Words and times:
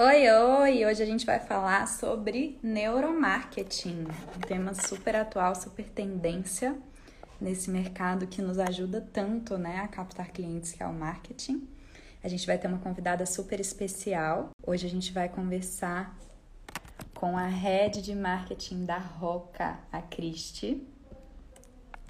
Oi, 0.00 0.30
oi! 0.30 0.86
Hoje 0.86 1.02
a 1.02 1.06
gente 1.06 1.26
vai 1.26 1.40
falar 1.40 1.88
sobre 1.88 2.56
neuromarketing, 2.62 4.06
um 4.36 4.40
tema 4.46 4.72
super 4.72 5.16
atual, 5.16 5.56
super 5.56 5.88
tendência 5.88 6.78
nesse 7.40 7.68
mercado 7.68 8.28
que 8.28 8.40
nos 8.40 8.60
ajuda 8.60 9.04
tanto 9.12 9.58
né, 9.58 9.80
a 9.80 9.88
captar 9.88 10.30
clientes, 10.30 10.70
que 10.70 10.80
é 10.80 10.86
o 10.86 10.92
marketing. 10.92 11.68
A 12.22 12.28
gente 12.28 12.46
vai 12.46 12.56
ter 12.56 12.68
uma 12.68 12.78
convidada 12.78 13.26
super 13.26 13.58
especial. 13.58 14.50
Hoje 14.64 14.86
a 14.86 14.88
gente 14.88 15.12
vai 15.12 15.28
conversar 15.28 16.16
com 17.12 17.36
a 17.36 17.48
head 17.48 18.00
de 18.00 18.14
marketing 18.14 18.84
da 18.84 18.98
Roca, 18.98 19.80
a 19.90 20.00
Cristi, 20.00 20.80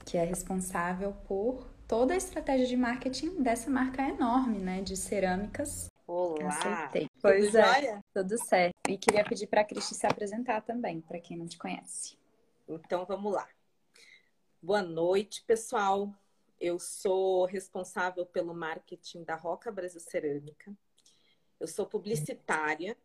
que 0.04 0.18
é 0.18 0.24
responsável 0.24 1.14
por 1.26 1.66
toda 1.86 2.12
a 2.12 2.18
estratégia 2.18 2.66
de 2.66 2.76
marketing 2.76 3.42
dessa 3.42 3.70
marca 3.70 4.06
enorme, 4.06 4.58
né, 4.58 4.82
de 4.82 4.94
cerâmicas. 4.94 5.88
Olá. 6.06 6.48
Aceitei. 6.48 7.07
Pois 7.20 7.46
tudo 7.46 7.58
é, 7.58 7.74
jóia? 7.74 8.04
tudo 8.14 8.38
certo. 8.38 8.74
E 8.88 8.96
queria 8.96 9.24
pedir 9.24 9.46
para 9.46 9.62
a 9.62 9.64
Cristi 9.64 9.94
se 9.94 10.06
apresentar 10.06 10.62
também, 10.62 11.00
para 11.00 11.20
quem 11.20 11.36
não 11.36 11.46
te 11.46 11.58
conhece. 11.58 12.16
Então 12.68 13.04
vamos 13.04 13.32
lá. 13.32 13.48
Boa 14.62 14.82
noite, 14.82 15.42
pessoal. 15.46 16.12
Eu 16.60 16.78
sou 16.78 17.44
responsável 17.44 18.26
pelo 18.26 18.54
marketing 18.54 19.24
da 19.24 19.36
Roca 19.36 19.70
Brasil 19.70 20.00
Cerâmica. 20.00 20.72
Eu 21.60 21.66
sou 21.66 21.86
publicitária, 21.86 22.96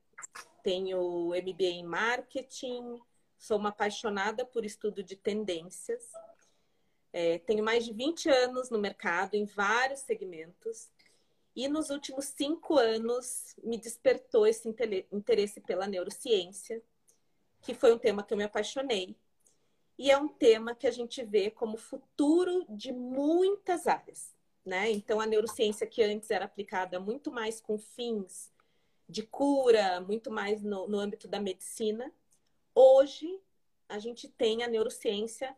tenho 0.63 1.29
MBA 1.29 1.63
em 1.63 1.83
marketing, 1.83 2.99
sou 3.37 3.57
uma 3.57 3.69
apaixonada 3.69 4.45
por 4.45 4.65
estudo 4.65 5.03
de 5.03 5.15
tendências 5.15 6.11
é, 7.13 7.37
tenho 7.37 7.63
mais 7.63 7.85
de 7.85 7.93
20 7.93 8.27
anos 8.27 8.71
no 8.71 8.79
mercado, 8.79 9.35
em 9.35 9.45
vários 9.45 9.99
segmentos, 9.99 10.89
e 11.55 11.67
nos 11.67 11.89
últimos 11.89 12.25
cinco 12.25 12.77
anos 12.77 13.55
me 13.63 13.77
despertou 13.77 14.47
esse 14.47 14.67
interesse 15.11 15.61
pela 15.61 15.87
neurociência, 15.87 16.81
que 17.61 17.73
foi 17.73 17.93
um 17.93 17.99
tema 17.99 18.23
que 18.23 18.33
eu 18.33 18.37
me 18.37 18.43
apaixonei. 18.43 19.15
E 19.97 20.09
é 20.09 20.17
um 20.17 20.27
tema 20.27 20.73
que 20.73 20.87
a 20.87 20.91
gente 20.91 21.23
vê 21.23 21.51
como 21.51 21.77
futuro 21.77 22.65
de 22.67 22.91
muitas 22.91 23.85
áreas. 23.85 24.35
Né? 24.65 24.89
Então, 24.91 25.19
a 25.19 25.25
neurociência 25.25 25.85
que 25.85 26.01
antes 26.01 26.31
era 26.31 26.45
aplicada 26.45 26.99
muito 26.99 27.31
mais 27.31 27.61
com 27.61 27.77
fins 27.77 28.51
de 29.07 29.21
cura, 29.21 30.01
muito 30.01 30.31
mais 30.31 30.63
no, 30.63 30.87
no 30.87 30.97
âmbito 30.97 31.27
da 31.27 31.39
medicina, 31.39 32.11
hoje 32.73 33.39
a 33.87 33.99
gente 33.99 34.27
tem 34.27 34.63
a 34.63 34.67
neurociência 34.67 35.55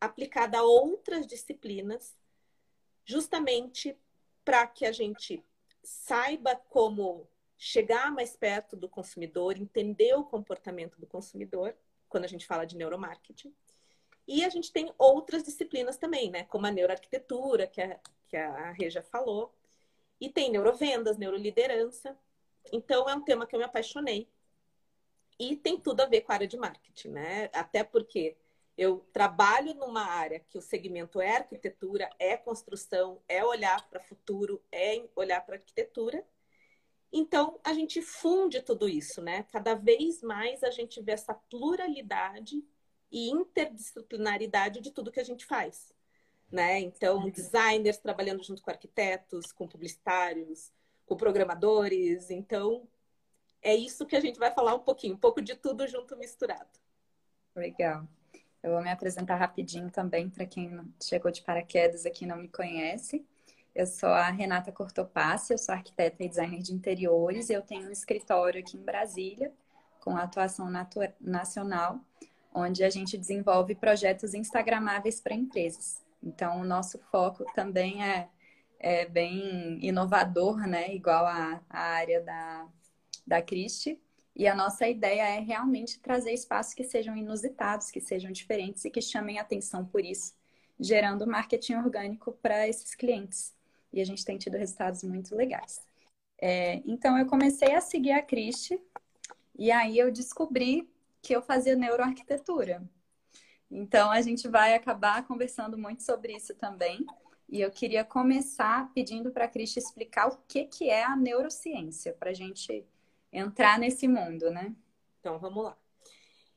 aplicada 0.00 0.58
a 0.58 0.62
outras 0.62 1.26
disciplinas, 1.26 2.16
justamente 3.04 3.98
para 4.44 4.66
que 4.66 4.84
a 4.86 4.92
gente 4.92 5.44
saiba 5.82 6.56
como 6.56 7.28
chegar 7.56 8.10
mais 8.10 8.36
perto 8.36 8.74
do 8.74 8.88
consumidor, 8.88 9.56
entender 9.58 10.14
o 10.14 10.24
comportamento 10.24 10.98
do 10.98 11.06
consumidor, 11.06 11.76
quando 12.08 12.24
a 12.24 12.28
gente 12.28 12.46
fala 12.46 12.64
de 12.64 12.76
neuromarketing. 12.76 13.54
E 14.26 14.44
a 14.44 14.48
gente 14.48 14.72
tem 14.72 14.92
outras 14.96 15.42
disciplinas 15.42 15.96
também, 15.96 16.30
né? 16.30 16.44
Como 16.44 16.66
a 16.66 16.70
neuroarquitetura, 16.70 17.66
que 17.66 17.80
a, 17.80 18.00
que 18.28 18.36
a 18.36 18.72
Reja 18.72 19.02
falou. 19.02 19.54
E 20.20 20.28
tem 20.28 20.50
neurovendas, 20.50 21.18
neuroliderança. 21.18 22.16
Então, 22.72 23.08
é 23.08 23.14
um 23.14 23.22
tema 23.22 23.46
que 23.46 23.54
eu 23.54 23.58
me 23.58 23.64
apaixonei. 23.64 24.28
E 25.38 25.56
tem 25.56 25.80
tudo 25.80 26.02
a 26.02 26.06
ver 26.06 26.20
com 26.20 26.32
a 26.32 26.34
área 26.34 26.46
de 26.46 26.56
marketing, 26.56 27.08
né? 27.08 27.50
Até 27.52 27.82
porque 27.82 28.36
eu 28.80 29.06
trabalho 29.12 29.74
numa 29.74 30.06
área 30.06 30.40
que 30.40 30.56
o 30.56 30.62
segmento 30.62 31.20
é 31.20 31.36
arquitetura, 31.36 32.08
é 32.18 32.34
construção, 32.34 33.20
é 33.28 33.44
olhar 33.44 33.86
para 33.90 34.00
o 34.00 34.02
futuro, 34.02 34.64
é 34.72 35.06
olhar 35.14 35.44
para 35.44 35.56
a 35.56 35.58
arquitetura. 35.58 36.26
Então, 37.12 37.60
a 37.62 37.74
gente 37.74 38.00
funde 38.00 38.62
tudo 38.62 38.88
isso, 38.88 39.20
né? 39.20 39.42
Cada 39.52 39.74
vez 39.74 40.22
mais 40.22 40.62
a 40.62 40.70
gente 40.70 40.98
vê 41.02 41.12
essa 41.12 41.34
pluralidade 41.34 42.64
e 43.12 43.28
interdisciplinaridade 43.28 44.80
de 44.80 44.90
tudo 44.90 45.12
que 45.12 45.20
a 45.20 45.24
gente 45.24 45.44
faz. 45.44 45.92
Né? 46.50 46.80
Então, 46.80 47.28
designers 47.28 47.98
trabalhando 47.98 48.42
junto 48.42 48.62
com 48.62 48.70
arquitetos, 48.70 49.52
com 49.52 49.68
publicitários, 49.68 50.72
com 51.04 51.18
programadores. 51.18 52.30
Então, 52.30 52.88
é 53.60 53.74
isso 53.74 54.06
que 54.06 54.16
a 54.16 54.20
gente 54.20 54.38
vai 54.38 54.50
falar 54.54 54.74
um 54.74 54.80
pouquinho, 54.80 55.16
um 55.16 55.20
pouco 55.20 55.42
de 55.42 55.54
tudo 55.54 55.86
junto 55.86 56.16
misturado. 56.16 56.80
Legal. 57.54 58.08
Eu 58.62 58.72
vou 58.72 58.82
me 58.82 58.90
apresentar 58.90 59.36
rapidinho 59.36 59.90
também 59.90 60.28
para 60.28 60.44
quem 60.44 60.80
chegou 61.02 61.30
de 61.30 61.42
paraquedas 61.42 62.04
aqui 62.04 62.24
e 62.24 62.28
não 62.28 62.36
me 62.36 62.48
conhece. 62.48 63.24
Eu 63.74 63.86
sou 63.86 64.08
a 64.08 64.28
Renata 64.30 64.70
Cortopassi, 64.70 65.52
eu 65.52 65.58
sou 65.58 65.74
arquiteta 65.74 66.22
e 66.22 66.28
designer 66.28 66.60
de 66.60 66.74
interiores 66.74 67.48
e 67.48 67.54
eu 67.54 67.62
tenho 67.62 67.88
um 67.88 67.92
escritório 67.92 68.60
aqui 68.60 68.76
em 68.76 68.82
Brasília 68.82 69.52
com 70.00 70.16
atuação 70.16 70.68
nacional, 71.20 72.00
onde 72.52 72.82
a 72.82 72.90
gente 72.90 73.16
desenvolve 73.16 73.74
projetos 73.74 74.34
instagramáveis 74.34 75.20
para 75.20 75.34
empresas. 75.34 76.02
Então, 76.22 76.60
o 76.60 76.64
nosso 76.64 76.98
foco 77.10 77.44
também 77.54 78.02
é, 78.04 78.28
é 78.78 79.06
bem 79.06 79.78
inovador, 79.84 80.66
né? 80.66 80.94
Igual 80.94 81.26
a 81.26 81.60
área 81.68 82.20
da, 82.22 82.66
da 83.26 83.42
Christie. 83.42 84.00
E 84.40 84.48
a 84.48 84.54
nossa 84.54 84.88
ideia 84.88 85.36
é 85.36 85.38
realmente 85.38 86.00
trazer 86.00 86.32
espaços 86.32 86.72
que 86.72 86.82
sejam 86.82 87.14
inusitados, 87.14 87.90
que 87.90 88.00
sejam 88.00 88.32
diferentes 88.32 88.82
e 88.86 88.90
que 88.90 89.02
chamem 89.02 89.38
atenção 89.38 89.84
por 89.84 90.02
isso, 90.02 90.32
gerando 90.80 91.26
marketing 91.26 91.74
orgânico 91.74 92.32
para 92.40 92.66
esses 92.66 92.94
clientes. 92.94 93.54
E 93.92 94.00
a 94.00 94.04
gente 94.06 94.24
tem 94.24 94.38
tido 94.38 94.56
resultados 94.56 95.02
muito 95.02 95.36
legais. 95.36 95.82
É, 96.40 96.76
então, 96.86 97.18
eu 97.18 97.26
comecei 97.26 97.74
a 97.74 97.82
seguir 97.82 98.12
a 98.12 98.22
Cristi 98.22 98.80
e 99.58 99.70
aí 99.70 99.98
eu 99.98 100.10
descobri 100.10 100.90
que 101.20 101.36
eu 101.36 101.42
fazia 101.42 101.76
neuroarquitetura. 101.76 102.82
Então, 103.70 104.10
a 104.10 104.22
gente 104.22 104.48
vai 104.48 104.72
acabar 104.72 105.22
conversando 105.26 105.76
muito 105.76 106.02
sobre 106.02 106.34
isso 106.34 106.54
também. 106.54 107.04
E 107.46 107.60
eu 107.60 107.70
queria 107.70 108.04
começar 108.04 108.90
pedindo 108.94 109.32
para 109.32 109.44
a 109.44 109.48
Cristi 109.48 109.78
explicar 109.78 110.28
o 110.28 110.38
que, 110.48 110.64
que 110.64 110.88
é 110.88 111.04
a 111.04 111.14
neurociência, 111.14 112.14
para 112.14 112.30
a 112.30 112.34
gente 112.34 112.86
entrar 113.32 113.78
nesse 113.78 114.08
mundo, 114.08 114.50
né? 114.50 114.74
Então, 115.18 115.38
vamos 115.38 115.64
lá. 115.64 115.76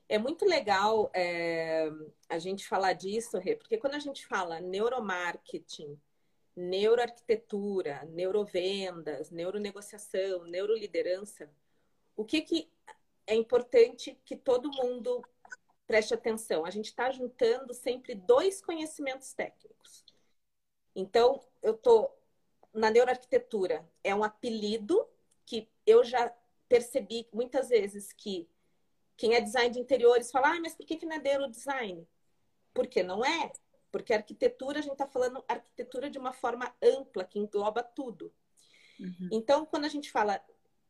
É 0.08 0.18
muito 0.18 0.44
legal 0.44 1.10
é, 1.14 1.90
a 2.28 2.38
gente 2.38 2.66
falar 2.66 2.92
disso, 2.92 3.38
Rê, 3.38 3.56
porque 3.56 3.78
quando 3.78 3.94
a 3.94 3.98
gente 3.98 4.26
fala 4.26 4.60
neuromarketing, 4.60 5.98
neuroarquitetura, 6.54 8.04
neurovendas, 8.06 9.30
neuronegociação, 9.30 10.44
neuroliderança, 10.44 11.50
o 12.16 12.24
que, 12.24 12.42
que 12.42 12.70
é 13.26 13.34
importante 13.34 14.18
que 14.24 14.36
todo 14.36 14.70
mundo 14.70 15.22
preste 15.86 16.14
atenção? 16.14 16.64
A 16.64 16.70
gente 16.70 16.86
está 16.86 17.10
juntando 17.10 17.72
sempre 17.74 18.14
dois 18.14 18.60
conhecimentos 18.60 19.32
técnicos. 19.32 20.04
Então, 20.94 21.42
eu 21.62 21.72
estou 21.74 22.14
na 22.72 22.90
neuroarquitetura, 22.90 23.88
é 24.02 24.14
um 24.14 24.22
apelido 24.22 25.08
que 25.46 25.68
eu 25.86 26.04
já 26.04 26.32
percebi 26.68 27.28
muitas 27.32 27.68
vezes 27.68 28.12
que 28.12 28.48
quem 29.16 29.34
é 29.34 29.40
design 29.40 29.70
de 29.70 29.80
interiores 29.80 30.30
fala, 30.30 30.56
ah, 30.56 30.60
mas 30.60 30.74
por 30.74 30.84
que, 30.84 30.96
que 30.96 31.06
não 31.06 31.16
é 31.16 31.48
design? 31.48 32.06
Porque 32.72 33.02
não 33.02 33.24
é. 33.24 33.52
Porque 33.92 34.12
arquitetura, 34.12 34.80
a 34.80 34.82
gente 34.82 34.92
está 34.92 35.06
falando 35.06 35.44
arquitetura 35.46 36.10
de 36.10 36.18
uma 36.18 36.32
forma 36.32 36.74
ampla, 36.82 37.24
que 37.24 37.38
engloba 37.38 37.82
tudo. 37.82 38.32
Uhum. 38.98 39.28
Então, 39.30 39.64
quando 39.64 39.84
a 39.84 39.88
gente 39.88 40.10
fala, 40.10 40.44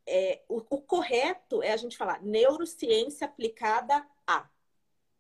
é, 0.06 0.42
o, 0.48 0.56
o, 0.70 0.80
correto 0.80 1.62
é 1.62 1.72
a 1.72 1.76
gente 1.76 1.96
falar 1.96 2.22
neurociência 2.22 3.26
aplicada 3.26 4.06
a, 4.26 4.48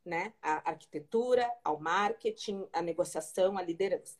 né? 0.04 0.32
A 0.40 0.70
arquitetura, 0.70 1.50
ao 1.62 1.78
marketing, 1.78 2.66
a 2.72 2.80
negociação, 2.80 3.58
a 3.58 3.62
liderança. 3.62 4.18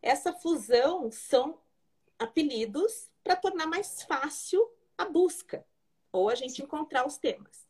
Essa 0.00 0.32
fusão 0.32 1.10
são 1.10 1.60
apelidos 2.18 3.10
para 3.22 3.36
tornar 3.36 3.66
mais 3.66 4.02
fácil 4.02 4.66
a 5.00 5.04
busca 5.04 5.66
ou 6.12 6.28
a 6.28 6.34
gente 6.34 6.62
encontrar 6.62 7.06
os 7.06 7.16
temas. 7.16 7.68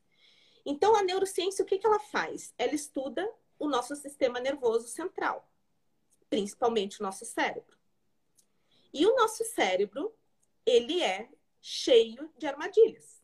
Então, 0.64 0.94
a 0.94 1.02
neurociência, 1.02 1.62
o 1.62 1.66
que, 1.66 1.78
que 1.78 1.86
ela 1.86 2.00
faz? 2.00 2.54
Ela 2.58 2.74
estuda 2.74 3.28
o 3.58 3.68
nosso 3.68 3.94
sistema 3.96 4.40
nervoso 4.40 4.88
central, 4.88 5.50
principalmente 6.28 7.00
o 7.00 7.02
nosso 7.02 7.24
cérebro. 7.24 7.78
E 8.92 9.06
o 9.06 9.14
nosso 9.14 9.44
cérebro, 9.44 10.12
ele 10.66 11.02
é 11.02 11.28
cheio 11.60 12.30
de 12.36 12.46
armadilhas. 12.46 13.22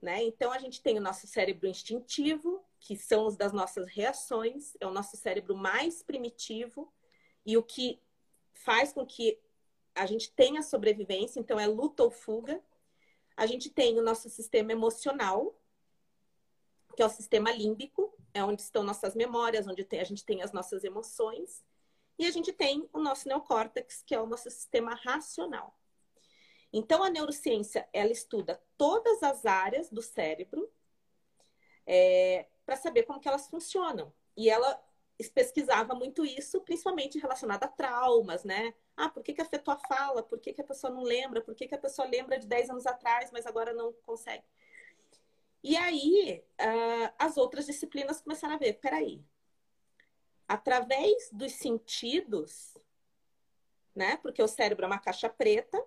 Né? 0.00 0.22
Então, 0.24 0.52
a 0.52 0.58
gente 0.58 0.82
tem 0.82 0.98
o 0.98 1.02
nosso 1.02 1.26
cérebro 1.26 1.66
instintivo, 1.66 2.64
que 2.80 2.96
são 2.96 3.26
os 3.26 3.36
das 3.36 3.52
nossas 3.52 3.88
reações, 3.88 4.76
é 4.80 4.86
o 4.86 4.92
nosso 4.92 5.16
cérebro 5.16 5.56
mais 5.56 6.02
primitivo 6.02 6.92
e 7.46 7.56
o 7.56 7.62
que 7.62 8.02
faz 8.52 8.92
com 8.92 9.06
que 9.06 9.40
a 9.94 10.06
gente 10.06 10.32
tenha 10.32 10.62
sobrevivência, 10.62 11.38
então 11.38 11.58
é 11.58 11.66
luta 11.66 12.02
ou 12.02 12.10
fuga. 12.10 12.62
A 13.36 13.46
gente 13.46 13.70
tem 13.70 13.98
o 13.98 14.02
nosso 14.02 14.28
sistema 14.28 14.72
emocional, 14.72 15.58
que 16.96 17.02
é 17.02 17.06
o 17.06 17.10
sistema 17.10 17.50
límbico, 17.50 18.12
é 18.32 18.42
onde 18.42 18.62
estão 18.62 18.82
nossas 18.82 19.14
memórias, 19.14 19.66
onde 19.66 19.86
a 19.90 20.04
gente 20.04 20.24
tem 20.24 20.42
as 20.42 20.52
nossas 20.52 20.84
emoções. 20.84 21.64
E 22.18 22.26
a 22.26 22.30
gente 22.30 22.52
tem 22.52 22.88
o 22.92 23.00
nosso 23.00 23.28
neocórtex, 23.28 24.02
que 24.06 24.14
é 24.14 24.20
o 24.20 24.26
nosso 24.26 24.50
sistema 24.50 24.94
racional. 24.94 25.76
Então, 26.72 27.02
a 27.02 27.10
neurociência, 27.10 27.88
ela 27.92 28.10
estuda 28.10 28.60
todas 28.76 29.22
as 29.22 29.44
áreas 29.46 29.90
do 29.90 30.02
cérebro 30.02 30.68
é, 31.86 32.48
para 32.66 32.76
saber 32.76 33.04
como 33.04 33.20
que 33.20 33.28
elas 33.28 33.48
funcionam. 33.48 34.12
E 34.36 34.50
ela 34.50 34.82
pesquisava 35.32 35.94
muito 35.94 36.24
isso, 36.24 36.60
principalmente 36.60 37.18
relacionado 37.18 37.64
a 37.64 37.68
traumas, 37.68 38.44
né? 38.44 38.74
Ah, 38.96 39.08
por 39.08 39.22
que, 39.22 39.32
que 39.32 39.42
afetou 39.42 39.72
a 39.72 39.78
fala? 39.78 40.22
Por 40.22 40.40
que, 40.40 40.52
que 40.52 40.60
a 40.60 40.64
pessoa 40.64 40.92
não 40.92 41.02
lembra? 41.02 41.40
Por 41.40 41.54
que, 41.54 41.68
que 41.68 41.74
a 41.74 41.78
pessoa 41.78 42.08
lembra 42.08 42.38
de 42.38 42.46
10 42.46 42.70
anos 42.70 42.86
atrás, 42.86 43.30
mas 43.30 43.46
agora 43.46 43.72
não 43.72 43.92
consegue? 44.04 44.44
E 45.62 45.76
aí, 45.76 46.44
uh, 46.60 47.14
as 47.18 47.36
outras 47.36 47.66
disciplinas 47.66 48.20
começaram 48.20 48.54
a 48.54 48.58
ver, 48.58 48.74
peraí, 48.74 49.24
através 50.46 51.30
dos 51.32 51.52
sentidos, 51.52 52.76
né? 53.94 54.16
Porque 54.18 54.42
o 54.42 54.48
cérebro 54.48 54.84
é 54.84 54.88
uma 54.88 54.98
caixa 54.98 55.28
preta 55.28 55.82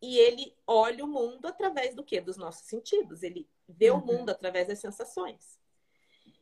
e 0.00 0.16
ele 0.18 0.56
olha 0.66 1.04
o 1.04 1.08
mundo 1.08 1.46
através 1.46 1.94
do 1.94 2.04
quê? 2.04 2.20
Dos 2.20 2.36
nossos 2.36 2.66
sentidos. 2.66 3.22
Ele 3.22 3.48
vê 3.68 3.90
uhum. 3.90 3.98
o 3.98 4.06
mundo 4.06 4.30
através 4.30 4.68
das 4.68 4.78
sensações. 4.78 5.58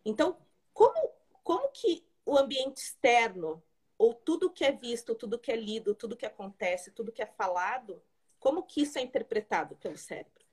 Então, 0.04 0.38
como, 0.72 1.10
como 1.42 1.69
que 1.70 2.07
o 2.28 2.36
ambiente 2.36 2.76
externo, 2.76 3.62
ou 3.96 4.12
tudo 4.12 4.50
que 4.50 4.62
é 4.62 4.70
visto, 4.70 5.14
tudo 5.14 5.38
que 5.38 5.50
é 5.50 5.56
lido, 5.56 5.94
tudo 5.94 6.14
que 6.14 6.26
acontece, 6.26 6.90
tudo 6.90 7.10
que 7.10 7.22
é 7.22 7.26
falado, 7.26 8.02
como 8.38 8.64
que 8.64 8.82
isso 8.82 8.98
é 8.98 9.02
interpretado 9.02 9.76
pelo 9.76 9.96
cérebro? 9.96 10.44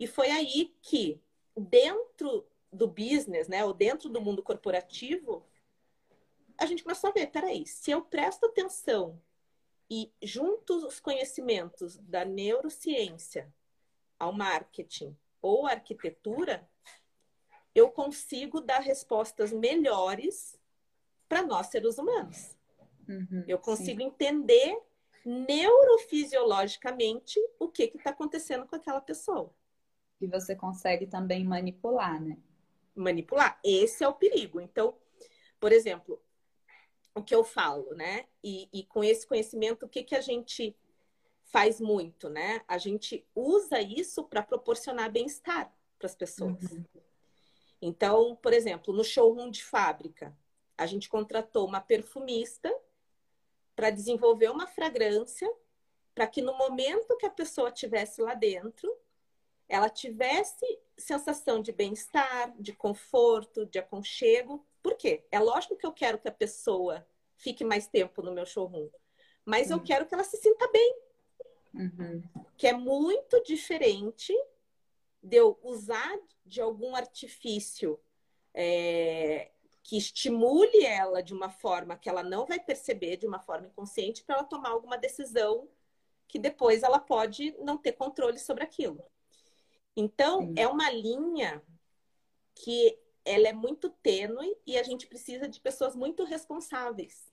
E 0.00 0.06
foi 0.06 0.30
aí 0.30 0.74
que, 0.80 1.20
dentro 1.54 2.48
do 2.72 2.88
business, 2.88 3.48
né, 3.48 3.62
ou 3.66 3.74
dentro 3.74 4.08
do 4.08 4.18
mundo 4.18 4.42
corporativo, 4.42 5.44
a 6.56 6.64
gente 6.64 6.82
começou 6.82 7.10
a 7.10 7.12
ver, 7.12 7.26
peraí, 7.26 7.66
se 7.66 7.90
eu 7.90 8.00
presto 8.00 8.46
atenção 8.46 9.20
e 9.90 10.10
junto 10.22 10.74
os 10.86 10.98
conhecimentos 10.98 11.98
da 11.98 12.24
neurociência 12.24 13.52
ao 14.18 14.32
marketing 14.32 15.14
ou 15.42 15.66
arquitetura, 15.66 16.66
eu 17.74 17.90
consigo 17.90 18.58
dar 18.58 18.80
respostas 18.80 19.52
melhores 19.52 20.57
para 21.28 21.42
nós 21.42 21.68
seres 21.68 21.98
humanos. 21.98 22.56
Uhum, 23.08 23.44
eu 23.46 23.58
consigo 23.58 24.00
sim. 24.00 24.06
entender 24.06 24.76
neurofisiologicamente 25.24 27.38
o 27.58 27.68
que 27.68 27.92
está 27.94 28.10
acontecendo 28.10 28.66
com 28.66 28.76
aquela 28.76 29.00
pessoa. 29.00 29.50
E 30.20 30.26
você 30.26 30.56
consegue 30.56 31.06
também 31.06 31.44
manipular, 31.44 32.20
né? 32.20 32.36
Manipular. 32.94 33.58
Esse 33.64 34.02
é 34.02 34.08
o 34.08 34.14
perigo. 34.14 34.60
Então, 34.60 34.96
por 35.60 35.72
exemplo, 35.72 36.20
o 37.14 37.22
que 37.22 37.34
eu 37.34 37.44
falo, 37.44 37.94
né? 37.94 38.26
E, 38.42 38.68
e 38.72 38.84
com 38.84 39.04
esse 39.04 39.26
conhecimento, 39.26 39.86
o 39.86 39.88
que, 39.88 40.02
que 40.02 40.14
a 40.14 40.20
gente 40.20 40.76
faz 41.44 41.80
muito, 41.80 42.28
né? 42.28 42.62
A 42.66 42.78
gente 42.78 43.26
usa 43.34 43.80
isso 43.80 44.24
para 44.24 44.42
proporcionar 44.42 45.10
bem-estar 45.10 45.72
para 45.98 46.06
as 46.06 46.14
pessoas. 46.14 46.62
Uhum. 46.70 46.84
Então, 47.80 48.36
por 48.36 48.52
exemplo, 48.52 48.92
no 48.92 49.04
showroom 49.04 49.50
de 49.50 49.64
fábrica, 49.64 50.36
a 50.78 50.86
gente 50.86 51.08
contratou 51.08 51.66
uma 51.66 51.80
perfumista 51.80 52.72
para 53.74 53.90
desenvolver 53.90 54.48
uma 54.48 54.66
fragrância 54.66 55.48
para 56.14 56.26
que 56.26 56.40
no 56.40 56.56
momento 56.56 57.16
que 57.16 57.26
a 57.26 57.30
pessoa 57.30 57.70
tivesse 57.70 58.22
lá 58.22 58.34
dentro, 58.34 58.92
ela 59.68 59.90
tivesse 59.90 60.66
sensação 60.96 61.60
de 61.60 61.70
bem-estar, 61.72 62.54
de 62.58 62.72
conforto, 62.72 63.66
de 63.66 63.78
aconchego. 63.78 64.66
Por 64.82 64.96
quê? 64.96 65.26
É 65.30 65.38
lógico 65.38 65.76
que 65.76 65.86
eu 65.86 65.92
quero 65.92 66.18
que 66.18 66.28
a 66.28 66.32
pessoa 66.32 67.06
fique 67.36 67.64
mais 67.64 67.86
tempo 67.86 68.22
no 68.22 68.32
meu 68.32 68.46
showroom, 68.46 68.88
mas 69.44 69.70
eu 69.70 69.80
quero 69.80 70.06
que 70.06 70.14
ela 70.14 70.24
se 70.24 70.36
sinta 70.38 70.68
bem. 70.72 70.98
Uhum. 71.74 72.22
Que 72.56 72.66
é 72.66 72.72
muito 72.72 73.40
diferente 73.44 74.32
de 75.22 75.36
eu 75.36 75.58
usar 75.62 76.18
de 76.44 76.60
algum 76.60 76.96
artifício 76.96 78.00
é, 78.54 79.52
que 79.88 79.96
estimule 79.96 80.84
ela 80.84 81.22
de 81.22 81.32
uma 81.32 81.48
forma 81.48 81.96
que 81.96 82.10
ela 82.10 82.22
não 82.22 82.44
vai 82.44 82.60
perceber, 82.60 83.16
de 83.16 83.26
uma 83.26 83.40
forma 83.40 83.68
inconsciente, 83.68 84.22
para 84.22 84.34
ela 84.36 84.44
tomar 84.44 84.68
alguma 84.68 84.98
decisão 84.98 85.66
que 86.28 86.38
depois 86.38 86.82
ela 86.82 86.98
pode 86.98 87.56
não 87.60 87.78
ter 87.78 87.92
controle 87.92 88.38
sobre 88.38 88.62
aquilo. 88.62 89.02
Então, 89.96 90.52
é 90.58 90.68
uma 90.68 90.90
linha 90.90 91.62
que 92.54 92.98
ela 93.24 93.48
é 93.48 93.52
muito 93.54 93.88
tênue 93.88 94.54
e 94.66 94.76
a 94.76 94.82
gente 94.82 95.06
precisa 95.06 95.48
de 95.48 95.58
pessoas 95.58 95.96
muito 95.96 96.22
responsáveis, 96.22 97.32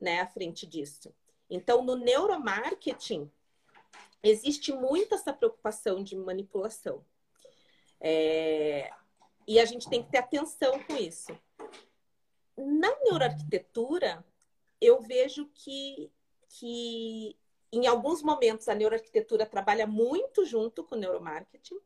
né, 0.00 0.22
à 0.22 0.26
frente 0.26 0.66
disso. 0.66 1.14
Então, 1.48 1.84
no 1.84 1.94
neuromarketing, 1.94 3.30
existe 4.24 4.72
muito 4.72 5.14
essa 5.14 5.32
preocupação 5.32 6.02
de 6.02 6.16
manipulação. 6.16 7.04
É... 8.00 8.90
E 9.46 9.60
a 9.60 9.64
gente 9.64 9.88
tem 9.88 10.02
que 10.02 10.10
ter 10.10 10.18
atenção 10.18 10.82
com 10.82 10.96
isso. 10.96 11.32
Na 12.64 12.90
neuroarquitetura, 13.04 14.24
eu 14.80 15.00
vejo 15.00 15.48
que, 15.54 16.10
que 16.48 17.36
em 17.72 17.86
alguns 17.86 18.22
momentos 18.22 18.68
a 18.68 18.74
neuroarquitetura 18.74 19.46
trabalha 19.46 19.86
muito 19.86 20.44
junto 20.44 20.84
com 20.84 20.94
o 20.94 20.98
neuromarketing. 20.98 21.78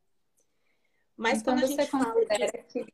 Mas 1.16 1.40
então, 1.40 1.54
quando 1.54 1.64
a 1.64 1.66
gente 1.66 1.86
fala 1.86 2.14
de... 2.14 2.62
que, 2.64 2.86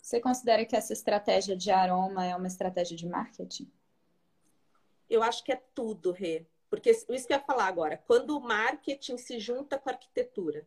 você 0.00 0.20
considera 0.20 0.64
que 0.64 0.76
essa 0.76 0.92
estratégia 0.92 1.56
de 1.56 1.70
aroma 1.70 2.26
é 2.26 2.36
uma 2.36 2.46
estratégia 2.46 2.96
de 2.96 3.06
marketing? 3.06 3.70
Eu 5.08 5.22
acho 5.22 5.44
que 5.44 5.52
é 5.52 5.62
tudo, 5.74 6.12
Rê. 6.12 6.46
Porque 6.68 6.90
isso 6.90 7.06
que 7.06 7.32
eu 7.32 7.38
ia 7.38 7.40
falar 7.40 7.66
agora. 7.66 7.96
Quando 8.06 8.36
o 8.36 8.40
marketing 8.40 9.16
se 9.16 9.38
junta 9.38 9.78
com 9.78 9.88
a 9.88 9.92
arquitetura. 9.92 10.66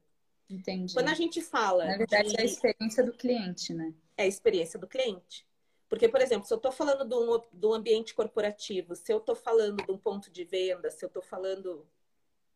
Entendi. 0.50 0.94
Quando 0.94 1.10
a 1.10 1.14
gente 1.14 1.42
fala. 1.42 1.86
Na 1.86 1.98
verdade, 1.98 2.30
de... 2.30 2.38
é 2.38 2.42
a 2.42 2.46
experiência 2.46 3.04
do 3.04 3.14
cliente, 3.14 3.74
né? 3.74 3.94
É 4.16 4.24
a 4.24 4.28
experiência 4.28 4.80
do 4.80 4.88
cliente. 4.88 5.47
Porque, 5.90 6.10
por 6.10 6.22
exemplo, 6.22 6.46
se 6.46 6.54
eu 6.54 6.58
estou 6.58 6.72
falando 6.72 7.06
de 7.06 7.16
um, 7.16 7.42
de 7.52 7.66
um, 7.66 7.74
ambiente 7.74 8.14
corporativo, 8.14 8.96
se 8.96 9.12
eu 9.12 9.20
estou 9.20 9.36
falando 9.36 9.86
de 9.86 9.92
um 9.92 9.98
ponto 9.98 10.30
de 10.30 10.44
venda, 10.44 10.92
se 10.92 11.04
eu 11.04 11.08
estou 11.08 11.22
falando 11.22 11.88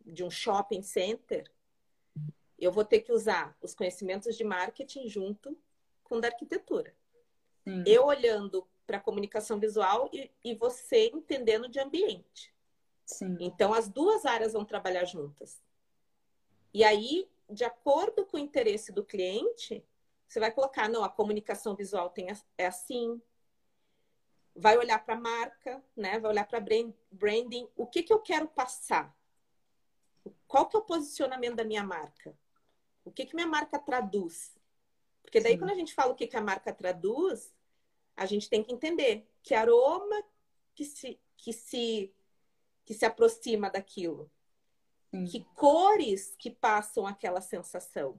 de 0.06 0.24
um 0.24 0.30
shopping 0.30 0.82
center, 0.82 1.50
eu 2.60 2.72
vou 2.72 2.84
ter 2.84 3.00
que 3.00 3.12
usar 3.12 3.58
os 3.62 3.74
conhecimentos 3.74 4.36
de 4.36 4.44
marketing 4.44 5.08
junto 5.08 5.58
com 6.04 6.20
da 6.20 6.28
arquitetura. 6.28 6.94
Sim. 7.64 7.84
Eu 7.88 8.06
olhando 8.06 8.68
para 8.86 8.98
a 8.98 9.02
comunicação 9.02 9.60
visual 9.60 10.10
e, 10.12 10.30
e, 10.44 10.54
você 10.54 11.10
entendendo 11.14 11.70
de 11.70 11.80
ambiente. 11.80 12.54
Sim. 13.06 13.38
Então, 13.40 13.74
as 13.74 13.88
duas 13.88 14.26
áreas 14.26 14.54
vão 14.54 14.66
trabalhar 14.66 15.06
juntas. 15.06 15.62
E 16.74 16.84
aí, 16.84 17.30
de 17.50 17.64
acordo 17.64 18.26
com 18.26 18.38
o 18.38 18.40
interesse 18.40 18.92
do 18.92 19.04
cliente, 19.04 19.84
você 20.32 20.40
vai 20.40 20.50
colocar, 20.50 20.88
não, 20.88 21.04
a 21.04 21.10
comunicação 21.10 21.76
visual 21.76 22.10
tem, 22.10 22.28
é 22.58 22.66
assim. 22.66 23.22
Vai 24.56 24.78
olhar 24.78 25.04
para 25.04 25.16
a 25.16 25.20
marca, 25.20 25.84
né? 25.94 26.20
Vai 26.20 26.32
olhar 26.32 26.48
para 26.48 26.64
branding. 27.12 27.68
O 27.76 27.86
que, 27.86 28.02
que 28.02 28.14
eu 28.14 28.20
quero 28.20 28.48
passar? 28.48 29.14
Qual 30.48 30.70
que 30.70 30.78
é 30.78 30.80
o 30.80 30.84
posicionamento 30.84 31.56
da 31.56 31.66
minha 31.66 31.84
marca? 31.84 32.34
O 33.04 33.12
que, 33.12 33.26
que 33.26 33.36
minha 33.36 33.48
marca 33.48 33.78
traduz? 33.78 34.56
Porque 35.22 35.42
daí, 35.42 35.52
Sim. 35.54 35.60
quando 35.60 35.72
a 35.72 35.76
gente 35.76 35.94
fala 35.94 36.14
o 36.14 36.16
que, 36.16 36.26
que 36.26 36.38
a 36.38 36.42
marca 36.42 36.74
traduz, 36.74 37.54
a 38.16 38.26
gente 38.26 38.50
tem 38.50 38.64
que 38.64 38.72
entender 38.72 39.30
que 39.44 39.54
aroma 39.54 40.24
que 40.74 40.86
se, 40.86 41.20
que 41.36 41.52
se, 41.52 42.16
que 42.86 42.94
se 42.94 43.04
aproxima 43.04 43.70
daquilo. 43.70 44.32
Sim. 45.10 45.26
Que 45.26 45.44
cores 45.56 46.38
que 46.40 46.50
passam 46.50 47.06
aquela 47.06 47.42
sensação. 47.42 48.18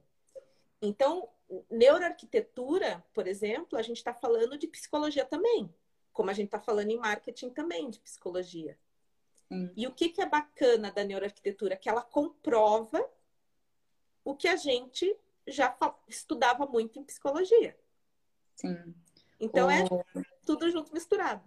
Então, 0.79 1.27
neuroarquitetura, 1.69 3.03
por 3.13 3.27
exemplo, 3.27 3.77
a 3.77 3.81
gente 3.81 3.97
está 3.97 4.13
falando 4.13 4.57
de 4.57 4.67
psicologia 4.67 5.25
também, 5.25 5.73
como 6.11 6.29
a 6.29 6.33
gente 6.33 6.47
está 6.47 6.59
falando 6.59 6.89
em 6.89 6.97
marketing 6.97 7.49
também 7.49 7.89
de 7.89 7.99
psicologia. 7.99 8.77
E 9.75 9.85
o 9.85 9.91
que, 9.91 10.09
que 10.09 10.21
é 10.21 10.25
bacana 10.25 10.91
da 10.91 11.03
neuroarquitetura? 11.03 11.75
Que 11.75 11.89
ela 11.89 12.01
comprova 12.01 13.07
o 14.23 14.35
que 14.35 14.47
a 14.47 14.55
gente 14.55 15.15
já 15.47 15.75
estudava 16.07 16.65
muito 16.65 16.97
em 16.97 17.03
psicologia. 17.03 17.77
Sim. 18.55 18.95
Então 19.39 19.69
é 19.69 19.83
o... 19.83 19.99
é 20.19 20.23
tudo 20.45 20.69
junto 20.71 20.93
misturado. 20.93 21.43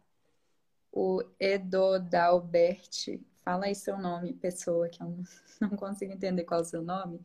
O 0.92 1.22
Edo 1.38 1.98
Dalbert, 1.98 3.20
fala 3.42 3.66
aí 3.66 3.74
seu 3.74 3.98
nome, 3.98 4.32
pessoa, 4.34 4.88
que 4.88 5.02
eu 5.02 5.18
não 5.60 5.70
consigo 5.76 6.12
entender 6.12 6.44
qual 6.44 6.60
é 6.60 6.62
o 6.62 6.66
seu 6.66 6.82
nome, 6.82 7.20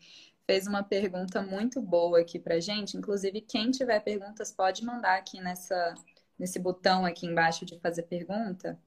fez 0.51 0.67
uma 0.67 0.83
pergunta 0.83 1.41
muito 1.41 1.81
boa 1.81 2.19
aqui 2.19 2.37
pra 2.37 2.59
gente. 2.59 2.97
Inclusive, 2.97 3.39
quem 3.39 3.71
tiver 3.71 4.01
perguntas 4.01 4.51
pode 4.51 4.83
mandar 4.83 5.17
aqui 5.17 5.39
nessa, 5.39 5.95
nesse 6.37 6.59
botão 6.59 7.05
aqui 7.05 7.25
embaixo 7.25 7.65
de 7.65 7.79
fazer 7.79 8.03
pergunta. 8.03 8.77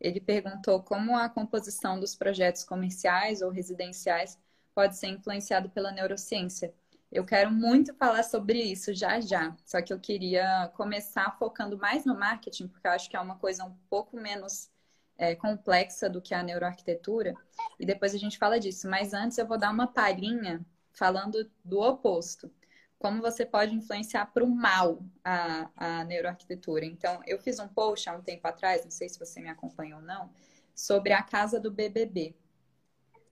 Ele 0.00 0.18
perguntou 0.18 0.82
como 0.82 1.14
a 1.14 1.28
composição 1.28 2.00
dos 2.00 2.14
projetos 2.14 2.64
comerciais 2.64 3.42
ou 3.42 3.50
residenciais 3.50 4.38
pode 4.74 4.96
ser 4.96 5.08
influenciado 5.08 5.68
pela 5.68 5.92
neurociência. 5.92 6.72
Eu 7.10 7.26
quero 7.26 7.50
muito 7.50 7.92
falar 7.92 8.22
sobre 8.22 8.62
isso 8.62 8.94
já 8.94 9.20
já, 9.20 9.54
só 9.66 9.82
que 9.82 9.92
eu 9.92 10.00
queria 10.00 10.72
começar 10.74 11.36
focando 11.38 11.76
mais 11.76 12.06
no 12.06 12.18
marketing, 12.18 12.68
porque 12.68 12.86
eu 12.86 12.92
acho 12.92 13.10
que 13.10 13.16
é 13.18 13.20
uma 13.20 13.36
coisa 13.36 13.66
um 13.66 13.76
pouco 13.90 14.16
menos 14.16 14.70
é, 15.18 15.34
complexa 15.34 16.08
do 16.08 16.22
que 16.22 16.32
a 16.32 16.42
neuroarquitetura, 16.42 17.34
e 17.78 17.84
depois 17.84 18.14
a 18.14 18.18
gente 18.18 18.38
fala 18.38 18.58
disso. 18.58 18.88
Mas 18.88 19.12
antes 19.12 19.36
eu 19.36 19.46
vou 19.46 19.58
dar 19.58 19.70
uma 19.70 19.86
palhinha 19.86 20.64
falando 20.92 21.50
do 21.64 21.80
oposto. 21.80 22.50
Como 22.98 23.20
você 23.20 23.44
pode 23.44 23.74
influenciar 23.74 24.26
para 24.26 24.44
o 24.44 24.48
mal 24.48 25.02
a, 25.24 25.70
a 25.74 26.04
neuroarquitetura. 26.04 26.84
Então, 26.84 27.20
eu 27.26 27.38
fiz 27.38 27.58
um 27.58 27.66
post 27.66 28.08
há 28.08 28.14
um 28.14 28.22
tempo 28.22 28.46
atrás, 28.46 28.84
não 28.84 28.92
sei 28.92 29.08
se 29.08 29.18
você 29.18 29.40
me 29.40 29.48
acompanhou 29.48 29.98
ou 29.98 30.06
não, 30.06 30.30
sobre 30.74 31.12
a 31.12 31.22
casa 31.22 31.58
do 31.58 31.70
BBB 31.70 32.34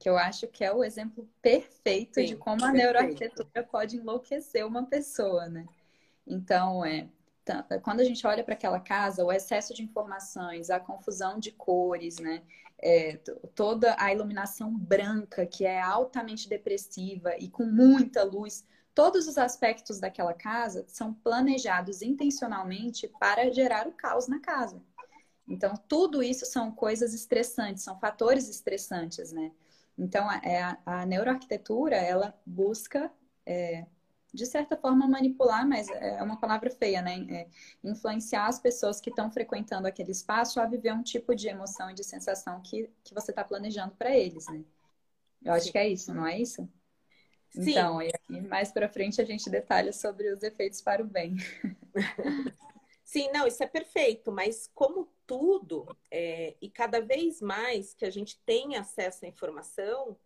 que 0.01 0.09
eu 0.09 0.17
acho 0.17 0.47
que 0.47 0.63
é 0.63 0.73
o 0.73 0.83
exemplo 0.83 1.29
perfeito 1.43 2.15
Sim, 2.15 2.25
de 2.25 2.35
como 2.35 2.65
a 2.65 2.71
neuroarquitetura 2.71 3.63
pode 3.63 3.97
enlouquecer 3.97 4.65
uma 4.65 4.83
pessoa, 4.83 5.47
né? 5.47 5.63
Então, 6.25 6.83
é, 6.83 7.07
quando 7.83 7.99
a 7.99 8.03
gente 8.03 8.25
olha 8.25 8.43
para 8.43 8.55
aquela 8.55 8.79
casa, 8.79 9.23
o 9.23 9.31
excesso 9.31 9.75
de 9.75 9.83
informações, 9.83 10.71
a 10.71 10.79
confusão 10.79 11.39
de 11.39 11.51
cores, 11.51 12.17
né? 12.17 12.41
É, 12.83 13.17
toda 13.53 13.95
a 13.99 14.11
iluminação 14.11 14.75
branca, 14.75 15.45
que 15.45 15.65
é 15.65 15.79
altamente 15.79 16.49
depressiva 16.49 17.35
e 17.37 17.47
com 17.47 17.63
muita 17.63 18.23
luz, 18.23 18.65
todos 18.95 19.27
os 19.27 19.37
aspectos 19.37 19.99
daquela 19.99 20.33
casa 20.33 20.83
são 20.87 21.13
planejados 21.13 22.01
intencionalmente 22.01 23.07
para 23.19 23.51
gerar 23.51 23.87
o 23.87 23.91
caos 23.91 24.27
na 24.27 24.39
casa. 24.39 24.81
Então, 25.47 25.73
tudo 25.87 26.23
isso 26.23 26.45
são 26.45 26.71
coisas 26.71 27.13
estressantes, 27.13 27.83
são 27.83 27.99
fatores 27.99 28.49
estressantes, 28.49 29.31
né? 29.31 29.51
Então, 29.97 30.31
é, 30.31 30.61
a, 30.63 30.77
a 30.85 31.05
neuroarquitetura, 31.05 31.95
ela 31.95 32.33
busca, 32.45 33.11
é, 33.45 33.85
de 34.33 34.45
certa 34.45 34.77
forma, 34.77 35.07
manipular, 35.07 35.67
mas 35.67 35.89
é 35.89 36.21
uma 36.23 36.39
palavra 36.39 36.69
feia, 36.69 37.01
né? 37.01 37.25
É, 37.29 37.47
influenciar 37.83 38.47
as 38.47 38.59
pessoas 38.59 39.01
que 39.01 39.09
estão 39.09 39.29
frequentando 39.29 39.87
aquele 39.87 40.11
espaço 40.11 40.59
a 40.59 40.65
viver 40.65 40.93
um 40.93 41.03
tipo 41.03 41.35
de 41.35 41.49
emoção 41.49 41.89
e 41.89 41.93
de 41.93 42.03
sensação 42.03 42.61
que, 42.61 42.89
que 43.03 43.13
você 43.13 43.31
está 43.31 43.43
planejando 43.43 43.93
para 43.95 44.15
eles, 44.15 44.47
né? 44.47 44.63
Eu 45.43 45.53
acho 45.53 45.71
que 45.71 45.77
é 45.77 45.87
isso, 45.87 46.13
não 46.13 46.25
é 46.25 46.39
isso? 46.39 46.69
Sim. 47.49 47.71
Então, 47.71 47.99
e 48.01 48.41
mais 48.47 48.71
para 48.71 48.87
frente 48.87 49.21
a 49.21 49.25
gente 49.25 49.49
detalha 49.49 49.91
sobre 49.91 50.31
os 50.31 50.41
efeitos 50.41 50.81
para 50.81 51.03
o 51.03 51.05
bem. 51.05 51.35
Sim, 53.03 53.29
não, 53.33 53.45
isso 53.45 53.61
é 53.61 53.67
perfeito, 53.67 54.31
mas 54.31 54.71
como 54.73 55.11
tudo, 55.27 55.85
é, 56.09 56.55
e 56.61 56.69
cada 56.69 57.01
vez 57.01 57.41
mais 57.41 57.93
que 57.93 58.05
a 58.05 58.09
gente 58.09 58.39
tem 58.45 58.77
acesso 58.77 59.25
à 59.25 59.27
informação, 59.27 60.17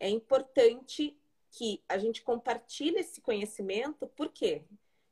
é 0.00 0.08
importante 0.08 1.16
que 1.56 1.82
a 1.88 1.96
gente 1.96 2.22
compartilhe 2.22 2.98
esse 2.98 3.18
conhecimento, 3.18 4.06
por 4.08 4.28
quê? 4.28 4.62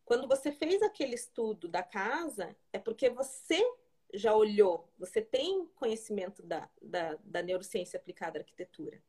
Quando 0.04 0.28
você 0.28 0.52
fez 0.52 0.82
aquele 0.82 1.14
estudo 1.14 1.66
da 1.66 1.82
casa, 1.82 2.54
é 2.70 2.78
porque 2.78 3.08
você 3.08 3.64
já 4.12 4.36
olhou, 4.36 4.92
você 4.98 5.22
tem 5.22 5.66
conhecimento 5.74 6.42
da, 6.42 6.68
da, 6.82 7.16
da 7.24 7.42
neurociência 7.42 7.98
aplicada 7.98 8.38
à 8.38 8.40
arquitetura. 8.40 9.02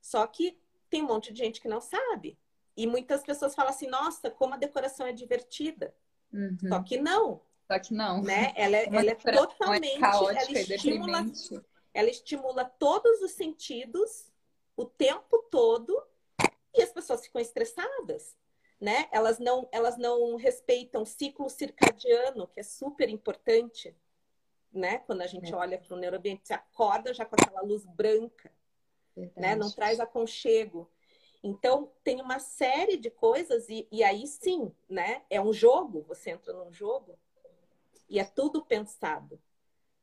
Só 0.00 0.26
que 0.26 0.58
tem 0.90 1.04
um 1.04 1.06
monte 1.06 1.32
de 1.32 1.38
gente 1.38 1.60
que 1.60 1.68
não 1.68 1.80
sabe. 1.80 2.36
E 2.76 2.84
muitas 2.84 3.22
pessoas 3.22 3.54
falam 3.54 3.70
assim, 3.70 3.86
nossa, 3.86 4.28
como 4.28 4.54
a 4.54 4.58
decoração 4.58 5.06
é 5.06 5.12
divertida. 5.12 5.94
Uhum. 6.32 6.58
Só 6.68 6.82
que 6.82 6.98
não. 6.98 7.42
Só 7.70 7.78
que 7.78 7.94
não. 7.94 8.22
Né? 8.22 8.52
Ela, 8.56 8.76
é, 8.76 8.86
ela 8.92 9.10
é 9.12 9.14
totalmente. 9.14 10.00
Caótica 10.00 10.58
ela 10.58 10.74
estimula, 10.74 11.24
ela 11.94 12.10
estimula 12.10 12.64
todos 12.64 13.22
os 13.22 13.30
sentidos 13.30 14.32
o 14.76 14.84
tempo 14.84 15.46
todo 15.48 16.02
e 16.76 16.82
as 16.82 16.92
pessoas 16.92 17.24
ficam 17.24 17.40
estressadas. 17.40 18.36
Né? 18.78 19.08
Elas 19.10 19.38
não, 19.38 19.66
elas 19.72 19.96
não 19.96 20.36
respeitam 20.36 21.02
o 21.02 21.06
ciclo 21.06 21.48
circadiano, 21.48 22.46
que 22.46 22.60
é 22.60 22.62
super 22.62 23.08
importante, 23.08 23.96
né? 24.70 24.98
Quando 24.98 25.22
a 25.22 25.26
gente 25.26 25.50
é. 25.50 25.56
olha 25.56 25.78
para 25.78 25.94
o 25.94 25.98
neuroambiente, 25.98 26.46
você 26.46 26.52
acorda 26.52 27.14
já 27.14 27.24
com 27.24 27.34
aquela 27.34 27.62
luz 27.62 27.86
branca, 27.86 28.52
né? 29.34 29.56
Não 29.56 29.70
traz 29.70 29.98
aconchego. 29.98 30.90
Então, 31.42 31.90
tem 32.04 32.20
uma 32.20 32.38
série 32.38 32.98
de 32.98 33.10
coisas, 33.10 33.68
e, 33.70 33.88
e 33.90 34.04
aí 34.04 34.26
sim, 34.26 34.70
né? 34.88 35.22
É 35.30 35.40
um 35.40 35.54
jogo, 35.54 36.02
você 36.02 36.30
entra 36.30 36.52
num 36.52 36.72
jogo 36.72 37.18
e 38.08 38.18
é 38.18 38.24
tudo 38.24 38.64
pensado. 38.64 39.40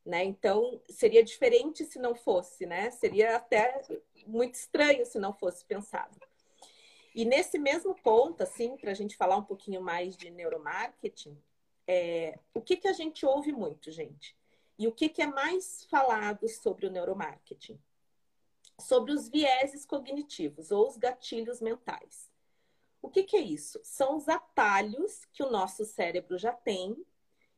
Né? 0.04 0.22
Então, 0.24 0.82
seria 0.88 1.24
diferente 1.24 1.84
se 1.84 1.98
não 1.98 2.14
fosse, 2.14 2.66
né? 2.66 2.90
Seria 2.90 3.36
até 3.36 3.80
muito 4.26 4.54
estranho 4.54 5.06
se 5.06 5.18
não 5.18 5.32
fosse 5.32 5.64
pensado. 5.64 6.18
E 7.14 7.24
nesse 7.24 7.58
mesmo 7.58 7.94
ponto, 7.94 8.42
assim, 8.42 8.76
para 8.76 8.90
a 8.90 8.94
gente 8.94 9.16
falar 9.16 9.36
um 9.36 9.44
pouquinho 9.44 9.80
mais 9.80 10.16
de 10.16 10.30
neuromarketing, 10.30 11.40
é, 11.86 12.38
o 12.52 12.60
que, 12.60 12.76
que 12.76 12.88
a 12.88 12.92
gente 12.92 13.24
ouve 13.24 13.52
muito, 13.52 13.90
gente? 13.90 14.36
E 14.78 14.88
o 14.88 14.92
que, 14.92 15.08
que 15.08 15.22
é 15.22 15.26
mais 15.26 15.84
falado 15.84 16.48
sobre 16.48 16.86
o 16.86 16.90
neuromarketing? 16.90 17.78
sobre 18.80 19.12
os 19.12 19.28
vieses 19.28 19.84
cognitivos 19.84 20.70
ou 20.70 20.88
os 20.88 20.96
gatilhos 20.96 21.60
mentais. 21.60 22.30
O 23.00 23.08
que, 23.08 23.22
que 23.22 23.36
é 23.36 23.40
isso? 23.40 23.78
São 23.82 24.16
os 24.16 24.28
atalhos 24.28 25.24
que 25.32 25.42
o 25.42 25.50
nosso 25.50 25.84
cérebro 25.84 26.38
já 26.38 26.52
tem 26.52 27.04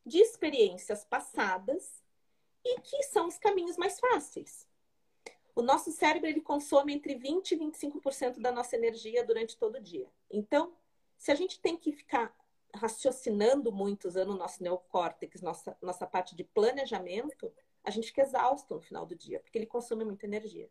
de 0.05 0.19
experiências 0.19 1.05
passadas 1.05 2.03
e 2.65 2.81
que 2.81 3.03
são 3.05 3.29
os 3.29 3.39
caminhos 3.39 3.77
mais 3.77 3.99
fáceis. 3.99 4.67
O 5.57 5.63
nosso 5.63 5.91
cérebro 5.91 6.29
ele 6.29 6.43
consome 6.43 6.93
entre 6.93 7.15
20 7.15 7.53
e 7.53 7.57
25% 7.57 8.41
da 8.41 8.53
nossa 8.53 8.77
energia 8.77 9.25
durante 9.25 9.57
todo 9.57 9.77
o 9.77 9.81
dia. 9.81 10.07
Então, 10.31 10.77
se 11.17 11.33
a 11.33 11.35
gente 11.35 11.59
tem 11.59 11.79
que 11.79 11.93
ficar 11.93 12.37
raciocinando 12.75 13.73
muito, 13.73 14.07
usando 14.07 14.33
o 14.33 14.37
nosso 14.37 14.63
neocórtex, 14.63 15.41
nossa, 15.41 15.75
nossa 15.81 16.07
parte 16.07 16.37
de 16.37 16.45
planejamento, 16.45 17.51
a 17.83 17.91
gente 17.91 18.09
fica 18.09 18.21
exausto 18.21 18.75
no 18.75 18.83
final 18.83 19.07
do 19.07 19.15
dia, 19.15 19.41
porque 19.41 19.57
ele 19.57 19.65
consome 19.65 20.05
muita 20.05 20.27
energia. 20.27 20.69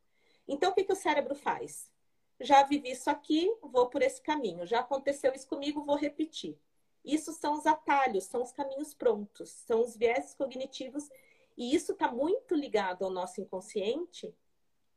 Então, 0.48 0.70
o 0.70 0.76
que, 0.76 0.84
que 0.84 0.94
o 0.94 0.96
cérebro 0.96 1.34
faz? 1.34 1.92
Já 2.40 2.62
vivi 2.62 2.92
isso 2.92 3.10
aqui, 3.10 3.52
vou 3.64 3.90
por 3.90 4.04
esse 4.04 4.22
caminho. 4.22 4.68
Já 4.68 4.82
aconteceu 4.82 5.34
isso 5.34 5.48
comigo, 5.48 5.84
vou 5.84 5.96
repetir. 5.96 6.60
Isso 7.04 7.34
são 7.34 7.54
os 7.56 7.66
atalhos, 7.66 8.26
são 8.26 8.44
os 8.44 8.52
caminhos 8.52 8.94
prontos, 8.94 9.50
são 9.50 9.82
os 9.82 9.98
viés 9.98 10.36
cognitivos. 10.36 11.10
E 11.58 11.74
isso 11.74 11.94
está 11.94 12.12
muito 12.12 12.54
ligado 12.54 13.04
ao 13.04 13.10
nosso 13.10 13.42
inconsciente 13.42 14.32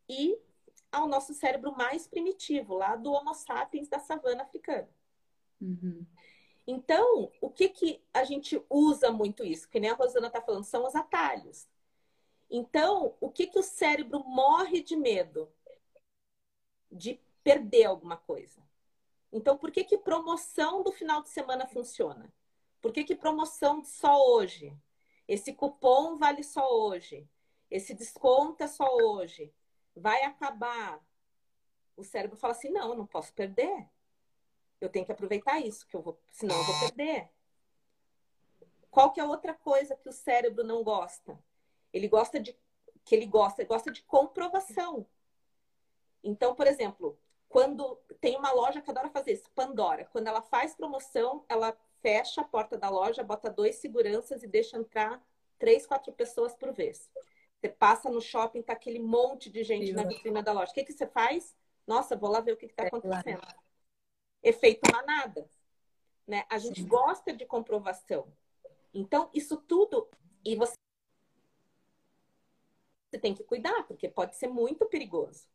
e 0.08 0.38
ao 0.90 1.06
nosso 1.06 1.34
cérebro 1.34 1.76
mais 1.76 2.06
primitivo, 2.06 2.74
lá 2.74 2.96
do 2.96 3.12
Homo 3.12 3.34
sapiens 3.34 3.88
da 3.88 3.98
savana 3.98 4.42
africana. 4.42 4.88
Uhum. 5.60 6.06
Então, 6.66 7.32
o 7.40 7.50
que, 7.50 7.68
que 7.68 8.02
a 8.12 8.24
gente 8.24 8.62
usa 8.68 9.10
muito 9.10 9.44
isso? 9.44 9.68
Que 9.68 9.80
nem 9.80 9.90
a 9.90 9.94
Rosana 9.94 10.26
está 10.26 10.40
falando, 10.40 10.64
são 10.64 10.86
os 10.86 10.94
atalhos. 10.94 11.66
Então, 12.50 13.14
o 13.20 13.30
que, 13.30 13.46
que 13.46 13.58
o 13.58 13.62
cérebro 13.62 14.22
morre 14.24 14.82
de 14.82 14.96
medo? 14.96 15.50
De 16.90 17.20
perder 17.42 17.84
alguma 17.84 18.16
coisa. 18.16 18.62
Então, 19.32 19.56
por 19.56 19.70
que, 19.70 19.84
que 19.84 19.98
promoção 19.98 20.82
do 20.82 20.92
final 20.92 21.22
de 21.22 21.28
semana 21.28 21.66
funciona? 21.66 22.32
Por 22.80 22.92
que, 22.92 23.04
que 23.04 23.14
promoção 23.14 23.84
só 23.84 24.22
hoje? 24.30 24.74
Esse 25.26 25.52
cupom 25.52 26.16
vale 26.16 26.42
só 26.42 26.66
hoje. 26.70 27.28
Esse 27.70 27.92
desconto 27.94 28.62
é 28.62 28.66
só 28.66 28.86
hoje. 28.96 29.52
Vai 29.98 30.22
acabar. 30.22 31.00
O 31.96 32.04
cérebro 32.04 32.36
fala 32.36 32.52
assim: 32.52 32.70
não, 32.70 32.90
eu 32.90 32.96
não 32.96 33.06
posso 33.06 33.32
perder. 33.34 33.86
Eu 34.80 34.88
tenho 34.88 35.04
que 35.04 35.12
aproveitar 35.12 35.58
isso, 35.58 35.86
que 35.86 35.96
eu 35.96 36.00
vou, 36.00 36.20
senão 36.30 36.56
eu 36.56 36.64
vou 36.64 36.80
perder. 36.80 37.28
Qual 38.90 39.12
que 39.12 39.20
é 39.20 39.24
outra 39.24 39.52
coisa 39.52 39.96
que 39.96 40.08
o 40.08 40.12
cérebro 40.12 40.64
não 40.64 40.84
gosta? 40.84 41.38
Ele 41.92 42.08
gosta 42.08 42.38
de 42.38 42.56
que 43.04 43.14
ele 43.14 43.26
gosta, 43.26 43.62
ele 43.62 43.68
gosta 43.68 43.90
de 43.90 44.02
comprovação. 44.02 45.06
Então, 46.22 46.54
por 46.54 46.66
exemplo, 46.66 47.18
quando 47.48 47.96
tem 48.20 48.36
uma 48.36 48.52
loja 48.52 48.80
que 48.80 48.90
adora 48.90 49.08
fazer 49.08 49.32
isso, 49.32 49.50
Pandora, 49.54 50.04
quando 50.04 50.28
ela 50.28 50.42
faz 50.42 50.74
promoção, 50.74 51.44
ela 51.48 51.76
fecha 52.00 52.42
a 52.42 52.44
porta 52.44 52.76
da 52.76 52.88
loja, 52.88 53.22
bota 53.22 53.50
dois 53.50 53.76
seguranças 53.76 54.42
e 54.42 54.46
deixa 54.46 54.76
entrar 54.76 55.22
três, 55.58 55.86
quatro 55.86 56.12
pessoas 56.12 56.54
por 56.54 56.72
vez. 56.72 57.10
Você 57.60 57.68
passa 57.68 58.08
no 58.08 58.20
shopping, 58.20 58.62
tá 58.62 58.72
aquele 58.72 59.00
monte 59.00 59.50
de 59.50 59.64
gente 59.64 59.88
Sim. 59.88 59.92
na 59.92 60.04
vitrine 60.04 60.42
da 60.42 60.52
loja. 60.52 60.70
O 60.70 60.74
que, 60.74 60.84
que 60.84 60.92
você 60.92 61.06
faz? 61.06 61.56
Nossa, 61.86 62.16
vou 62.16 62.30
lá 62.30 62.40
ver 62.40 62.52
o 62.52 62.56
que 62.56 62.66
está 62.66 62.84
acontecendo. 62.84 63.42
É, 64.42 64.48
Efeito 64.48 64.80
manada. 64.92 65.48
Né? 66.26 66.44
A 66.48 66.58
gente 66.58 66.82
Sim. 66.82 66.88
gosta 66.88 67.32
de 67.32 67.44
comprovação. 67.44 68.32
Então, 68.94 69.28
isso 69.34 69.56
tudo. 69.56 70.08
E 70.44 70.54
você 70.54 70.74
você 73.10 73.18
tem 73.18 73.34
que 73.34 73.42
cuidar, 73.42 73.84
porque 73.84 74.08
pode 74.08 74.36
ser 74.36 74.48
muito 74.48 74.84
perigoso, 74.86 75.46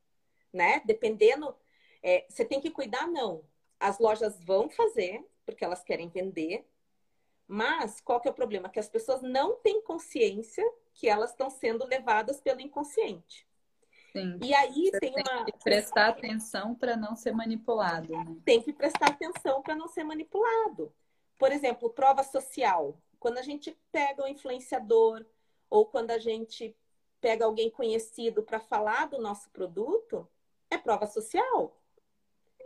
né? 0.51 0.81
Dependendo, 0.86 1.55
é, 2.01 2.25
você 2.27 2.43
tem 2.43 2.60
que 2.60 2.72
cuidar, 2.72 3.07
não. 3.07 3.43
As 3.79 4.00
lojas 4.00 4.43
vão 4.43 4.69
fazer, 4.69 5.24
porque 5.45 5.63
elas 5.63 5.83
querem 5.83 6.10
vender, 6.10 6.67
mas 7.47 8.00
qual 8.01 8.19
que 8.19 8.27
é 8.27 8.31
o 8.31 8.35
problema? 8.35 8.69
Que 8.69 8.79
as 8.79 8.89
pessoas 8.89 9.21
não 9.21 9.55
têm 9.55 9.81
consciência 9.81 10.63
que 10.93 11.07
elas 11.07 11.31
estão 11.31 11.50
sendo 11.50 11.85
levadas 11.85 12.39
pelo 12.39 12.62
inconsciente. 12.62 13.47
Sim. 14.12 14.38
E 14.41 14.53
aí 14.53 14.91
Você 14.91 15.00
tem, 15.00 15.13
tem 15.13 15.23
uma. 15.27 15.45
Que 15.45 15.51
prestar 15.63 16.09
atenção 16.09 16.75
para 16.75 16.95
não 16.95 17.15
ser 17.15 17.31
manipulado. 17.31 18.13
Né? 18.13 18.38
Tem 18.45 18.62
que 18.62 18.71
prestar 18.71 19.07
atenção 19.07 19.62
para 19.62 19.75
não 19.75 19.88
ser 19.88 20.03
manipulado. 20.03 20.93
Por 21.38 21.51
exemplo, 21.51 21.89
prova 21.89 22.23
social. 22.23 22.97
Quando 23.19 23.39
a 23.39 23.41
gente 23.41 23.75
pega 23.91 24.23
o 24.23 24.27
influenciador, 24.27 25.25
ou 25.69 25.88
quando 25.88 26.12
a 26.12 26.19
gente 26.19 26.77
pega 27.19 27.45
alguém 27.45 27.69
conhecido 27.71 28.43
para 28.43 28.59
falar 28.59 29.07
do 29.07 29.19
nosso 29.19 29.50
produto, 29.50 30.27
é 30.69 30.77
prova 30.77 31.07
social. 31.07 31.75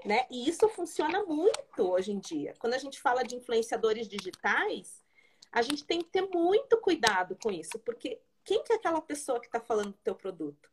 Né? 0.06 0.26
E 0.30 0.48
isso 0.48 0.68
funciona 0.70 1.24
muito 1.24 1.82
hoje 1.82 2.12
em 2.12 2.20
dia. 2.20 2.54
Quando 2.60 2.76
a 2.76 2.78
gente 2.78 3.00
fala 3.02 3.24
de 3.24 3.36
influenciadores 3.36 4.08
digitais, 4.08 5.04
a 5.52 5.62
gente 5.62 5.84
tem 5.86 6.02
que 6.02 6.10
ter 6.10 6.22
muito 6.22 6.78
cuidado 6.78 7.38
com 7.42 7.52
isso, 7.52 7.80
porque 7.80 8.22
quem 8.44 8.64
que 8.64 8.72
é 8.72 8.76
aquela 8.76 9.02
pessoa 9.02 9.40
que 9.40 9.48
está 9.48 9.60
falando 9.60 9.92
do 9.92 10.00
teu 10.04 10.16
produto? 10.16 10.72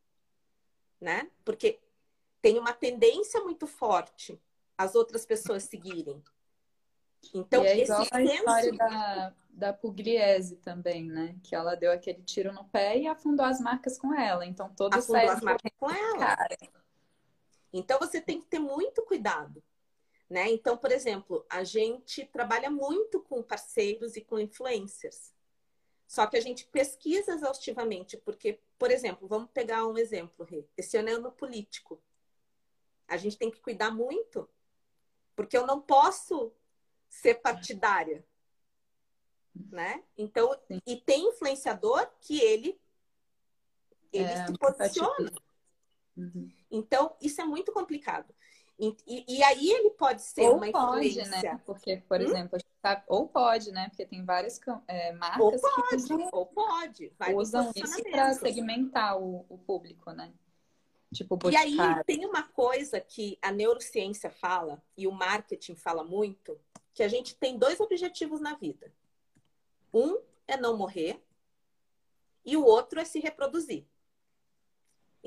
Né? 1.01 1.29
Porque 1.43 1.79
tem 2.41 2.57
uma 2.57 2.73
tendência 2.73 3.41
muito 3.41 3.67
forte 3.67 4.39
as 4.77 4.95
outras 4.95 5.25
pessoas 5.25 5.63
seguirem. 5.63 6.21
Então, 7.33 7.63
e 7.63 7.67
é 7.67 7.83
igual 7.83 8.01
a 8.01 8.05
senso... 8.05 8.33
história 8.33 8.71
da, 8.73 9.33
da 9.49 9.73
Pugliese 9.73 10.57
também, 10.57 11.05
né? 11.05 11.35
Que 11.43 11.55
ela 11.55 11.75
deu 11.75 11.91
aquele 11.91 12.21
tiro 12.21 12.53
no 12.53 12.65
pé 12.65 12.99
e 12.99 13.07
afundou 13.07 13.45
as 13.45 13.59
marcas 13.59 13.97
com 13.97 14.13
ela. 14.13 14.45
Então, 14.45 14.69
todo 14.69 14.93
afundou 14.93 15.31
as 15.31 15.41
marcas 15.41 15.71
com 15.77 15.89
ela. 15.89 16.19
Cara. 16.19 16.57
Então, 17.77 17.99
você 17.99 18.21
tem 18.21 18.39
que 18.39 18.47
ter 18.47 18.59
muito 18.59 19.01
cuidado. 19.03 19.61
Né? 20.29 20.49
Então, 20.49 20.77
por 20.77 20.91
exemplo, 20.91 21.45
a 21.49 21.63
gente 21.63 22.25
trabalha 22.25 22.69
muito 22.69 23.21
com 23.21 23.43
parceiros 23.43 24.15
e 24.15 24.21
com 24.21 24.39
influencers. 24.39 25.33
Só 26.07 26.25
que 26.25 26.37
a 26.37 26.41
gente 26.41 26.65
pesquisa 26.67 27.33
exaustivamente, 27.33 28.17
porque, 28.17 28.59
por 28.77 28.91
exemplo, 28.91 29.27
vamos 29.27 29.49
pegar 29.51 29.85
um 29.85 29.97
exemplo, 29.97 30.45
Rê. 30.45 30.65
Esse 30.77 30.97
ano 30.97 31.09
é 31.09 31.13
ano 31.13 31.31
político. 31.31 32.01
A 33.07 33.17
gente 33.17 33.37
tem 33.37 33.51
que 33.51 33.59
cuidar 33.59 33.91
muito, 33.91 34.49
porque 35.35 35.57
eu 35.57 35.67
não 35.67 35.81
posso 35.81 36.51
ser 37.09 37.35
partidária, 37.35 38.25
né? 39.71 40.03
Então, 40.17 40.57
Sim. 40.67 40.79
e 40.87 40.95
tem 40.95 41.27
influenciador 41.29 42.09
que 42.21 42.39
ele 42.39 42.79
ele 44.13 44.31
é, 44.31 44.47
se 44.47 44.57
posiciona. 44.57 45.31
Uhum. 46.17 46.49
Então, 46.71 47.15
isso 47.21 47.41
é 47.41 47.45
muito 47.45 47.71
complicado. 47.71 48.33
E, 48.77 48.95
e, 49.07 49.37
e, 49.37 49.43
aí 49.43 49.71
ele 49.71 49.91
pode 49.91 50.21
ser 50.21 50.49
ou 50.49 50.57
uma 50.57 50.69
pode, 50.71 51.07
influência. 51.07 51.53
Né? 51.53 51.61
Porque, 51.65 51.97
por 52.07 52.19
hum? 52.19 52.23
exemplo, 52.23 52.59
sabe, 52.81 53.03
ou 53.07 53.27
pode, 53.27 53.71
né? 53.71 53.87
Porque 53.87 54.05
tem 54.05 54.23
várias 54.25 54.59
é, 54.87 55.13
marcas 55.13 55.61
pode, 55.61 55.85
que 55.87 55.95
usam, 55.95 56.29
ou 56.33 56.45
pode. 56.45 57.13
usam 57.33 57.71
isso 57.73 58.03
para 58.03 58.33
segmentar 58.33 59.17
o, 59.17 59.45
o, 59.47 59.57
público, 59.57 60.11
né? 60.11 60.33
Tipo, 61.13 61.39
e 61.49 61.55
aí 61.55 61.77
tem 62.05 62.25
uma 62.25 62.43
coisa 62.43 62.99
que 62.99 63.37
a 63.41 63.49
neurociência 63.49 64.29
fala 64.29 64.83
e 64.97 65.07
o 65.07 65.11
marketing 65.11 65.75
fala 65.75 66.03
muito, 66.03 66.59
que 66.93 67.01
a 67.01 67.07
gente 67.07 67.35
tem 67.35 67.57
dois 67.57 67.79
objetivos 67.79 68.41
na 68.41 68.55
vida. 68.55 68.91
Um 69.93 70.19
é 70.45 70.57
não 70.57 70.75
morrer 70.75 71.23
e 72.43 72.57
o 72.57 72.65
outro 72.65 72.99
é 72.99 73.05
se 73.05 73.19
reproduzir. 73.19 73.85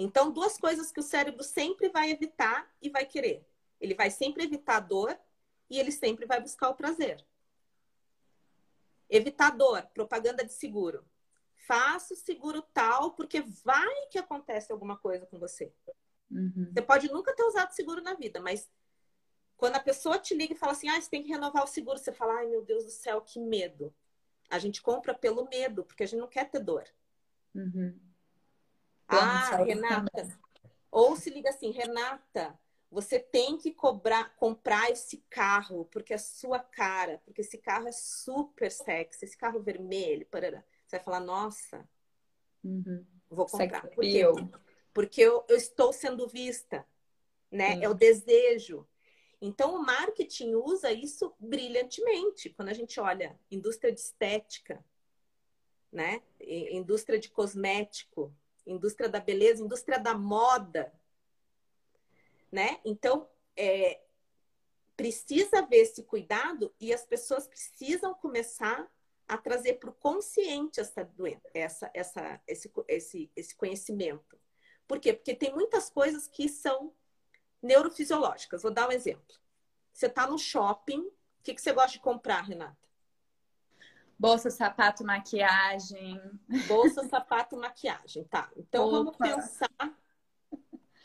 Então, 0.00 0.30
duas 0.30 0.56
coisas 0.56 0.92
que 0.92 1.00
o 1.00 1.02
cérebro 1.02 1.42
sempre 1.42 1.88
vai 1.88 2.12
evitar 2.12 2.72
e 2.80 2.88
vai 2.88 3.04
querer. 3.04 3.44
Ele 3.80 3.94
vai 3.94 4.10
sempre 4.12 4.44
evitar 4.44 4.76
a 4.76 4.80
dor 4.80 5.18
e 5.68 5.76
ele 5.76 5.90
sempre 5.90 6.24
vai 6.24 6.40
buscar 6.40 6.68
o 6.68 6.76
prazer. 6.76 7.26
Evitar 9.10 9.50
dor, 9.50 9.82
propaganda 9.92 10.44
de 10.44 10.52
seguro. 10.52 11.04
Faça 11.66 12.14
o 12.14 12.16
seguro 12.16 12.62
tal, 12.72 13.14
porque 13.14 13.40
vai 13.40 14.06
que 14.08 14.18
acontece 14.18 14.70
alguma 14.70 14.96
coisa 14.96 15.26
com 15.26 15.36
você. 15.36 15.74
Uhum. 16.30 16.70
Você 16.72 16.82
pode 16.82 17.10
nunca 17.10 17.34
ter 17.34 17.42
usado 17.42 17.72
seguro 17.72 18.00
na 18.00 18.14
vida, 18.14 18.40
mas 18.40 18.70
quando 19.56 19.74
a 19.74 19.80
pessoa 19.80 20.16
te 20.16 20.32
liga 20.32 20.54
e 20.54 20.56
fala 20.56 20.72
assim, 20.72 20.88
ah, 20.88 21.00
você 21.00 21.10
tem 21.10 21.24
que 21.24 21.28
renovar 21.30 21.64
o 21.64 21.66
seguro, 21.66 21.98
você 21.98 22.12
fala, 22.12 22.34
ai 22.34 22.46
meu 22.46 22.64
Deus 22.64 22.84
do 22.84 22.90
céu, 22.92 23.20
que 23.20 23.40
medo. 23.40 23.92
A 24.48 24.60
gente 24.60 24.80
compra 24.80 25.12
pelo 25.12 25.48
medo, 25.48 25.84
porque 25.84 26.04
a 26.04 26.06
gente 26.06 26.20
não 26.20 26.28
quer 26.28 26.48
ter 26.48 26.60
dor. 26.60 26.84
Uhum. 27.52 27.98
Ah, 29.08 29.56
Renata. 29.56 30.38
Ou 30.90 31.16
se 31.16 31.30
liga 31.30 31.50
assim, 31.50 31.70
Renata, 31.70 32.58
você 32.90 33.18
tem 33.18 33.56
que 33.58 33.72
cobrar, 33.72 34.34
comprar 34.36 34.90
esse 34.90 35.18
carro 35.28 35.84
porque 35.86 36.14
é 36.14 36.18
sua 36.18 36.58
cara, 36.58 37.20
porque 37.24 37.42
esse 37.42 37.58
carro 37.58 37.88
é 37.88 37.92
super 37.92 38.70
sexy, 38.70 39.24
esse 39.24 39.36
carro 39.36 39.60
vermelho, 39.60 40.26
parará. 40.26 40.64
Você 40.86 40.96
vai 40.96 41.04
falar, 41.04 41.20
nossa, 41.20 41.88
uhum. 42.64 43.04
vou 43.28 43.46
comprar. 43.46 43.86
Por 43.88 44.02
quê? 44.02 44.22
Porque 44.94 45.20
eu, 45.20 45.44
eu, 45.48 45.56
estou 45.56 45.92
sendo 45.92 46.26
vista, 46.26 46.84
né? 47.50 47.76
Sim. 47.76 47.84
É 47.84 47.88
o 47.88 47.94
desejo. 47.94 48.88
Então, 49.40 49.76
o 49.76 49.84
marketing 49.84 50.54
usa 50.54 50.90
isso 50.90 51.32
brilhantemente. 51.38 52.50
Quando 52.50 52.70
a 52.70 52.72
gente 52.72 52.98
olha 52.98 53.38
indústria 53.50 53.92
de 53.92 54.00
estética, 54.00 54.84
né? 55.92 56.22
Indústria 56.40 57.18
de 57.18 57.28
cosmético, 57.28 58.34
indústria 58.70 59.08
da 59.08 59.20
beleza, 59.20 59.62
indústria 59.62 59.98
da 59.98 60.14
moda, 60.14 60.92
né? 62.50 62.80
Então, 62.84 63.28
é, 63.56 64.00
precisa 64.96 65.60
haver 65.60 65.82
esse 65.82 66.02
cuidado 66.02 66.74
e 66.80 66.92
as 66.92 67.04
pessoas 67.04 67.46
precisam 67.46 68.14
começar 68.14 68.90
a 69.28 69.36
trazer 69.36 69.74
para 69.74 69.90
o 69.90 69.94
consciente 69.94 70.80
essa 70.80 71.04
doença, 71.04 71.48
essa, 71.52 71.90
essa, 71.92 72.40
esse, 72.46 72.72
esse, 72.88 73.30
esse 73.36 73.54
conhecimento. 73.54 74.40
Por 74.86 74.98
quê? 74.98 75.12
Porque 75.12 75.34
tem 75.34 75.52
muitas 75.52 75.90
coisas 75.90 76.26
que 76.26 76.48
são 76.48 76.94
neurofisiológicas. 77.62 78.62
Vou 78.62 78.70
dar 78.72 78.88
um 78.88 78.92
exemplo. 78.92 79.36
Você 79.92 80.06
está 80.06 80.26
no 80.26 80.38
shopping, 80.38 81.00
o 81.00 81.12
que, 81.42 81.54
que 81.54 81.60
você 81.60 81.72
gosta 81.72 81.92
de 81.92 82.00
comprar, 82.00 82.40
Renata? 82.40 82.87
Bolsa, 84.18 84.50
sapato, 84.50 85.04
maquiagem. 85.04 86.20
Bolsa, 86.66 87.06
sapato, 87.08 87.56
maquiagem. 87.56 88.24
Tá. 88.24 88.50
Então 88.56 88.86
Opa. 88.86 88.96
vamos 88.96 89.16
pensar. 89.16 89.98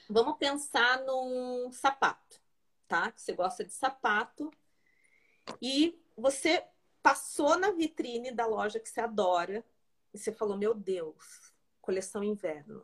Vamos 0.10 0.38
pensar 0.38 1.00
num 1.04 1.72
sapato, 1.72 2.42
tá? 2.88 3.12
Que 3.12 3.22
você 3.22 3.34
gosta 3.34 3.64
de 3.64 3.72
sapato. 3.72 4.52
E 5.62 6.02
você 6.18 6.66
passou 7.02 7.58
na 7.58 7.72
vitrine 7.72 8.32
da 8.32 8.46
loja 8.46 8.80
que 8.80 8.90
você 8.90 9.02
adora 9.02 9.64
e 10.14 10.18
você 10.18 10.32
falou: 10.32 10.58
Meu 10.58 10.74
Deus, 10.74 11.54
coleção 11.82 12.24
inverno. 12.24 12.84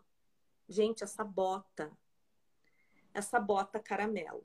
Gente, 0.68 1.04
essa 1.04 1.24
bota, 1.24 1.92
essa 3.14 3.40
bota 3.40 3.80
caramelo. 3.80 4.44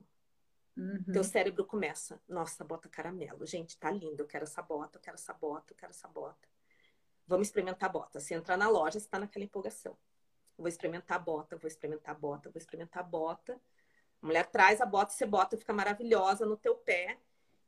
Uhum. 0.77 1.13
Teu 1.13 1.23
cérebro 1.23 1.65
começa, 1.65 2.21
nossa, 2.27 2.63
bota 2.63 2.89
caramelo. 2.89 3.45
Gente, 3.45 3.77
tá 3.77 3.89
lindo, 3.89 4.21
eu 4.21 4.27
quero 4.27 4.43
essa 4.43 4.61
bota, 4.61 4.97
eu 4.97 5.01
quero 5.01 5.15
essa 5.15 5.33
bota, 5.33 5.71
eu 5.71 5.77
quero 5.77 5.91
essa 5.91 6.07
bota. 6.07 6.47
Vamos 7.25 7.47
experimentar 7.47 7.89
a 7.89 7.93
bota. 7.93 8.19
Se 8.19 8.33
entrar 8.33 8.57
na 8.57 8.67
loja, 8.67 8.99
você 8.99 9.07
tá 9.07 9.17
naquela 9.17 9.45
empolgação. 9.45 9.97
Vou 10.57 10.67
experimentar 10.67 11.17
a 11.17 11.19
bota, 11.19 11.57
vou 11.57 11.67
experimentar 11.67 12.13
a 12.15 12.17
bota, 12.17 12.49
vou 12.49 12.59
experimentar 12.59 13.03
a 13.03 13.05
bota. 13.05 13.59
A 14.21 14.25
mulher 14.25 14.45
traz 14.47 14.81
a 14.81 14.85
bota, 14.85 15.13
você 15.13 15.25
bota, 15.25 15.57
fica 15.57 15.73
maravilhosa 15.73 16.45
no 16.45 16.57
teu 16.57 16.75
pé 16.75 17.17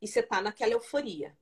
e 0.00 0.06
você 0.06 0.22
tá 0.22 0.40
naquela 0.40 0.72
euforia. 0.72 1.36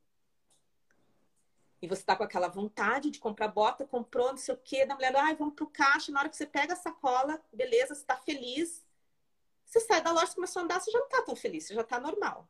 E 1.81 1.87
você 1.89 2.03
tá 2.03 2.17
com 2.17 2.23
aquela 2.23 2.49
vontade 2.49 3.11
de 3.11 3.19
comprar 3.19 3.49
bota, 3.49 3.87
comprou, 3.87 4.31
não 4.31 4.39
sei 4.39 4.55
o 4.55 4.59
quê, 4.59 4.87
da 4.87 4.95
mulher, 4.95 5.15
ai, 5.17 5.37
vamos 5.37 5.55
pro 5.55 5.67
caixa, 5.67 6.11
na 6.11 6.21
hora 6.21 6.29
que 6.29 6.37
você 6.37 6.47
pega 6.47 6.73
a 6.73 6.77
sacola, 6.77 7.41
beleza, 7.53 7.95
você 7.95 8.05
tá 8.05 8.17
feliz, 8.17 8.86
você 9.67 9.81
sai 9.81 10.03
da 10.03 10.13
loja, 10.13 10.35
começou 10.35 10.61
a 10.61 10.65
andar, 10.65 10.81
você 10.81 10.91
já 10.91 10.99
não 10.99 11.09
tá 11.09 11.23
tão 11.23 11.37
feliz, 11.37 11.67
você 11.67 11.75
já 11.75 11.83
tá 11.85 12.01
normal. 12.01 12.49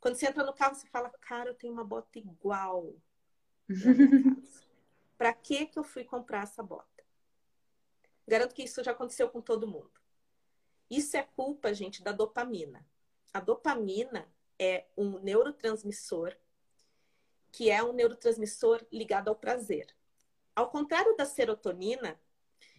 Quando 0.00 0.16
você 0.16 0.26
entra 0.26 0.44
no 0.44 0.52
carro, 0.52 0.74
você 0.74 0.86
fala, 0.88 1.10
cara, 1.20 1.50
eu 1.50 1.54
tenho 1.54 1.72
uma 1.72 1.84
bota 1.84 2.18
igual. 2.18 2.94
Para 5.16 5.32
que 5.32 5.66
que 5.66 5.78
eu 5.78 5.84
fui 5.84 6.04
comprar 6.04 6.42
essa 6.42 6.62
bota? 6.62 7.04
Garanto 8.26 8.54
que 8.54 8.64
isso 8.64 8.82
já 8.82 8.92
aconteceu 8.92 9.28
com 9.28 9.40
todo 9.40 9.68
mundo. 9.68 9.92
Isso 10.90 11.16
é 11.16 11.22
culpa, 11.22 11.72
gente, 11.72 12.02
da 12.02 12.12
dopamina. 12.12 12.86
A 13.32 13.40
dopamina 13.40 14.28
é 14.58 14.86
um 14.96 15.18
neurotransmissor 15.18 16.36
que 17.50 17.70
é 17.70 17.82
um 17.82 17.92
neurotransmissor 17.92 18.84
ligado 18.90 19.28
ao 19.28 19.36
prazer. 19.36 19.86
Ao 20.56 20.68
contrário 20.70 21.16
da 21.16 21.24
serotonina 21.24 22.20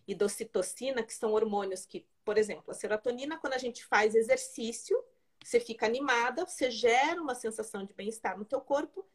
e 0.06 0.14
da 0.14 0.26
ocitocina, 0.26 1.02
que 1.02 1.14
são 1.14 1.32
hormônios 1.32 1.86
que 1.86 2.06
por 2.26 2.38
exemplo, 2.40 2.72
a 2.72 2.74
serotonina, 2.74 3.38
quando 3.38 3.54
a 3.54 3.60
gente 3.60 3.86
faz 3.86 4.16
exercício, 4.16 5.02
você 5.42 5.60
fica 5.60 5.86
animada, 5.86 6.44
você 6.44 6.72
gera 6.72 7.22
uma 7.22 7.36
sensação 7.36 7.86
de 7.86 7.94
bem-estar 7.94 8.36
no 8.36 8.44
teu 8.44 8.60
corpo 8.60 9.06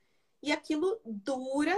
e 0.41 0.53
aquilo 0.53 1.01
dura 1.05 1.77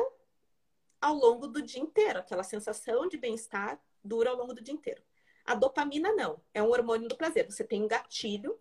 ao 1.00 1.14
longo 1.14 1.48
do 1.48 1.62
dia 1.62 1.80
inteiro. 1.80 2.18
Aquela 2.18 2.44
sensação 2.44 3.08
de 3.08 3.16
bem-estar 3.16 3.82
dura 4.04 4.28
ao 4.28 4.36
longo 4.36 4.52
do 4.52 4.60
dia 4.60 4.74
inteiro. 4.74 5.02
A 5.44 5.54
dopamina 5.54 6.12
não, 6.12 6.38
é 6.52 6.62
um 6.62 6.68
hormônio 6.68 7.08
do 7.08 7.16
prazer. 7.16 7.50
Você 7.50 7.64
tem 7.64 7.82
um 7.82 7.88
gatilho. 7.88 8.60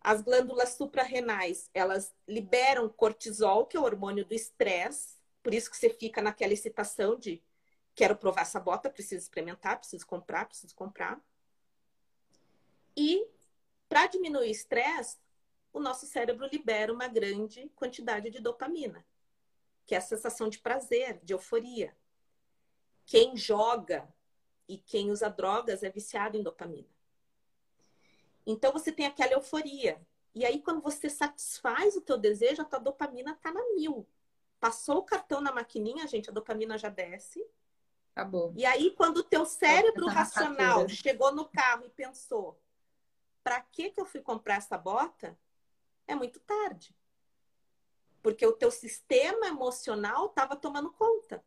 As 0.00 0.20
glândulas 0.20 0.74
suprarrenais, 0.74 1.70
elas 1.72 2.14
liberam 2.28 2.86
cortisol, 2.90 3.64
que 3.64 3.78
é 3.78 3.80
o 3.80 3.84
hormônio 3.84 4.26
do 4.26 4.34
estresse. 4.34 5.16
Por 5.42 5.54
isso 5.54 5.70
que 5.70 5.76
você 5.78 5.88
fica 5.88 6.20
naquela 6.20 6.52
excitação 6.52 7.18
de 7.18 7.42
Quero 7.94 8.16
provar 8.16 8.42
essa 8.42 8.58
bota, 8.58 8.90
preciso 8.90 9.22
experimentar, 9.22 9.78
preciso 9.78 10.06
comprar, 10.06 10.46
preciso 10.46 10.74
comprar. 10.74 11.20
E 12.96 13.26
para 13.88 14.06
diminuir 14.06 14.48
o 14.48 14.50
estresse, 14.50 15.18
o 15.72 15.80
nosso 15.80 16.06
cérebro 16.06 16.46
libera 16.46 16.92
uma 16.92 17.08
grande 17.08 17.68
quantidade 17.74 18.30
de 18.30 18.40
dopamina, 18.40 19.04
que 19.84 19.94
é 19.94 19.98
a 19.98 20.00
sensação 20.00 20.48
de 20.48 20.58
prazer, 20.58 21.20
de 21.22 21.32
euforia. 21.32 21.96
Quem 23.04 23.36
joga 23.36 24.08
e 24.68 24.78
quem 24.78 25.10
usa 25.10 25.28
drogas 25.28 25.82
é 25.82 25.90
viciado 25.90 26.36
em 26.36 26.42
dopamina. 26.42 26.88
Então 28.46 28.72
você 28.72 28.92
tem 28.92 29.06
aquela 29.06 29.32
euforia. 29.32 30.00
E 30.34 30.44
aí 30.44 30.60
quando 30.60 30.80
você 30.80 31.08
satisfaz 31.08 31.96
o 31.96 32.00
teu 32.00 32.18
desejo, 32.18 32.62
a 32.62 32.64
tua 32.64 32.78
dopamina 32.78 33.34
tá 33.40 33.52
na 33.52 33.62
mil. 33.74 34.06
Passou 34.58 34.98
o 34.98 35.04
cartão 35.04 35.40
na 35.40 35.52
maquininha, 35.52 36.06
gente, 36.06 36.30
a 36.30 36.32
dopamina 36.32 36.78
já 36.78 36.88
desce. 36.88 37.44
Acabou. 38.14 38.52
E 38.56 38.64
aí 38.64 38.92
quando 38.92 39.18
o 39.18 39.24
teu 39.24 39.44
cérebro 39.44 40.06
racional 40.06 40.88
chegou 40.88 41.34
no 41.34 41.46
carro 41.46 41.84
e 41.84 41.90
pensou: 41.90 42.60
"Para 43.42 43.60
que 43.60 43.90
que 43.90 44.00
eu 44.00 44.06
fui 44.06 44.20
comprar 44.20 44.56
essa 44.56 44.78
bota?", 44.78 45.36
é 46.06 46.14
muito 46.14 46.38
tarde. 46.40 46.96
Porque 48.22 48.46
o 48.46 48.52
teu 48.52 48.70
sistema 48.70 49.48
emocional 49.48 50.26
estava 50.26 50.56
tomando 50.56 50.92
conta. 50.92 51.44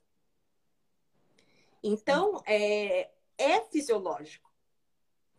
Então, 1.81 2.43
é, 2.45 3.11
é 3.37 3.61
fisiológico. 3.61 4.51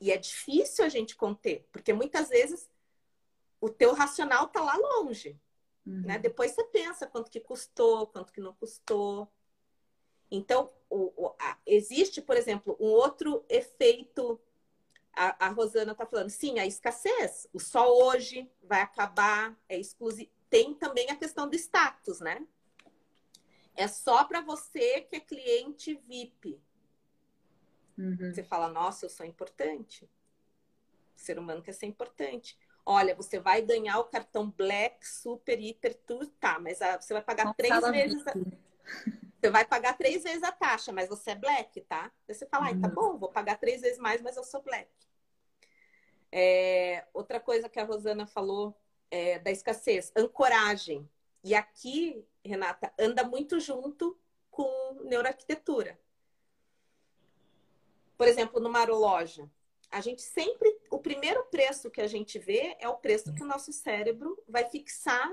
E 0.00 0.10
é 0.10 0.16
difícil 0.16 0.84
a 0.84 0.88
gente 0.88 1.14
conter, 1.16 1.68
porque 1.72 1.92
muitas 1.92 2.28
vezes 2.28 2.70
o 3.60 3.68
teu 3.68 3.92
racional 3.92 4.46
está 4.46 4.62
lá 4.62 4.76
longe. 4.76 5.38
Uhum. 5.84 6.02
Né? 6.02 6.18
Depois 6.18 6.52
você 6.52 6.64
pensa 6.64 7.06
quanto 7.06 7.30
que 7.30 7.40
custou, 7.40 8.06
quanto 8.06 8.32
que 8.32 8.40
não 8.40 8.54
custou. 8.54 9.30
Então, 10.30 10.72
o, 10.90 11.12
o, 11.16 11.34
a, 11.38 11.58
existe, 11.66 12.20
por 12.20 12.36
exemplo, 12.36 12.76
um 12.80 12.86
outro 12.86 13.44
efeito. 13.48 14.40
A, 15.12 15.46
a 15.46 15.48
Rosana 15.48 15.92
está 15.92 16.06
falando, 16.06 16.30
sim, 16.30 16.58
a 16.58 16.66
escassez. 16.66 17.48
O 17.52 17.58
só 17.58 17.92
hoje 17.92 18.50
vai 18.62 18.80
acabar, 18.80 19.58
é 19.68 19.78
exclusivo. 19.78 20.30
Tem 20.48 20.74
também 20.74 21.10
a 21.10 21.16
questão 21.16 21.48
do 21.48 21.56
status, 21.56 22.20
né? 22.20 22.46
É 23.74 23.86
só 23.86 24.24
para 24.24 24.40
você 24.40 25.02
que 25.02 25.16
é 25.16 25.20
cliente 25.20 25.94
VIP. 26.06 26.60
Uhum. 27.98 28.32
Você 28.32 28.42
fala, 28.42 28.68
nossa, 28.68 29.06
eu 29.06 29.10
sou 29.10 29.26
importante. 29.26 30.08
O 31.16 31.20
ser 31.20 31.38
humano 31.38 31.62
quer 31.62 31.72
ser 31.72 31.86
importante. 31.86 32.56
Olha, 32.86 33.14
você 33.14 33.38
vai 33.38 33.60
ganhar 33.60 33.98
o 33.98 34.04
cartão 34.04 34.50
Black, 34.50 35.06
Super, 35.06 35.60
Hiper, 35.60 35.94
tudo, 36.06 36.28
tá, 36.40 36.58
mas 36.58 36.80
a, 36.80 36.98
você 36.98 37.12
vai 37.12 37.22
pagar 37.22 37.44
Não 37.44 37.54
três 37.54 37.90
vezes. 37.90 38.26
A, 38.26 38.32
você 39.40 39.50
vai 39.50 39.64
pagar 39.64 39.96
três 39.96 40.24
vezes 40.24 40.42
a 40.42 40.50
taxa, 40.50 40.92
mas 40.92 41.08
você 41.08 41.30
é 41.30 41.34
Black, 41.36 41.80
tá? 41.82 42.10
Aí 42.28 42.34
você 42.34 42.46
fala, 42.46 42.70
uhum. 42.70 42.80
tá 42.80 42.88
bom, 42.88 43.16
vou 43.16 43.30
pagar 43.30 43.56
três 43.58 43.80
vezes 43.80 43.98
mais, 43.98 44.20
mas 44.20 44.36
eu 44.36 44.42
sou 44.42 44.62
Black. 44.62 44.90
É, 46.32 47.06
outra 47.14 47.38
coisa 47.38 47.68
que 47.68 47.78
a 47.78 47.84
Rosana 47.84 48.26
falou 48.26 48.76
é, 49.10 49.38
da 49.38 49.50
escassez, 49.50 50.12
ancoragem. 50.16 51.08
E 51.44 51.54
aqui, 51.54 52.26
Renata, 52.44 52.92
anda 52.98 53.22
muito 53.22 53.60
junto 53.60 54.18
com 54.50 55.02
neuroarquitetura. 55.04 55.98
Por 58.16 58.26
exemplo, 58.26 58.60
numa 58.60 58.84
loja, 58.84 59.48
a 59.88 60.00
gente 60.00 60.20
sempre. 60.20 60.76
O 60.90 60.98
primeiro 60.98 61.44
preço 61.44 61.90
que 61.90 62.00
a 62.00 62.08
gente 62.08 62.40
vê 62.40 62.76
é 62.80 62.88
o 62.88 62.96
preço 62.96 63.32
que 63.32 63.42
o 63.42 63.46
nosso 63.46 63.72
cérebro 63.72 64.36
vai 64.48 64.68
fixar 64.68 65.32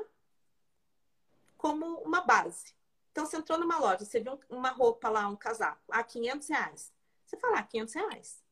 como 1.58 1.98
uma 2.02 2.22
base. 2.22 2.76
Então, 3.16 3.26
você 3.26 3.38
entrou 3.38 3.58
numa 3.58 3.80
loja, 3.80 4.04
você 4.04 4.20
viu 4.20 4.38
uma 4.50 4.72
roupa 4.72 5.08
lá, 5.08 5.26
um 5.30 5.38
casaco, 5.38 5.82
ah, 5.90 6.04
500 6.04 6.50
reais. 6.50 6.94
Você 7.26 7.38
fala, 7.38 7.60
ah, 7.60 7.64
500 7.64 7.94
reais. 7.94 8.44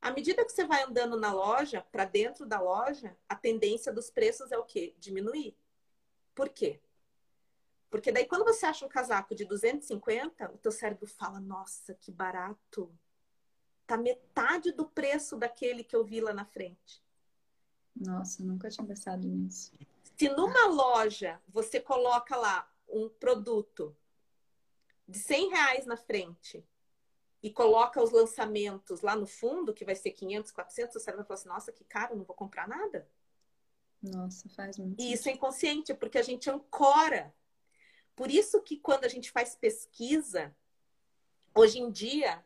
À 0.00 0.12
medida 0.12 0.44
que 0.44 0.52
você 0.52 0.64
vai 0.64 0.84
andando 0.84 1.18
na 1.18 1.32
loja, 1.32 1.84
para 1.90 2.04
dentro 2.04 2.46
da 2.46 2.60
loja, 2.60 3.16
a 3.28 3.34
tendência 3.34 3.92
dos 3.92 4.08
preços 4.08 4.52
é 4.52 4.58
o 4.58 4.62
quê? 4.62 4.94
Diminuir. 5.00 5.56
Por 6.36 6.48
quê? 6.50 6.80
Porque 7.90 8.12
daí 8.12 8.26
quando 8.26 8.44
você 8.44 8.64
acha 8.64 8.86
um 8.86 8.88
casaco 8.88 9.34
de 9.34 9.44
250, 9.44 10.52
o 10.52 10.58
teu 10.58 10.70
cérebro 10.70 11.08
fala: 11.08 11.40
"Nossa, 11.40 11.92
que 11.94 12.12
barato. 12.12 12.96
Tá 13.88 13.96
metade 13.96 14.70
do 14.70 14.86
preço 14.86 15.36
daquele 15.36 15.82
que 15.82 15.96
eu 15.96 16.04
vi 16.04 16.20
lá 16.20 16.32
na 16.32 16.44
frente". 16.44 17.02
Nossa, 17.96 18.44
nunca 18.44 18.68
tinha 18.70 18.86
pensado 18.86 19.26
nisso. 19.26 19.72
Se 20.16 20.28
numa 20.28 20.68
loja 20.68 21.42
você 21.48 21.80
coloca 21.80 22.36
lá 22.36 22.70
um 22.88 23.08
produto 23.08 23.96
de 25.06 25.18
100 25.18 25.50
reais 25.50 25.86
na 25.86 25.96
frente 25.96 26.66
e 27.42 27.50
coloca 27.50 28.02
os 28.02 28.10
lançamentos 28.10 29.02
lá 29.02 29.14
no 29.14 29.26
fundo, 29.26 29.74
que 29.74 29.84
vai 29.84 29.94
ser 29.94 30.10
500, 30.10 30.50
400, 30.50 30.96
o 30.96 31.00
cérebro 31.00 31.24
vai 31.24 31.26
falar 31.26 31.40
assim, 31.40 31.48
nossa, 31.48 31.72
que 31.72 31.84
caro, 31.84 32.16
não 32.16 32.24
vou 32.24 32.34
comprar 32.34 32.66
nada. 32.66 33.08
Nossa, 34.02 34.48
faz 34.48 34.78
muito. 34.78 35.00
E 35.00 35.12
isso 35.12 35.28
é 35.28 35.32
inconsciente, 35.32 35.94
porque 35.94 36.18
a 36.18 36.22
gente 36.22 36.50
ancora 36.50 37.34
por 38.16 38.30
isso 38.30 38.62
que 38.62 38.78
quando 38.78 39.04
a 39.04 39.08
gente 39.08 39.30
faz 39.30 39.54
pesquisa, 39.54 40.56
hoje 41.54 41.78
em 41.78 41.90
dia, 41.90 42.42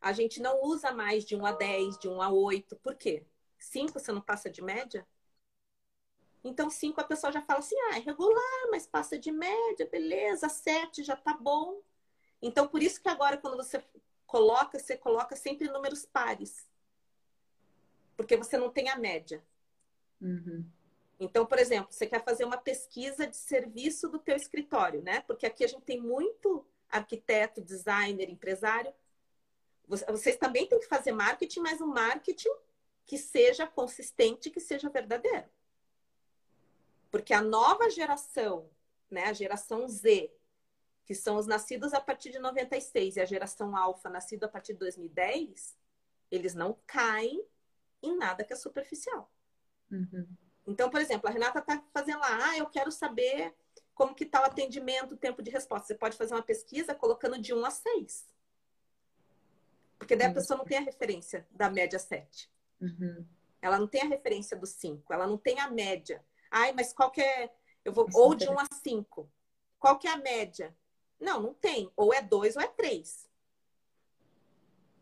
a 0.00 0.12
gente 0.12 0.40
não 0.40 0.64
usa 0.64 0.90
mais 0.90 1.24
de 1.24 1.36
1 1.36 1.46
a 1.46 1.52
10, 1.52 1.98
de 1.98 2.08
1 2.08 2.20
a 2.20 2.28
8. 2.28 2.74
Por 2.76 2.96
quê? 2.96 3.24
5 3.56 3.92
você 3.92 4.10
não 4.10 4.20
passa 4.20 4.50
de 4.50 4.60
média? 4.60 5.06
Então, 6.44 6.68
5 6.68 7.00
a 7.00 7.04
pessoa 7.04 7.32
já 7.32 7.40
fala 7.42 7.60
assim, 7.60 7.76
ah, 7.90 7.96
é 7.96 8.00
regular, 8.00 8.68
mas 8.70 8.86
passa 8.86 9.18
de 9.18 9.30
média, 9.30 9.88
beleza, 9.90 10.48
7 10.48 11.04
já 11.04 11.16
tá 11.16 11.34
bom. 11.34 11.80
Então, 12.40 12.66
por 12.66 12.82
isso 12.82 13.00
que 13.00 13.08
agora, 13.08 13.36
quando 13.36 13.56
você 13.56 13.82
coloca, 14.26 14.78
você 14.78 14.96
coloca 14.96 15.36
sempre 15.36 15.68
números 15.68 16.04
pares. 16.04 16.66
Porque 18.16 18.36
você 18.36 18.58
não 18.58 18.70
tem 18.70 18.88
a 18.88 18.96
média. 18.96 19.44
Uhum. 20.20 20.64
Então, 21.20 21.46
por 21.46 21.58
exemplo, 21.58 21.92
você 21.92 22.06
quer 22.06 22.24
fazer 22.24 22.44
uma 22.44 22.56
pesquisa 22.56 23.26
de 23.26 23.36
serviço 23.36 24.08
do 24.08 24.18
teu 24.18 24.34
escritório, 24.34 25.00
né? 25.02 25.20
Porque 25.20 25.46
aqui 25.46 25.62
a 25.64 25.68
gente 25.68 25.84
tem 25.84 26.00
muito 26.00 26.66
arquiteto, 26.88 27.60
designer, 27.60 28.28
empresário. 28.28 28.92
Vocês 29.86 30.36
também 30.36 30.66
têm 30.66 30.80
que 30.80 30.86
fazer 30.86 31.12
marketing, 31.12 31.60
mas 31.60 31.80
um 31.80 31.86
marketing 31.86 32.52
que 33.06 33.16
seja 33.18 33.66
consistente, 33.66 34.50
que 34.50 34.60
seja 34.60 34.88
verdadeiro. 34.88 35.48
Porque 37.12 37.34
a 37.34 37.42
nova 37.42 37.90
geração, 37.90 38.70
né, 39.10 39.24
a 39.24 39.32
geração 39.34 39.86
Z, 39.86 40.34
que 41.04 41.14
são 41.14 41.36
os 41.36 41.46
nascidos 41.46 41.92
a 41.92 42.00
partir 42.00 42.32
de 42.32 42.38
96 42.38 43.16
e 43.16 43.20
a 43.20 43.26
geração 43.26 43.76
alfa, 43.76 44.08
nascido 44.08 44.44
a 44.44 44.48
partir 44.48 44.72
de 44.72 44.78
2010, 44.78 45.76
eles 46.30 46.54
não 46.54 46.78
caem 46.86 47.44
em 48.02 48.16
nada 48.16 48.42
que 48.42 48.54
é 48.54 48.56
superficial. 48.56 49.30
Uhum. 49.90 50.26
Então, 50.66 50.88
por 50.88 51.02
exemplo, 51.02 51.28
a 51.28 51.32
Renata 51.32 51.58
está 51.58 51.84
fazendo 51.92 52.20
lá, 52.20 52.48
ah, 52.48 52.56
eu 52.56 52.66
quero 52.66 52.90
saber 52.90 53.54
como 53.94 54.14
que 54.14 54.24
está 54.24 54.40
o 54.40 54.46
atendimento, 54.46 55.12
o 55.12 55.18
tempo 55.18 55.42
de 55.42 55.50
resposta. 55.50 55.88
Você 55.88 55.94
pode 55.94 56.16
fazer 56.16 56.32
uma 56.32 56.42
pesquisa 56.42 56.94
colocando 56.94 57.38
de 57.38 57.52
1 57.52 57.64
a 57.64 57.70
6. 57.70 58.26
Porque 59.98 60.16
daí 60.16 60.28
a 60.28 60.34
pessoa 60.34 60.56
não 60.56 60.64
tem 60.64 60.78
a 60.78 60.82
referência 60.82 61.46
da 61.50 61.68
média 61.68 61.98
7. 61.98 62.50
Uhum. 62.80 63.26
Ela 63.60 63.78
não 63.78 63.86
tem 63.86 64.00
a 64.00 64.06
referência 64.06 64.56
do 64.56 64.66
5, 64.66 65.12
ela 65.12 65.26
não 65.26 65.36
tem 65.36 65.60
a 65.60 65.70
média. 65.70 66.24
Ai, 66.54 66.72
mas 66.72 66.92
qual 66.92 67.10
que 67.10 67.22
é. 67.22 67.50
Eu 67.82 67.92
vou... 67.92 68.06
Ou 68.14 68.34
de 68.34 68.46
1 68.46 68.58
a 68.60 68.66
5. 68.70 69.28
Qual 69.78 69.98
que 69.98 70.06
é 70.06 70.10
a 70.12 70.18
média? 70.18 70.76
Não, 71.18 71.40
não 71.40 71.54
tem. 71.54 71.90
Ou 71.96 72.12
é 72.12 72.20
2 72.20 72.56
ou 72.56 72.62
é 72.62 72.68
3. 72.68 73.28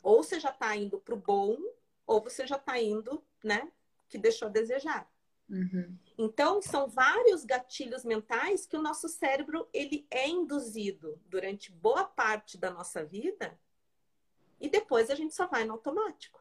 Ou 0.01 0.23
você 0.23 0.39
já 0.39 0.51
está 0.51 0.77
indo 0.77 0.99
para 1.01 1.13
o 1.13 1.19
bom, 1.19 1.59
ou 2.07 2.23
você 2.23 2.47
já 2.47 2.57
está 2.57 2.81
indo, 2.81 3.23
né? 3.43 3.71
Que 4.09 4.17
deixou 4.17 4.47
a 4.47 4.51
desejar. 4.51 5.11
Uhum. 5.49 5.99
Então, 6.17 6.63
são 6.63 6.89
vários 6.89 7.45
gatilhos 7.45 8.05
mentais 8.05 8.65
que 8.65 8.77
o 8.77 8.83
nosso 8.83 9.09
cérebro 9.09 9.69
ele 9.73 10.07
é 10.09 10.29
induzido 10.29 11.21
durante 11.27 11.73
boa 11.73 12.05
parte 12.05 12.57
da 12.57 12.71
nossa 12.71 13.05
vida 13.05 13.59
e 14.61 14.69
depois 14.69 15.11
a 15.11 15.17
gente 15.17 15.35
só 15.35 15.49
vai 15.49 15.65
no 15.65 15.73
automático. 15.73 16.41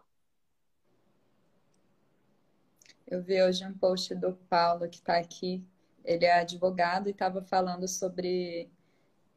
Eu 3.09 3.21
vi 3.21 3.41
hoje 3.41 3.65
um 3.65 3.73
post 3.73 4.13
do 4.15 4.33
Paulo 4.49 4.87
que 4.87 4.97
está 4.97 5.17
aqui. 5.17 5.63
Ele 6.05 6.25
é 6.25 6.39
advogado 6.39 7.07
e 7.07 7.11
estava 7.11 7.41
falando 7.41 7.87
sobre 7.87 8.69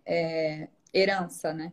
é, 0.07 0.69
herança, 0.93 1.53
né? 1.53 1.73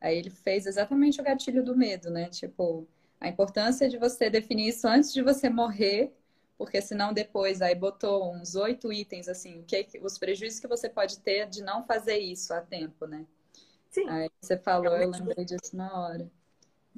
Aí 0.00 0.18
ele 0.18 0.30
fez 0.30 0.66
exatamente 0.66 1.20
o 1.20 1.24
gatilho 1.24 1.64
do 1.64 1.76
medo, 1.76 2.10
né? 2.10 2.28
Tipo, 2.28 2.86
a 3.20 3.28
importância 3.28 3.88
de 3.88 3.96
você 3.96 4.28
definir 4.28 4.68
isso 4.68 4.86
antes 4.86 5.12
de 5.12 5.22
você 5.22 5.48
morrer 5.48 6.12
porque 6.58 6.80
senão 6.80 7.12
depois 7.12 7.60
aí 7.60 7.74
botou 7.74 8.32
uns 8.34 8.54
oito 8.54 8.92
itens 8.92 9.28
assim, 9.28 9.62
que 9.62 9.86
os 10.02 10.18
prejuízos 10.18 10.58
que 10.58 10.66
você 10.66 10.88
pode 10.88 11.18
ter 11.18 11.48
de 11.48 11.62
não 11.62 11.84
fazer 11.84 12.18
isso 12.18 12.52
a 12.54 12.60
tempo, 12.60 13.06
né? 13.06 13.26
Sim. 13.90 14.08
Aí 14.08 14.30
você 14.40 14.56
falou, 14.56 14.96
é 14.96 15.04
eu 15.04 15.10
lembrei 15.10 15.44
disso 15.44 15.76
na 15.76 16.00
hora. 16.00 16.30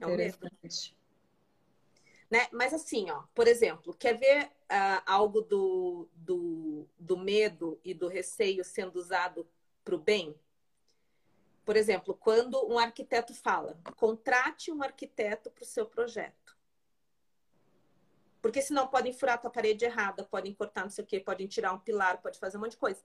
É 0.01 0.05
Interessante. 0.05 0.97
Né? 2.31 2.47
Mas 2.53 2.75
assim, 2.75 3.11
ó, 3.11 3.23
por 3.35 3.49
exemplo, 3.49 3.95
quer 3.95 4.19
ver 4.19 4.45
uh, 4.47 5.03
algo 5.07 5.41
do, 5.41 6.09
do, 6.13 6.87
do 6.99 7.17
medo 7.17 7.81
e 7.83 7.95
do 7.95 8.07
receio 8.07 8.65
sendo 8.65 8.97
usado 8.97 9.49
para 9.83 9.95
o 9.95 9.99
bem? 9.99 10.39
Por 11.65 11.77
exemplo, 11.77 12.15
quando 12.15 12.67
um 12.67 12.79
arquiteto 12.79 13.35
fala, 13.35 13.79
contrate 13.97 14.71
um 14.71 14.83
arquiteto 14.83 15.51
para 15.51 15.63
o 15.63 15.67
seu 15.67 15.87
projeto. 15.87 16.57
Porque 18.41 18.63
senão 18.63 18.87
podem 18.87 19.13
furar 19.13 19.35
a 19.35 19.39
tua 19.39 19.51
parede 19.51 19.85
errada, 19.85 20.25
podem 20.25 20.55
cortar 20.55 20.83
não 20.83 20.91
sei 20.91 21.05
o 21.05 21.07
quê, 21.07 21.21
podem 21.21 21.47
tirar 21.47 21.73
um 21.73 21.79
pilar, 21.79 22.23
pode 22.23 22.39
fazer 22.39 22.57
um 22.57 22.61
monte 22.61 22.73
de 22.73 22.79
coisa. 22.79 23.03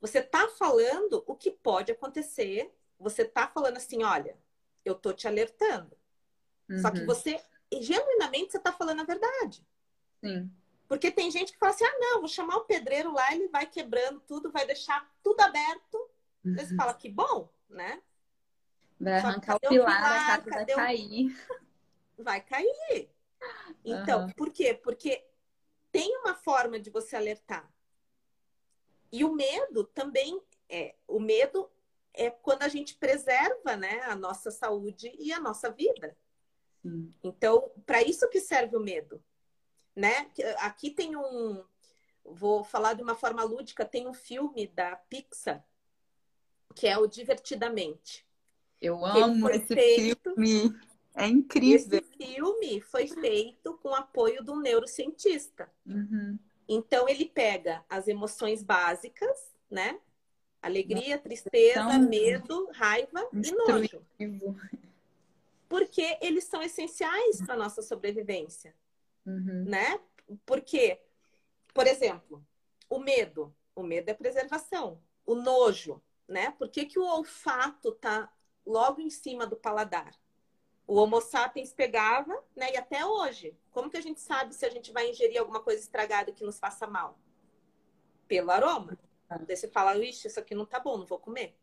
Você 0.00 0.22
tá 0.22 0.48
falando 0.48 1.24
o 1.26 1.34
que 1.34 1.50
pode 1.50 1.90
acontecer, 1.90 2.72
você 2.98 3.24
tá 3.24 3.48
falando 3.48 3.78
assim, 3.78 4.02
olha, 4.04 4.38
eu 4.84 4.94
tô 4.94 5.12
te 5.12 5.26
alertando. 5.26 5.96
Uhum. 6.68 6.78
Só 6.78 6.90
que 6.90 7.00
uhum. 7.00 7.06
Você, 7.72 7.82
genuinamente, 7.82 8.52
você 8.52 8.58
está 8.58 8.72
falando 8.72 9.00
a 9.00 9.04
verdade. 9.04 9.66
Sim. 10.24 10.50
Porque 10.88 11.10
tem 11.10 11.30
gente 11.30 11.52
que 11.52 11.58
fala 11.58 11.72
assim: 11.72 11.84
ah, 11.84 11.98
não, 11.98 12.20
vou 12.20 12.28
chamar 12.28 12.56
o 12.56 12.64
pedreiro 12.64 13.12
lá, 13.12 13.32
ele 13.32 13.48
vai 13.48 13.66
quebrando 13.66 14.20
tudo, 14.20 14.52
vai 14.52 14.66
deixar 14.66 15.08
tudo 15.22 15.40
aberto. 15.40 15.96
Uhum. 16.44 16.54
Você 16.54 16.74
fala 16.76 16.94
que 16.94 17.08
bom, 17.08 17.48
né? 17.68 18.00
Vai 18.98 19.14
arrancar 19.14 19.56
o 19.56 19.60
pilar, 19.60 20.30
a 20.30 20.38
casa 20.38 20.50
vai 20.50 20.66
cair. 20.66 21.46
Vai 22.18 22.40
cair. 22.40 23.10
Então, 23.84 24.22
uhum. 24.22 24.30
por 24.30 24.50
quê? 24.50 24.72
Porque 24.72 25.26
tem 25.92 26.16
uma 26.18 26.34
forma 26.34 26.80
de 26.80 26.88
você 26.90 27.14
alertar. 27.14 27.70
E 29.12 29.24
o 29.24 29.34
medo 29.34 29.84
também 29.84 30.40
é. 30.68 30.94
O 31.06 31.20
medo 31.20 31.70
é 32.14 32.30
quando 32.30 32.62
a 32.62 32.68
gente 32.68 32.94
preserva 32.94 33.76
né, 33.76 34.00
a 34.04 34.16
nossa 34.16 34.50
saúde 34.50 35.14
e 35.18 35.32
a 35.32 35.38
nossa 35.38 35.70
vida. 35.70 36.16
Sim. 36.86 37.12
Então, 37.22 37.70
para 37.84 38.02
isso 38.02 38.28
que 38.28 38.40
serve 38.40 38.76
o 38.76 38.80
medo. 38.80 39.22
Né? 39.94 40.30
Aqui 40.58 40.90
tem 40.90 41.16
um. 41.16 41.64
Vou 42.24 42.62
falar 42.62 42.94
de 42.94 43.02
uma 43.02 43.14
forma 43.14 43.42
lúdica, 43.42 43.84
tem 43.84 44.06
um 44.06 44.12
filme 44.12 44.66
da 44.66 44.96
Pixar, 44.96 45.64
que 46.74 46.86
é 46.86 46.98
o 46.98 47.06
Divertidamente. 47.06 48.26
Eu 48.80 49.04
amo 49.04 49.48
esse 49.48 49.74
feito... 49.74 50.34
filme. 50.34 50.78
É 51.14 51.26
incrível. 51.26 51.98
Esse 51.98 52.34
filme 52.34 52.80
foi 52.82 53.06
feito 53.06 53.78
com 53.78 53.94
apoio 53.94 54.44
do 54.44 54.60
neurocientista. 54.60 55.70
Uhum. 55.86 56.38
Então 56.68 57.08
ele 57.08 57.24
pega 57.24 57.82
as 57.88 58.06
emoções 58.06 58.62
básicas, 58.62 59.54
né? 59.70 59.98
Alegria, 60.60 61.16
tristeza, 61.16 61.98
medo, 61.98 62.68
raiva 62.72 63.26
e 63.32 63.50
nojo. 63.52 64.02
Porque 65.68 66.18
eles 66.20 66.44
são 66.44 66.62
essenciais 66.62 67.42
para 67.44 67.56
nossa 67.56 67.82
sobrevivência, 67.82 68.74
uhum. 69.24 69.64
né? 69.64 70.00
Porque, 70.44 71.00
por 71.74 71.86
exemplo, 71.86 72.44
o 72.88 72.98
medo, 72.98 73.54
o 73.74 73.82
medo 73.82 74.08
é 74.08 74.14
preservação. 74.14 75.02
O 75.24 75.34
nojo, 75.34 76.00
né? 76.28 76.52
Por 76.52 76.68
que, 76.68 76.86
que 76.86 76.98
o 76.98 77.04
olfato 77.04 77.92
tá 77.92 78.32
logo 78.64 79.00
em 79.00 79.10
cima 79.10 79.46
do 79.46 79.56
paladar? 79.56 80.14
O 80.86 80.94
Homo 80.96 81.20
sapiens 81.20 81.72
pegava, 81.72 82.32
né? 82.54 82.72
E 82.72 82.76
até 82.76 83.04
hoje, 83.04 83.58
como 83.72 83.90
que 83.90 83.96
a 83.96 84.00
gente 84.00 84.20
sabe 84.20 84.54
se 84.54 84.64
a 84.64 84.70
gente 84.70 84.92
vai 84.92 85.10
ingerir 85.10 85.40
alguma 85.40 85.60
coisa 85.60 85.80
estragada 85.82 86.30
que 86.30 86.44
nos 86.44 86.60
faça 86.60 86.86
mal? 86.86 87.18
Pelo 88.28 88.52
aroma. 88.52 88.96
Daí 89.28 89.56
você 89.56 89.66
fala, 89.66 89.96
ixi, 89.98 90.28
isso 90.28 90.38
aqui 90.38 90.54
não 90.54 90.64
tá 90.64 90.78
bom, 90.78 90.96
não 90.98 91.06
vou 91.06 91.18
comer. 91.18 91.56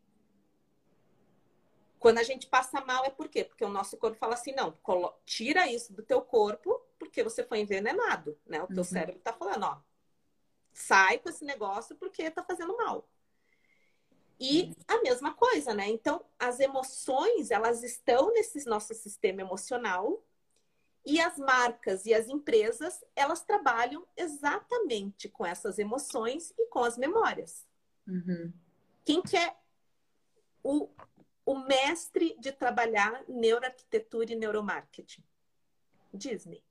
Quando 2.04 2.18
a 2.18 2.22
gente 2.22 2.46
passa 2.46 2.84
mal 2.84 3.02
é 3.06 3.08
por 3.08 3.30
quê? 3.30 3.44
Porque 3.44 3.64
o 3.64 3.70
nosso 3.70 3.96
corpo 3.96 4.18
fala 4.18 4.34
assim, 4.34 4.52
não, 4.52 4.76
tira 5.24 5.66
isso 5.72 5.90
do 5.94 6.02
teu 6.02 6.20
corpo, 6.20 6.78
porque 6.98 7.24
você 7.24 7.42
foi 7.42 7.60
envenenado, 7.60 8.38
né? 8.44 8.62
O 8.62 8.66
teu 8.66 8.76
uhum. 8.76 8.84
cérebro 8.84 9.22
tá 9.22 9.32
falando, 9.32 9.62
ó, 9.62 9.80
sai 10.70 11.18
com 11.18 11.30
esse 11.30 11.46
negócio 11.46 11.96
porque 11.96 12.30
tá 12.30 12.44
fazendo 12.44 12.76
mal. 12.76 13.08
E 14.38 14.76
a 14.86 15.00
mesma 15.00 15.32
coisa, 15.32 15.72
né? 15.72 15.88
Então, 15.88 16.22
as 16.38 16.60
emoções, 16.60 17.50
elas 17.50 17.82
estão 17.82 18.30
nesse 18.34 18.66
nosso 18.66 18.92
sistema 18.92 19.40
emocional 19.40 20.22
e 21.06 21.18
as 21.18 21.38
marcas 21.38 22.04
e 22.04 22.12
as 22.12 22.28
empresas, 22.28 23.02
elas 23.16 23.40
trabalham 23.40 24.06
exatamente 24.14 25.26
com 25.30 25.46
essas 25.46 25.78
emoções 25.78 26.52
e 26.58 26.66
com 26.66 26.80
as 26.84 26.98
memórias. 26.98 27.66
Uhum. 28.06 28.52
Quem 29.06 29.22
que 29.22 29.38
é 29.38 29.56
o, 30.62 30.90
o 31.46 31.58
mestre 31.58 32.36
de 32.38 32.52
trabalhar 32.52 33.24
neuroarquitetura 33.28 34.32
e 34.32 34.36
neuromarketing? 34.36 35.22
Disney. 36.12 36.62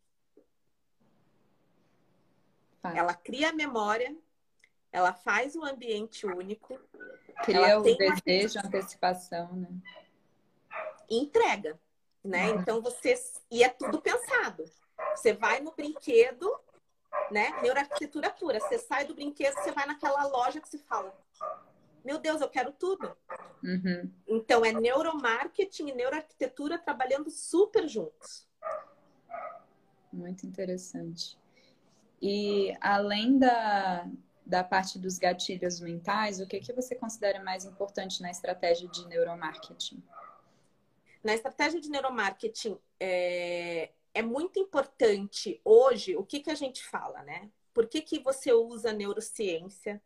Ela 2.83 3.13
cria 3.13 3.49
a 3.49 3.53
memória, 3.53 4.15
ela 4.91 5.13
faz 5.13 5.55
o 5.55 5.63
ambiente 5.63 6.25
único. 6.25 6.79
Cria 7.43 7.79
o 7.79 7.83
desejo, 7.83 8.59
uma... 8.59 8.67
antecipação, 8.67 9.55
né? 9.55 9.69
entrega 11.09 11.79
né? 12.23 12.51
Uhum. 12.51 12.59
Então 12.59 12.81
você 12.81 13.15
e 13.51 13.63
é 13.63 13.69
tudo 13.69 14.01
pensado. 14.01 14.63
Você 15.15 15.33
vai 15.33 15.59
no 15.59 15.73
brinquedo, 15.73 16.49
né? 17.29 17.61
Neuroarquitetura 17.61 18.29
pura. 18.29 18.59
Você 18.59 18.79
sai 18.79 19.05
do 19.05 19.13
brinquedo, 19.13 19.53
você 19.55 19.71
vai 19.71 19.85
naquela 19.85 20.25
loja 20.27 20.61
que 20.61 20.69
se 20.69 20.77
fala: 20.77 21.13
Meu 22.03 22.19
Deus, 22.19 22.41
eu 22.41 22.49
quero 22.49 22.71
tudo. 22.73 23.15
Uhum. 23.63 24.11
Então 24.27 24.65
é 24.65 24.73
neuromarketing 24.73 25.89
e 25.89 25.95
neuroarquitetura 25.95 26.77
trabalhando 26.77 27.29
super 27.29 27.87
juntos. 27.87 28.47
Muito 30.11 30.45
interessante. 30.45 31.37
E 32.21 32.75
além 32.81 33.39
da, 33.39 34.07
da 34.45 34.63
parte 34.63 34.99
dos 34.99 35.17
gatilhos 35.17 35.79
mentais, 35.79 36.39
o 36.39 36.47
que, 36.47 36.59
que 36.59 36.73
você 36.73 36.93
considera 36.95 37.41
mais 37.41 37.65
importante 37.65 38.21
na 38.21 38.29
estratégia 38.29 38.87
de 38.89 39.07
neuromarketing? 39.07 40.03
Na 41.23 41.33
estratégia 41.33 41.79
de 41.79 41.89
neuromarketing, 41.89 42.77
é, 42.99 43.91
é 44.13 44.21
muito 44.21 44.59
importante 44.59 45.59
hoje 45.63 46.15
o 46.17 46.25
que, 46.25 46.41
que 46.41 46.51
a 46.51 46.55
gente 46.55 46.83
fala, 46.83 47.23
né? 47.23 47.49
Por 47.73 47.87
que, 47.87 48.01
que 48.01 48.19
você 48.19 48.51
usa 48.53 48.93
neurociência 48.93 50.01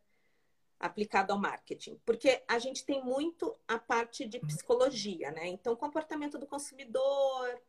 aplicada 0.78 1.32
ao 1.32 1.38
marketing? 1.38 2.00
Porque 2.04 2.42
a 2.46 2.58
gente 2.58 2.84
tem 2.84 3.02
muito 3.02 3.56
a 3.66 3.78
parte 3.78 4.26
de 4.26 4.38
psicologia, 4.40 5.30
né? 5.30 5.46
Então, 5.46 5.74
comportamento 5.76 6.38
do 6.38 6.46
consumidor, 6.46 7.60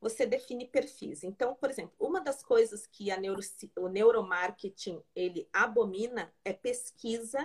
você 0.00 0.26
define 0.26 0.66
perfis. 0.66 1.22
Então, 1.22 1.54
por 1.54 1.70
exemplo, 1.70 1.94
uma 1.98 2.20
das 2.20 2.42
coisas 2.42 2.86
que 2.86 3.14
neuro, 3.16 3.40
o 3.76 3.88
neuromarketing 3.88 5.02
ele 5.14 5.48
abomina 5.52 6.32
é 6.44 6.52
pesquisa 6.52 7.38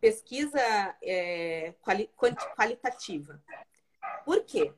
pesquisa 0.00 0.60
é, 1.02 1.72
quali, 1.80 2.10
qualitativa. 2.54 3.42
Por 4.22 4.44
quê? 4.44 4.70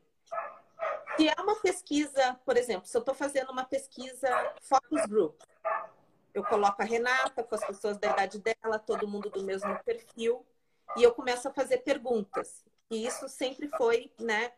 Se 1.17 1.27
é 1.27 1.33
uma 1.41 1.55
pesquisa, 1.55 2.39
por 2.45 2.55
exemplo, 2.55 2.87
se 2.87 2.95
eu 2.95 2.99
estou 2.99 3.13
fazendo 3.13 3.51
uma 3.51 3.65
pesquisa 3.65 4.29
focus 4.61 5.05
group, 5.05 5.41
eu 6.37 6.43
coloco 6.43 6.81
a 6.81 6.85
Renata 6.85 7.43
com 7.43 7.55
as 7.55 7.65
pessoas 7.65 7.97
da 7.97 8.11
idade 8.11 8.39
dela, 8.39 8.77
todo 8.77 9.07
mundo 9.07 9.29
do 9.29 9.43
mesmo 9.43 9.75
perfil, 9.83 10.45
e 10.95 11.01
eu 11.01 11.13
começo 11.13 11.47
a 11.47 11.53
fazer 11.53 11.79
perguntas. 11.79 12.63
E 12.91 13.05
isso 13.05 13.27
sempre 13.27 13.67
foi, 13.69 14.13
né, 14.19 14.53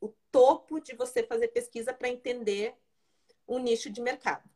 o 0.00 0.08
topo 0.32 0.80
de 0.80 0.94
você 0.96 1.22
fazer 1.22 1.48
pesquisa 1.48 1.94
para 1.94 2.08
entender 2.08 2.76
um 3.46 3.58
nicho 3.58 3.88
de 3.88 4.00
mercado. 4.00 4.50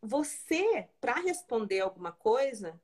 Você, 0.00 0.88
para 1.00 1.14
responder 1.14 1.80
alguma 1.80 2.12
coisa, 2.12 2.80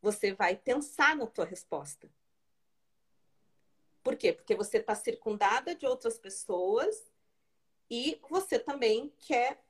você 0.00 0.32
vai 0.32 0.54
pensar 0.54 1.16
na 1.16 1.26
tua 1.26 1.44
resposta. 1.44 2.08
Por 4.02 4.16
quê? 4.16 4.32
Porque 4.32 4.54
você 4.54 4.78
está 4.78 4.94
circundada 4.94 5.74
de 5.74 5.86
outras 5.86 6.18
pessoas 6.18 7.10
e 7.90 8.20
você 8.28 8.58
também 8.58 9.12
quer 9.18 9.60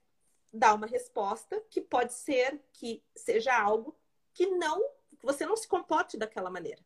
dar 0.53 0.75
uma 0.75 0.87
resposta 0.87 1.63
que 1.71 1.81
pode 1.81 2.13
ser 2.13 2.61
que 2.73 3.03
seja 3.17 3.57
algo 3.59 3.97
que 4.35 4.47
não, 4.47 4.81
que 5.19 5.25
você 5.25 5.47
não 5.47 5.57
se 5.57 5.67
comporte 5.67 6.17
daquela 6.17 6.51
maneira. 6.51 6.85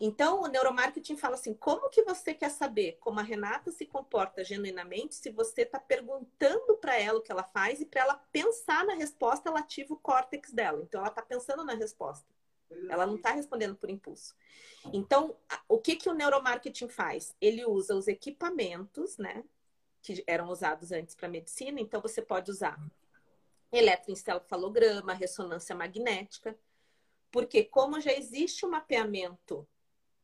Então, 0.00 0.42
o 0.42 0.48
neuromarketing 0.48 1.16
fala 1.16 1.34
assim: 1.34 1.54
como 1.54 1.88
que 1.88 2.02
você 2.02 2.34
quer 2.34 2.50
saber 2.50 2.98
como 3.00 3.20
a 3.20 3.22
Renata 3.22 3.70
se 3.70 3.86
comporta 3.86 4.44
genuinamente 4.44 5.14
se 5.14 5.30
você 5.30 5.62
está 5.62 5.78
perguntando 5.78 6.76
para 6.76 6.98
ela 6.98 7.18
o 7.18 7.22
que 7.22 7.30
ela 7.30 7.44
faz 7.44 7.80
e 7.80 7.86
para 7.86 8.02
ela 8.02 8.14
pensar 8.32 8.84
na 8.84 8.94
resposta, 8.94 9.48
ela 9.48 9.60
ativa 9.60 9.94
o 9.94 9.98
córtex 9.98 10.52
dela. 10.52 10.82
Então, 10.82 11.00
ela 11.00 11.10
está 11.10 11.22
pensando 11.22 11.64
na 11.64 11.74
resposta. 11.74 12.26
Ela 12.90 13.06
não 13.06 13.16
está 13.16 13.30
respondendo 13.30 13.76
por 13.76 13.88
impulso. 13.88 14.34
Então, 14.92 15.36
o 15.68 15.78
que, 15.78 15.96
que 15.96 16.08
o 16.08 16.14
neuromarketing 16.14 16.88
faz? 16.88 17.34
Ele 17.40 17.64
usa 17.64 17.94
os 17.94 18.08
equipamentos, 18.08 19.16
né? 19.16 19.44
Que 20.04 20.22
eram 20.26 20.50
usados 20.50 20.92
antes 20.92 21.14
para 21.14 21.28
medicina. 21.28 21.80
Então, 21.80 22.00
você 22.00 22.20
pode 22.20 22.50
usar 22.50 22.78
eletroencefalograma, 23.72 25.14
ressonância 25.14 25.74
magnética. 25.74 26.56
Porque, 27.32 27.64
como 27.64 28.00
já 28.00 28.12
existe 28.12 28.64
um 28.64 28.70
mapeamento 28.70 29.66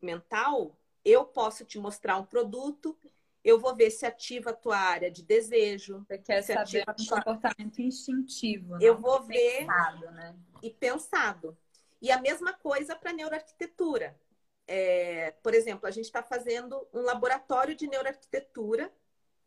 mental, 0.00 0.78
eu 1.04 1.24
posso 1.24 1.64
te 1.64 1.78
mostrar 1.78 2.18
um 2.18 2.24
produto, 2.24 2.96
eu 3.42 3.58
vou 3.58 3.74
ver 3.74 3.90
se 3.90 4.04
ativa 4.04 4.50
a 4.50 4.54
tua 4.54 4.76
área 4.76 5.10
de 5.10 5.22
desejo. 5.22 6.04
Você 6.06 6.18
quer 6.18 6.42
se 6.42 6.52
saber 6.52 6.84
um 6.88 7.04
tua... 7.04 7.22
comportamento 7.22 7.80
instintivo. 7.80 8.76
Eu 8.80 8.94
né? 8.94 9.00
vou 9.00 9.22
ver 9.22 9.60
pensado, 9.60 10.10
né? 10.12 10.36
e 10.62 10.70
pensado. 10.70 11.58
E 12.00 12.10
a 12.10 12.20
mesma 12.20 12.52
coisa 12.52 12.94
para 12.94 13.12
neuroarquitetura. 13.12 14.18
É, 14.66 15.32
por 15.42 15.52
exemplo, 15.52 15.88
a 15.88 15.90
gente 15.90 16.04
está 16.04 16.22
fazendo 16.22 16.86
um 16.94 17.00
laboratório 17.00 17.74
de 17.74 17.88
neuroarquitetura 17.88 18.92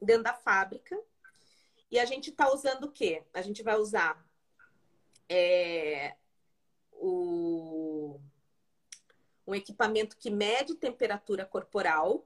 dentro 0.03 0.23
da 0.23 0.33
fábrica 0.33 0.99
e 1.89 1.99
a 1.99 2.05
gente 2.05 2.29
está 2.29 2.51
usando 2.51 2.85
o 2.85 2.91
quê? 2.91 3.23
A 3.33 3.41
gente 3.41 3.61
vai 3.61 3.75
usar 3.75 4.25
é, 5.29 6.15
o 6.91 8.19
um 9.45 9.53
equipamento 9.53 10.17
que 10.17 10.29
mede 10.29 10.75
temperatura 10.75 11.45
corporal, 11.45 12.25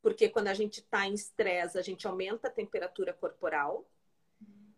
porque 0.00 0.28
quando 0.28 0.48
a 0.48 0.54
gente 0.54 0.80
está 0.80 1.06
em 1.06 1.14
estresse, 1.14 1.78
a 1.78 1.82
gente 1.82 2.06
aumenta 2.06 2.48
a 2.48 2.50
temperatura 2.50 3.12
corporal, 3.12 3.86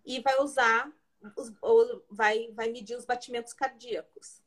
e 0.04 0.20
vai 0.20 0.38
usar, 0.40 0.92
os, 1.36 1.52
ou 1.60 2.04
vai, 2.10 2.50
vai 2.52 2.70
medir 2.70 2.96
os 2.96 3.04
batimentos 3.04 3.52
cardíacos. 3.52 4.42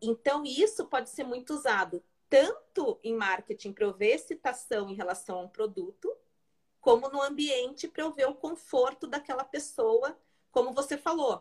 Então, 0.00 0.44
isso 0.44 0.86
pode 0.86 1.10
ser 1.10 1.24
muito 1.24 1.54
usado 1.54 2.02
tanto 2.28 2.98
em 3.02 3.14
marketing 3.14 3.72
para 3.72 3.84
eu 3.84 3.92
ver 3.92 4.14
excitação 4.14 4.88
em 4.88 4.94
relação 4.94 5.38
a 5.38 5.42
um 5.42 5.48
produto, 5.48 6.10
como 6.82 7.08
no 7.08 7.22
ambiente 7.22 7.86
para 7.86 8.02
eu 8.02 8.12
ver 8.12 8.28
o 8.28 8.34
conforto 8.34 9.06
daquela 9.06 9.44
pessoa, 9.44 10.18
como 10.50 10.74
você 10.74 10.98
falou. 10.98 11.40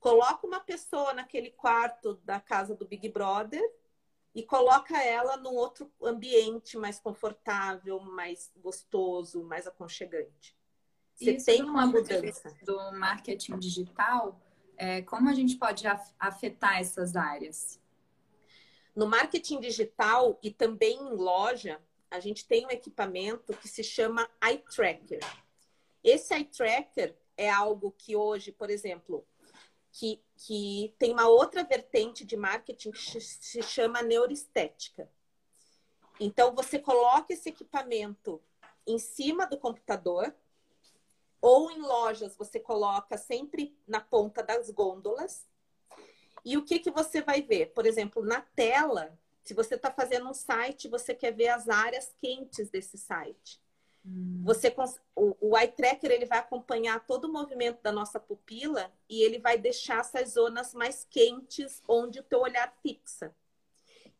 Coloca 0.00 0.46
uma 0.46 0.60
pessoa 0.60 1.12
naquele 1.12 1.50
quarto 1.50 2.14
da 2.24 2.40
casa 2.40 2.74
do 2.74 2.88
Big 2.88 3.06
Brother 3.10 3.62
e 4.34 4.42
coloca 4.42 4.96
ela 5.02 5.36
num 5.36 5.54
outro 5.54 5.92
ambiente 6.02 6.78
mais 6.78 6.98
confortável, 6.98 8.00
mais 8.00 8.50
gostoso, 8.56 9.44
mais 9.44 9.66
aconchegante. 9.66 10.56
Você 11.14 11.32
Isso 11.32 11.46
tem 11.46 11.62
uma 11.62 11.86
mudança 11.86 12.56
do 12.62 12.92
marketing 12.92 13.58
digital. 13.58 14.40
É, 14.74 15.02
como 15.02 15.28
a 15.28 15.34
gente 15.34 15.56
pode 15.56 15.84
afetar 16.18 16.78
essas 16.78 17.14
áreas? 17.14 17.78
No 18.96 19.06
marketing 19.06 19.60
digital 19.60 20.38
e 20.42 20.50
também 20.50 20.96
em 20.96 21.14
loja, 21.14 21.78
a 22.10 22.20
gente 22.20 22.46
tem 22.46 22.66
um 22.66 22.70
equipamento 22.70 23.52
que 23.54 23.68
se 23.68 23.84
chama 23.84 24.28
Eye 24.42 24.58
Tracker. 24.58 25.20
Esse 26.02 26.34
Eye 26.34 26.44
Tracker 26.44 27.16
é 27.36 27.50
algo 27.50 27.92
que 27.96 28.16
hoje, 28.16 28.50
por 28.52 28.70
exemplo, 28.70 29.26
que, 29.92 30.22
que 30.36 30.94
tem 30.98 31.12
uma 31.12 31.28
outra 31.28 31.64
vertente 31.64 32.24
de 32.24 32.36
marketing 32.36 32.90
que 32.90 33.20
se 33.20 33.62
chama 33.62 34.02
neuroestética. 34.02 35.10
Então, 36.20 36.54
você 36.54 36.78
coloca 36.78 37.32
esse 37.32 37.48
equipamento 37.48 38.42
em 38.86 38.98
cima 38.98 39.46
do 39.46 39.58
computador, 39.58 40.34
ou 41.40 41.70
em 41.70 41.80
lojas, 41.80 42.36
você 42.36 42.58
coloca 42.58 43.16
sempre 43.16 43.76
na 43.86 44.00
ponta 44.00 44.42
das 44.42 44.70
gôndolas. 44.70 45.46
E 46.44 46.56
o 46.56 46.64
que, 46.64 46.78
que 46.78 46.90
você 46.90 47.20
vai 47.20 47.42
ver? 47.42 47.66
Por 47.66 47.86
exemplo, 47.86 48.24
na 48.24 48.40
tela, 48.40 49.16
se 49.48 49.54
você 49.54 49.76
está 49.76 49.90
fazendo 49.90 50.28
um 50.28 50.34
site, 50.34 50.88
você 50.88 51.14
quer 51.14 51.32
ver 51.32 51.48
as 51.48 51.70
áreas 51.70 52.14
quentes 52.20 52.68
desse 52.68 52.98
site. 52.98 53.58
Hum. 54.04 54.42
Você 54.44 54.70
o, 55.16 55.34
o 55.40 55.56
eye 55.56 55.68
tracker 55.68 56.10
ele 56.10 56.26
vai 56.26 56.38
acompanhar 56.38 57.06
todo 57.06 57.24
o 57.24 57.32
movimento 57.32 57.80
da 57.82 57.90
nossa 57.90 58.20
pupila 58.20 58.92
e 59.08 59.22
ele 59.22 59.38
vai 59.38 59.56
deixar 59.56 60.00
essas 60.00 60.34
zonas 60.34 60.74
mais 60.74 61.06
quentes 61.08 61.82
onde 61.88 62.20
o 62.20 62.22
teu 62.22 62.40
olhar 62.40 62.70
fixa. 62.82 63.34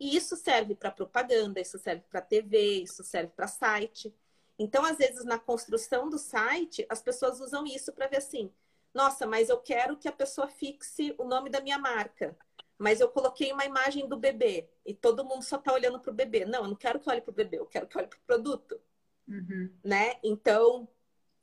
E 0.01 0.17
isso 0.17 0.35
serve 0.35 0.75
para 0.75 0.91
propaganda, 0.91 1.61
isso 1.61 1.79
serve 1.79 2.05
para 2.09 2.23
TV, 2.23 2.85
isso 2.85 3.05
serve 3.05 3.31
para 3.37 3.47
site. 3.47 4.15
Então, 4.59 4.83
às 4.83 4.97
vezes, 4.97 5.27
na 5.27 5.39
construção 5.39 6.09
do 6.09 6.17
site, 6.17 6.87
as 6.89 7.03
pessoas 7.03 7.39
usam 7.39 7.67
isso 7.67 7.93
para 7.93 8.07
ver 8.07 8.17
assim: 8.17 8.51
nossa, 8.95 9.27
mas 9.27 9.51
eu 9.51 9.59
quero 9.59 9.99
que 9.99 10.09
a 10.09 10.13
pessoa 10.13 10.49
fixe 10.49 11.15
o 11.19 11.25
nome 11.25 11.51
da 11.51 11.61
minha 11.61 11.79
marca. 11.79 12.35
Mas 12.79 13.01
eu 13.01 13.09
coloquei 13.09 13.53
uma 13.53 13.65
imagem 13.65 14.09
do 14.09 14.17
bebê 14.17 14.69
e 14.87 14.95
todo 14.95 15.25
mundo 15.25 15.43
só 15.43 15.57
está 15.57 15.73
olhando 15.73 15.99
para 15.99 16.13
o 16.13 16.15
bebê. 16.15 16.45
Não, 16.45 16.63
eu 16.63 16.69
não 16.69 16.77
quero 16.77 17.01
que 17.01 17.11
olhe 17.11 17.21
para 17.21 17.33
o 17.33 17.35
bebê, 17.35 17.59
eu 17.59 17.67
quero 17.67 17.89
que 17.89 17.99
olhe 17.99 18.07
para 18.07 18.19
o 18.19 18.23
produto. 18.23 18.81
Uhum. 19.27 19.71
Né? 19.83 20.15
Então, 20.23 20.89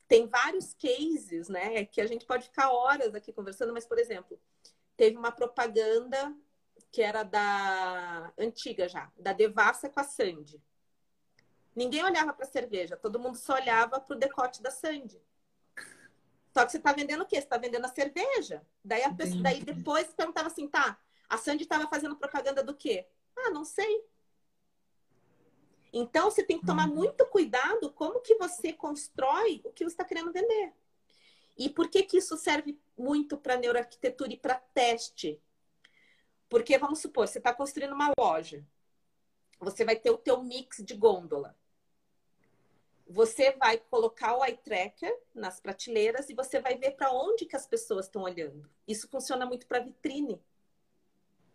tem 0.08 0.26
vários 0.26 0.72
cases, 0.74 1.48
né? 1.48 1.84
Que 1.84 2.00
a 2.00 2.06
gente 2.06 2.24
pode 2.24 2.44
ficar 2.44 2.70
horas 2.70 3.14
aqui 3.14 3.32
conversando, 3.32 3.72
mas, 3.72 3.86
por 3.86 3.98
exemplo, 3.98 4.40
teve 4.96 5.16
uma 5.16 5.30
propaganda 5.30 6.34
que 6.90 7.02
era 7.02 7.22
da 7.22 8.32
antiga 8.38 8.88
já, 8.88 9.12
da 9.18 9.32
Devassa 9.32 9.88
com 9.88 10.00
a 10.00 10.04
Sandy. 10.04 10.62
Ninguém 11.74 12.02
olhava 12.02 12.32
para 12.32 12.46
a 12.46 12.48
cerveja, 12.48 12.96
todo 12.96 13.18
mundo 13.18 13.36
só 13.36 13.54
olhava 13.54 14.00
para 14.00 14.16
o 14.16 14.18
decote 14.18 14.62
da 14.62 14.70
Sandy. 14.70 15.20
Só 16.54 16.64
que 16.64 16.72
você 16.72 16.78
está 16.78 16.94
vendendo 16.94 17.22
o 17.22 17.26
quê? 17.26 17.36
Você 17.36 17.42
está 17.42 17.58
vendendo 17.58 17.84
a 17.84 17.88
cerveja. 17.88 18.66
Daí, 18.82 19.02
a 19.02 19.12
pessoa, 19.12 19.42
daí 19.42 19.62
depois 19.62 20.06
você 20.06 20.14
perguntava 20.14 20.46
assim, 20.48 20.66
tá, 20.66 20.98
a 21.28 21.38
Sandy 21.38 21.64
estava 21.64 21.88
fazendo 21.88 22.16
propaganda 22.16 22.62
do 22.62 22.74
quê? 22.74 23.06
Ah, 23.36 23.50
não 23.50 23.64
sei. 23.64 24.04
Então, 25.92 26.30
você 26.30 26.42
tem 26.42 26.58
que 26.58 26.66
tomar 26.66 26.88
uhum. 26.88 26.94
muito 26.94 27.24
cuidado 27.26 27.90
como 27.92 28.20
que 28.20 28.34
você 28.36 28.72
constrói 28.72 29.62
o 29.64 29.72
que 29.72 29.84
você 29.84 29.94
está 29.94 30.04
querendo 30.04 30.32
vender. 30.32 30.72
E 31.56 31.70
por 31.70 31.88
que, 31.88 32.02
que 32.02 32.18
isso 32.18 32.36
serve 32.36 32.78
muito 32.96 33.36
para 33.38 33.56
neuroarquitetura 33.56 34.32
e 34.32 34.36
para 34.36 34.56
teste? 34.74 35.40
Porque, 36.48 36.76
vamos 36.76 37.00
supor, 37.00 37.26
você 37.26 37.38
está 37.38 37.52
construindo 37.54 37.94
uma 37.94 38.12
loja. 38.18 38.64
Você 39.58 39.84
vai 39.84 39.96
ter 39.96 40.10
o 40.10 40.18
teu 40.18 40.42
mix 40.42 40.84
de 40.84 40.94
gôndola. 40.94 41.56
Você 43.08 43.52
vai 43.52 43.78
colocar 43.78 44.36
o 44.36 44.44
eye 44.44 44.56
tracker 44.56 45.16
nas 45.34 45.60
prateleiras 45.60 46.28
e 46.28 46.34
você 46.34 46.60
vai 46.60 46.76
ver 46.76 46.90
para 46.92 47.12
onde 47.12 47.46
que 47.46 47.56
as 47.56 47.66
pessoas 47.66 48.06
estão 48.06 48.22
olhando. 48.22 48.68
Isso 48.86 49.08
funciona 49.08 49.46
muito 49.46 49.66
para 49.66 49.80
vitrine. 49.80 50.42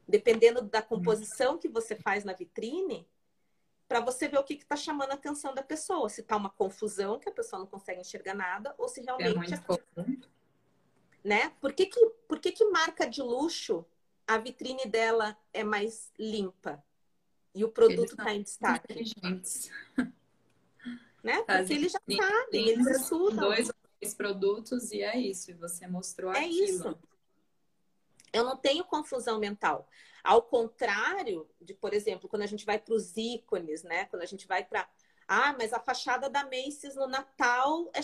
Dependendo 0.08 0.62
da 0.62 0.82
composição 0.82 1.58
que 1.58 1.70
você 1.70 1.96
faz 1.96 2.24
na 2.24 2.34
vitrine, 2.34 3.08
para 3.88 4.00
você 4.00 4.28
ver 4.28 4.40
o 4.40 4.44
que 4.44 4.54
está 4.54 4.76
chamando 4.76 5.12
a 5.12 5.16
atenção 5.16 5.54
da 5.54 5.62
pessoa. 5.62 6.08
Se 6.08 6.22
está 6.22 6.38
uma 6.38 6.50
confusão, 6.50 7.20
que 7.20 7.28
a 7.28 7.32
pessoa 7.32 7.60
não 7.60 7.68
consegue 7.68 8.00
enxergar 8.00 8.34
nada, 8.34 8.74
ou 8.78 8.88
se 8.88 9.02
realmente. 9.02 9.54
É 9.54 9.58
né? 11.24 11.50
Por 11.60 11.74
que, 11.74 11.86
que, 11.86 12.10
por 12.28 12.40
que, 12.40 12.52
que 12.52 12.66
marca 12.66 13.06
de 13.06 13.22
luxo 13.22 13.86
a 14.26 14.38
vitrine 14.38 14.86
dela 14.86 15.38
é 15.54 15.64
mais 15.64 16.12
limpa? 16.18 16.84
E 17.54 17.66
o 17.66 17.70
produto 17.70 18.14
está 18.14 18.34
em 18.34 18.44
destaque? 18.44 18.88
Né? 21.24 21.44
Porque 21.44 21.74
eles 21.74 21.92
já 21.92 22.00
sabem, 22.00 22.70
eles 22.70 22.88
estudam. 22.88 23.50
Dois 23.50 23.68
ou 23.68 23.76
três 24.00 24.16
produtos 24.16 24.92
e 24.92 25.04
é 25.04 25.20
isso. 25.20 25.52
E 25.52 25.54
você 25.54 25.86
mostrou 25.86 26.34
é 26.34 26.40
aquilo. 26.40 26.60
É 26.60 26.66
isso. 26.66 27.00
Eu 28.34 28.44
não 28.44 28.56
tenho 28.56 28.86
confusão 28.86 29.40
mental. 29.40 29.88
Ao 30.24 30.42
contrário 30.42 31.50
de, 31.60 31.74
por 31.74 31.94
exemplo, 31.94 32.30
quando 32.30 32.44
a 32.44 32.48
gente 32.48 32.66
vai 32.66 32.78
para 32.80 32.94
os 32.94 33.18
ícones, 33.18 33.84
né? 33.84 34.06
Quando 34.06 34.22
a 34.22 34.28
gente 34.28 34.48
vai 34.48 34.64
para. 34.64 34.88
Ah, 35.28 35.54
mas 35.58 35.74
a 35.74 35.80
fachada 35.80 36.30
da 36.30 36.44
Macy's 36.44 36.96
no 36.96 37.08
Natal, 37.08 37.90
é 37.94 38.02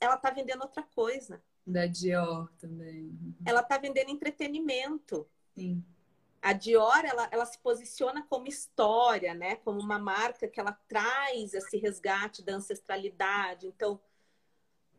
ela 0.00 0.14
está 0.14 0.30
vendendo 0.30 0.62
outra 0.62 0.82
coisa. 0.82 1.42
Da 1.66 1.86
Dior 1.86 2.50
também. 2.58 3.36
Ela 3.44 3.60
está 3.60 3.76
vendendo 3.78 4.10
entretenimento. 4.10 5.28
Sim. 5.54 5.84
A 6.40 6.52
Dior, 6.52 7.04
ela, 7.04 7.28
ela 7.32 7.44
se 7.44 7.58
posiciona 7.58 8.22
como 8.22 8.46
história, 8.46 9.34
né? 9.34 9.56
Como 9.56 9.80
uma 9.80 9.98
marca 9.98 10.46
que 10.46 10.60
ela 10.60 10.72
traz 10.86 11.52
esse 11.52 11.76
resgate 11.76 12.42
da 12.42 12.54
ancestralidade. 12.54 13.66
Então, 13.66 14.00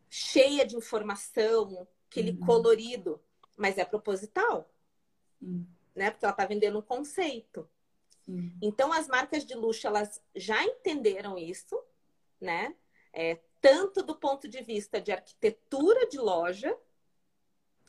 cheia 0.08 0.66
de 0.66 0.76
informação, 0.76 1.88
aquele 2.08 2.32
uhum. 2.32 2.46
colorido, 2.46 3.20
mas 3.60 3.76
é 3.76 3.84
proposital, 3.84 4.72
uhum. 5.40 5.66
né? 5.94 6.10
Porque 6.10 6.24
ela 6.24 6.32
está 6.32 6.46
vendendo 6.46 6.78
um 6.78 6.82
conceito. 6.82 7.68
Uhum. 8.26 8.56
Então, 8.62 8.90
as 8.90 9.06
marcas 9.06 9.44
de 9.44 9.54
luxo, 9.54 9.86
elas 9.86 10.22
já 10.34 10.64
entenderam 10.64 11.36
isso, 11.36 11.78
né? 12.40 12.74
É, 13.12 13.38
tanto 13.60 14.02
do 14.02 14.16
ponto 14.16 14.48
de 14.48 14.62
vista 14.62 14.98
de 14.98 15.12
arquitetura 15.12 16.08
de 16.08 16.18
loja, 16.18 16.74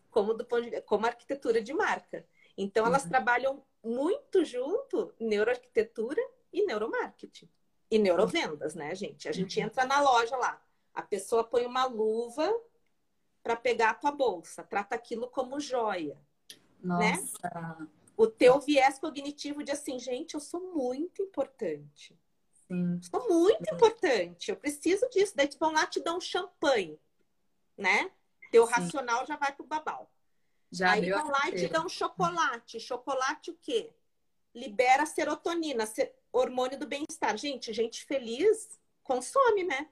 como 0.09 0.33
do 0.33 0.43
ponto 0.43 0.69
de, 0.69 0.81
como 0.81 1.05
arquitetura 1.05 1.61
de 1.61 1.73
marca. 1.73 2.27
Então, 2.57 2.85
elas 2.85 3.03
uhum. 3.03 3.09
trabalham 3.09 3.63
muito 3.81 4.43
junto 4.43 5.13
neuroarquitetura 5.17 6.21
e 6.51 6.65
neuromarketing. 6.65 7.49
E 7.89 7.97
neurovendas, 7.97 8.75
né, 8.75 8.93
gente? 8.93 9.29
A 9.29 9.31
gente 9.31 9.57
uhum. 9.57 9.67
entra 9.67 9.85
na 9.85 10.01
loja 10.01 10.35
lá, 10.35 10.61
a 10.93 11.01
pessoa 11.01 11.45
põe 11.45 11.65
uma 11.65 11.85
luva 11.85 12.53
para 13.43 13.55
pegar 13.55 13.91
a 13.91 13.95
tua 13.95 14.11
bolsa, 14.11 14.63
trata 14.63 14.95
aquilo 14.95 15.27
como 15.27 15.59
joia. 15.59 16.17
Né? 16.79 17.13
Nossa. 17.13 17.77
Né? 17.79 17.87
O 18.17 18.27
teu 18.27 18.59
viés 18.59 18.99
cognitivo 18.99 19.63
de 19.63 19.71
assim, 19.71 19.97
gente, 19.97 20.35
eu 20.35 20.39
sou 20.39 20.73
muito 20.73 21.21
importante. 21.21 22.17
Sim. 22.67 22.99
Sou 23.01 23.27
muito 23.27 23.67
Sim. 23.67 23.75
importante. 23.75 24.49
Eu 24.49 24.55
preciso 24.55 25.09
disso. 25.09 25.33
Daí 25.35 25.49
vão 25.59 25.71
lá 25.71 25.85
te 25.87 25.99
dão 25.99 26.17
um 26.17 26.21
champanhe, 26.21 26.99
né? 27.77 28.11
Teu 28.51 28.65
Sim. 28.67 28.73
racional 28.73 29.25
já 29.25 29.35
vai 29.37 29.53
pro 29.53 29.65
babau. 29.65 30.11
Já 30.71 30.91
Aí 30.91 31.09
vão 31.09 31.27
lá 31.29 31.49
e 31.49 31.55
te 31.55 31.67
dão 31.67 31.85
um 31.85 31.89
chocolate. 31.89 32.79
Chocolate 32.79 33.51
o 33.51 33.57
quê? 33.59 33.93
Libera 34.53 35.05
serotonina, 35.05 35.83
hormônio 36.31 36.79
do 36.79 36.87
bem-estar. 36.87 37.35
Gente, 37.37 37.73
gente 37.73 38.05
feliz 38.05 38.79
consome, 39.03 39.63
né? 39.63 39.89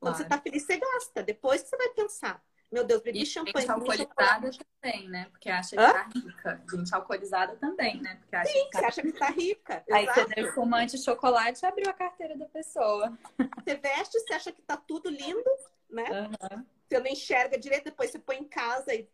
Quando 0.00 0.14
claro. 0.14 0.16
você 0.16 0.24
tá 0.24 0.40
feliz, 0.40 0.62
você 0.64 0.78
gasta. 0.78 1.22
Depois 1.22 1.60
você 1.60 1.76
vai 1.76 1.90
pensar. 1.90 2.42
Meu 2.72 2.84
Deus, 2.84 3.02
bebi 3.02 3.22
e 3.22 3.26
champanhe. 3.26 3.66
Gente 3.66 3.70
alcoolizada 3.70 4.50
também, 4.50 5.08
né? 5.08 5.26
Porque 5.30 5.50
acha 5.50 5.76
que 5.76 5.82
Hã? 5.82 5.92
tá 5.92 6.08
rica. 6.14 6.64
Gente 6.70 6.94
alcoolizada 6.94 7.56
também, 7.56 8.00
né? 8.00 8.16
Porque 8.16 8.34
acha 8.34 8.50
Sim, 8.50 8.64
que 8.64 8.70
tá... 8.70 8.78
você 8.78 8.84
acha 8.86 9.02
que 9.02 9.12
tá 9.12 9.26
rica. 9.30 9.84
Aí 9.92 10.04
Exato. 10.04 10.20
você 10.20 10.34
deu 10.34 10.52
fumante 10.54 10.96
de 10.96 11.04
chocolate 11.04 11.62
e 11.62 11.66
abriu 11.66 11.90
a 11.90 11.92
carteira 11.92 12.36
da 12.36 12.46
pessoa. 12.46 13.16
Você 13.62 13.76
veste, 13.76 14.18
você 14.18 14.34
acha 14.34 14.50
que 14.50 14.62
tá 14.62 14.76
tudo 14.76 15.10
lindo, 15.10 15.50
né? 15.90 16.04
Uhum. 16.10 16.64
Você 16.88 16.98
não 16.98 17.06
enxerga 17.06 17.58
direito, 17.58 17.84
depois 17.84 18.10
você 18.10 18.18
põe 18.18 18.38
em 18.38 18.44
casa 18.44 18.94
e 18.94 19.06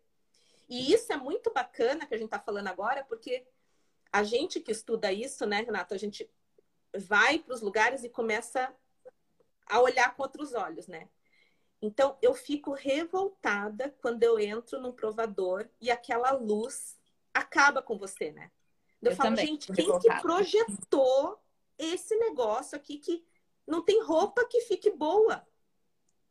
e 0.69 0.93
isso 0.93 1.13
é 1.13 1.17
muito 1.17 1.51
bacana 1.53 2.07
que 2.07 2.15
a 2.15 2.19
gente 2.19 2.27
está 2.27 2.39
falando 2.39 2.67
agora, 2.67 3.03
porque 3.05 3.47
a 4.13 4.23
gente 4.23 4.61
que 4.61 4.71
estuda 4.71 5.11
isso, 5.11 5.47
né, 5.47 5.63
Renato, 5.63 5.95
a 5.95 5.99
gente 5.99 6.31
vai 6.95 7.39
para 7.39 7.55
os 7.55 7.63
lugares 7.63 8.05
e 8.05 8.09
começa 8.09 8.73
a 9.67 9.81
olhar 9.81 10.15
com 10.15 10.23
outros 10.23 10.53
olhos, 10.53 10.87
né? 10.87 11.09
Então, 11.81 12.17
eu 12.21 12.35
fico 12.35 12.73
revoltada 12.73 13.95
quando 14.03 14.23
eu 14.23 14.39
entro 14.39 14.81
num 14.81 14.93
provador 14.93 15.69
e 15.81 15.91
aquela 15.91 16.33
luz 16.33 16.99
acaba 17.33 17.81
com 17.81 17.97
você, 17.97 18.33
né? 18.33 18.51
Eu, 19.01 19.13
eu 19.13 19.17
falo, 19.17 19.37
gente, 19.37 19.73
quem 19.73 19.87
revoltada. 19.87 20.17
que 20.17 20.23
projetou 20.23 21.41
esse 21.79 22.17
negócio 22.17 22.77
aqui 22.77 22.99
que 22.99 23.25
não 23.67 23.85
tem 23.85 24.03
roupa 24.03 24.45
que 24.49 24.63
fique 24.63 24.91
boa? 24.91 25.47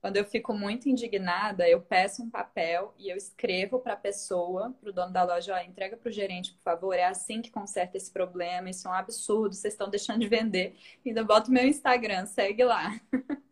Quando 0.02 0.18
eu 0.18 0.26
fico 0.26 0.54
muito 0.54 0.88
indignada, 0.88 1.68
eu 1.68 1.82
peço 1.82 2.22
um 2.22 2.30
papel 2.30 2.94
e 2.98 3.10
eu 3.10 3.18
escrevo 3.18 3.80
para 3.80 3.94
a 3.94 3.98
pessoa, 3.98 4.74
para 4.80 4.90
o 4.90 4.94
dono 4.94 5.12
da 5.12 5.24
loja, 5.24 5.56
ó, 5.56 5.60
entrega 5.60 5.98
para 5.98 6.10
o 6.10 6.12
gerente, 6.12 6.54
por 6.54 6.62
favor, 6.62 6.94
é 6.94 7.06
assim 7.06 7.42
que 7.42 7.50
conserta 7.50 7.98
esse 7.98 8.12
problema, 8.12 8.70
isso 8.70 8.88
é 8.88 8.92
um 8.92 8.94
absurdo, 8.94 9.56
vocês 9.56 9.74
estão 9.74 9.90
deixando 9.90 10.20
de 10.20 10.28
vender. 10.28 10.76
E 11.04 11.10
ainda 11.10 11.24
boto 11.24 11.52
meu 11.52 11.66
Instagram, 11.66 12.26
segue 12.26 12.64
lá. 12.64 13.00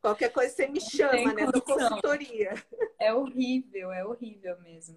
Qualquer 0.00 0.32
coisa 0.32 0.54
você 0.54 0.66
me 0.66 0.80
chama, 0.80 1.34
né? 1.34 1.46
Da 1.46 1.60
consultoria. 1.60 2.54
É 2.98 3.12
horrível, 3.12 3.92
é 3.92 4.04
horrível 4.04 4.58
mesmo. 4.60 4.96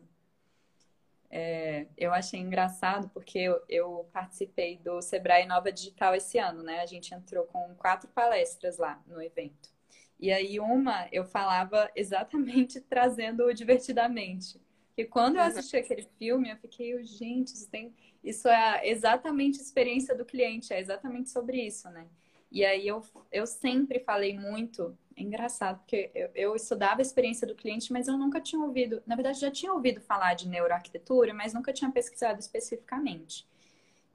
É, 1.36 1.88
eu 1.97 2.14
achei 2.14 2.39
engraçado 2.39 3.10
porque 3.10 3.39
eu, 3.39 3.60
eu, 3.68 4.08
participei 4.14 4.78
do 4.78 5.01
Sebrae 5.01 5.47
Nova 5.47 5.72
Digital 5.72 6.14
esse 6.14 6.38
ano, 6.38 6.62
né? 6.62 6.82
A 6.82 6.86
gente 6.86 7.14
entrou 7.14 7.45
com 7.45 7.74
quatro 7.76 8.08
palestras 8.10 8.78
lá 8.78 9.01
no 9.08 9.20
evento. 9.22 9.74
E 10.20 10.32
aí 10.32 10.60
uma 10.60 11.08
eu 11.12 11.26
falava 11.26 11.89
exatamente 11.95 12.80
trazendo 12.88 13.45
o 13.45 13.54
divertidamente. 13.54 14.62
Que 14.95 15.06
quando 15.06 15.38
eu 15.38 15.41
assisti 15.41 15.76
aquele 15.76 16.08
filme, 16.20 16.51
eu 16.51 16.58
fiquei, 16.58 17.04
gente, 17.04 17.54
isso, 17.54 17.68
tem... 17.68 17.93
isso 18.24 18.47
é 18.47 18.88
exatamente 18.88 19.60
a 19.60 19.64
experiência 19.64 20.16
do 20.16 20.24
cliente, 20.24 20.72
é 20.72 20.80
exatamente 20.80 21.32
sobre 21.32 21.66
isso, 21.66 21.89
né? 21.89 22.08
E 22.54 22.64
aí 22.64 22.88
eu, 22.88 23.04
eu 23.32 23.47
sempre 23.47 23.99
falei 23.99 24.38
muito, 24.38 24.95
é 25.18 25.24
engraçado, 25.24 25.80
porque 25.80 26.12
eu, 26.14 26.30
eu 26.36 26.56
estudava 26.56 26.99
a 26.99 27.01
experiência 27.01 27.47
do 27.47 27.56
cliente, 27.56 27.91
mas 27.91 28.08
eu 28.08 28.16
nunca 28.16 28.39
tinha 28.39 28.62
ouvido, 28.62 29.01
na 29.08 29.16
verdade 29.16 29.39
já 29.39 29.49
tinha 29.49 29.74
ouvido 29.74 29.99
falar 29.99 30.36
de 30.36 30.47
neuroarquitetura, 30.47 31.34
mas 31.34 31.51
nunca 31.51 31.74
tinha 31.74 31.89
pesquisado 31.91 32.39
especificamente. 32.39 33.47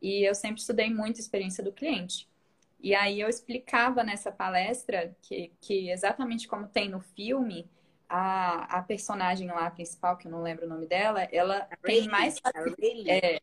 E 0.00 0.22
eu 0.22 0.36
sempre 0.36 0.60
estudei 0.60 0.88
muito 0.88 1.16
a 1.16 1.20
experiência 1.20 1.64
do 1.64 1.72
cliente. 1.72 2.28
E 2.80 2.94
aí 2.94 3.20
eu 3.20 3.28
explicava 3.28 4.04
nessa 4.04 4.30
palestra 4.30 5.16
que, 5.20 5.52
que 5.60 5.90
exatamente 5.90 6.46
como 6.46 6.68
tem 6.68 6.88
no 6.88 7.00
filme, 7.00 7.68
a, 8.08 8.78
a 8.78 8.82
personagem 8.82 9.48
lá 9.48 9.68
principal, 9.68 10.16
que 10.16 10.28
eu 10.28 10.30
não 10.30 10.42
lembro 10.42 10.64
o 10.64 10.68
nome 10.68 10.86
dela, 10.86 11.24
ela 11.24 11.68
tem 11.82 12.06
mais 12.06 12.36
é, 13.04 13.40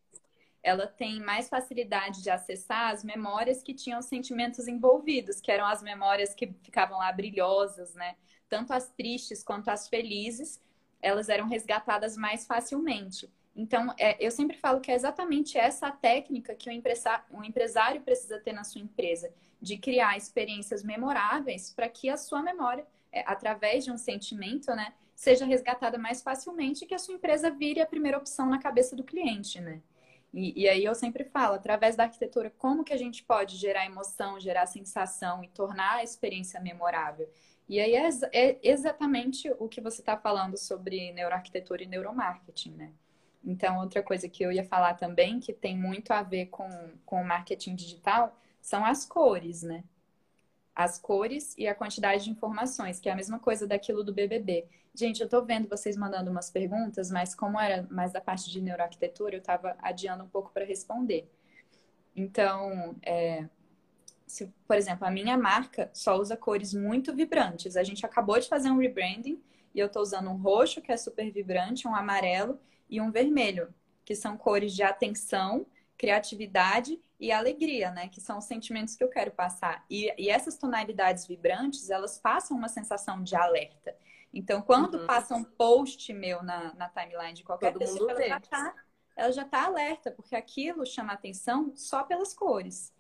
ela 0.66 0.88
tem 0.88 1.22
mais 1.22 1.48
facilidade 1.48 2.24
de 2.24 2.30
acessar 2.32 2.92
as 2.92 3.04
memórias 3.04 3.62
que 3.62 3.72
tinham 3.72 4.02
sentimentos 4.02 4.68
envolvidos, 4.68 5.40
que 5.40 5.52
eram 5.52 5.68
as 5.68 5.84
memórias 5.84 6.34
que 6.34 6.52
ficavam 6.64 6.98
lá 6.98 7.12
brilhosas, 7.12 7.94
né? 7.94 8.16
Tanto 8.50 8.74
as 8.74 8.90
tristes 8.90 9.44
quanto 9.44 9.70
as 9.70 9.88
felizes, 9.88 10.60
elas 11.00 11.30
eram 11.30 11.48
resgatadas 11.48 12.18
mais 12.18 12.48
facilmente. 12.48 13.32
Então, 13.56 13.94
é, 14.00 14.18
eu 14.20 14.32
sempre 14.32 14.58
falo 14.58 14.82
que 14.82 14.90
é 14.90 14.96
exatamente 14.96 15.56
essa 15.56 15.92
técnica 15.92 16.56
que 16.56 16.68
o 16.68 16.74
empresário, 16.74 17.24
o 17.30 17.44
empresário 17.44 18.02
precisa 18.02 18.40
ter 18.40 18.52
na 18.52 18.64
sua 18.64 18.82
empresa, 18.82 19.32
de 19.62 19.78
criar 19.78 20.18
experiências 20.18 20.84
memoráveis 20.84 21.72
para 21.72 21.88
que 21.88 22.10
a 22.10 22.18
sua 22.18 22.42
memória, 22.42 22.88
é, 23.12 23.24
através 23.28 23.86
de 23.86 23.92
um 23.92 24.00
sentimento, 24.00 24.72
né, 24.76 24.94
seja 25.14 25.46
resgatada 25.46 26.00
mais 26.00 26.24
facilmente 26.24 26.84
e 26.84 26.88
que 26.88 26.96
a 26.96 27.00
sua 27.00 27.14
empresa 27.14 27.52
vire 27.52 27.80
a 27.80 27.86
primeira 27.86 28.18
opção 28.18 28.50
na 28.50 28.58
cabeça 28.58 28.96
do 28.96 29.04
cliente, 29.04 29.62
né? 29.62 29.80
E, 30.36 30.64
e, 30.64 30.68
aí 30.68 30.84
eu 30.84 30.94
sempre 30.94 31.24
falo, 31.24 31.54
através 31.56 31.96
da 31.96 32.04
arquitetura, 32.04 32.50
como 32.58 32.84
que 32.84 32.92
a 32.92 32.98
gente 32.98 33.24
pode 33.24 33.56
gerar 33.56 33.86
emoção, 33.86 34.38
gerar 34.38 34.66
sensação 34.66 35.42
e 35.42 35.48
tornar 35.48 35.96
a 35.96 36.04
experiência 36.04 36.60
memorável? 36.60 37.30
E 37.70 37.80
aí 37.80 37.96
é, 37.96 38.10
é 38.34 38.60
exatamente 38.62 39.50
o 39.58 39.70
que 39.70 39.80
você 39.80 40.02
está 40.02 40.18
falando 40.18 40.58
sobre 40.58 41.14
neuroarquitetura 41.14 41.84
e 41.84 41.88
neuromarketing, 41.88 42.72
né? 42.72 42.92
Então, 43.46 43.80
outra 43.80 44.04
coisa 44.04 44.28
que 44.28 44.44
eu 44.44 44.52
ia 44.52 44.66
falar 44.66 44.96
também, 44.96 45.40
que 45.40 45.54
tem 45.54 45.78
muito 45.78 46.12
a 46.12 46.22
ver 46.22 46.48
com, 46.48 46.68
com 47.06 47.22
o 47.22 47.26
marketing 47.26 47.74
digital, 47.74 48.38
são 48.60 48.84
as 48.84 49.06
cores, 49.06 49.64
né? 49.64 49.86
As 50.76 51.00
cores 51.00 51.56
e 51.58 51.68
a 51.68 51.74
quantidade 51.74 52.26
de 52.26 52.30
informações, 52.30 53.00
que 53.00 53.08
é 53.08 53.12
a 53.12 53.16
mesma 53.16 53.40
coisa 53.40 53.66
daquilo 53.66 54.04
do 54.04 54.14
BBB. 54.14 54.68
Gente, 54.94 55.22
eu 55.22 55.30
tô 55.30 55.44
vendo 55.44 55.68
vocês 55.70 55.96
mandando 55.96 56.30
umas 56.30 56.50
perguntas, 56.50 57.10
mas 57.10 57.34
como 57.34 57.60
era 57.60 57.88
mais 57.90 58.12
da 58.12 58.22
parte 58.22 58.52
de 58.52 58.62
neuroarquitetura, 58.62 59.36
eu 59.36 59.42
tava 59.42 59.76
adiando 59.82 60.24
um 60.24 60.28
pouco 60.28 60.52
para 60.52 60.66
responder. 60.66 61.30
Então, 62.16 62.96
é, 63.02 63.48
se, 64.26 64.52
por 64.68 64.76
exemplo, 64.76 65.06
a 65.06 65.12
minha 65.12 65.38
marca 65.38 65.90
só 65.94 66.18
usa 66.18 66.36
cores 66.36 66.74
muito 66.74 67.14
vibrantes. 67.14 67.76
A 67.76 67.84
gente 67.84 68.06
acabou 68.06 68.40
de 68.40 68.48
fazer 68.48 68.72
um 68.72 68.78
rebranding 68.78 69.42
e 69.74 69.80
eu 69.80 69.90
tô 69.90 70.02
usando 70.02 70.30
um 70.30 70.38
roxo, 70.38 70.82
que 70.82 70.92
é 70.92 70.98
super 70.98 71.32
vibrante, 71.32 71.88
um 71.88 71.96
amarelo 71.96 72.60
e 72.90 73.02
um 73.02 73.12
vermelho, 73.12 73.74
que 74.04 74.16
são 74.16 74.38
cores 74.38 74.74
de 74.74 74.84
atenção, 74.84 75.66
criatividade 75.98 77.00
e 77.20 77.32
alegria, 77.32 77.92
né? 77.92 78.08
Que 78.10 78.20
são 78.20 78.38
os 78.38 78.46
sentimentos 78.46 78.96
que 78.96 79.04
eu 79.04 79.10
quero 79.10 79.32
passar. 79.32 79.86
E, 79.90 80.14
e 80.18 80.30
essas 80.30 80.58
tonalidades 80.58 81.26
vibrantes, 81.26 81.90
elas 81.90 82.18
passam 82.18 82.58
uma 82.58 82.68
sensação 82.68 83.24
de 83.24 83.36
alerta. 83.36 83.96
Então, 84.34 84.62
quando 84.62 84.96
uhum. 84.96 85.08
passa 85.08 85.34
um 85.34 85.44
post 85.44 86.12
meu 86.14 86.44
na, 86.44 86.74
na 86.74 86.90
timeline 86.90 87.34
de 87.34 87.44
qualquer 87.44 87.72
Todo 87.72 87.80
pessoa, 87.80 88.12
ela 88.12 88.28
já, 88.28 88.40
tá, 88.42 88.76
ela 89.16 89.32
já 89.32 89.46
tá 89.46 89.64
alerta, 89.64 90.12
porque 90.12 90.36
aquilo 90.36 90.86
chama 90.86 91.14
atenção 91.14 91.72
só 91.76 92.04
pelas 92.04 92.34
cores. 92.34 92.94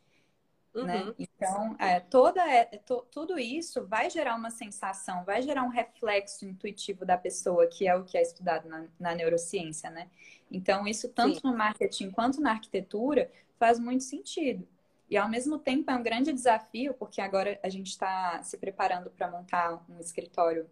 Né? 0.84 1.02
Uhum. 1.02 1.06
Né? 1.08 1.14
Então, 1.18 1.76
é, 1.80 2.00
toda, 2.00 2.42
é, 2.48 2.66
to, 2.86 3.06
tudo 3.12 3.40
isso 3.40 3.86
vai 3.86 4.10
gerar 4.10 4.36
uma 4.36 4.50
sensação, 4.50 5.24
vai 5.24 5.42
gerar 5.42 5.64
um 5.64 5.70
reflexo 5.70 6.46
intuitivo 6.46 7.06
da 7.06 7.18
pessoa, 7.18 7.68
que 7.68 7.88
é 7.88 7.96
o 7.96 8.04
que 8.04 8.18
é 8.18 8.22
estudado 8.22 8.68
na, 8.68 8.86
na 9.00 9.16
neurociência, 9.16 9.90
né? 9.90 10.10
Então, 10.52 10.88
isso 10.88 11.10
tanto 11.10 11.36
Sim. 11.36 11.48
no 11.48 11.58
marketing 11.58 12.12
quanto 12.12 12.42
na 12.42 12.52
arquitetura 12.52 13.32
faz 13.58 13.80
muito 13.80 14.04
sentido. 14.04 14.68
E, 15.10 15.18
ao 15.18 15.30
mesmo 15.30 15.60
tempo, 15.60 15.90
é 15.90 15.96
um 15.96 16.04
grande 16.04 16.34
desafio, 16.34 16.94
porque 16.94 17.22
agora 17.22 17.60
a 17.64 17.70
gente 17.70 17.88
está 17.88 18.42
se 18.44 18.58
preparando 18.58 19.10
para 19.10 19.30
montar 19.30 19.84
um 19.90 20.00
escritório 20.00 20.68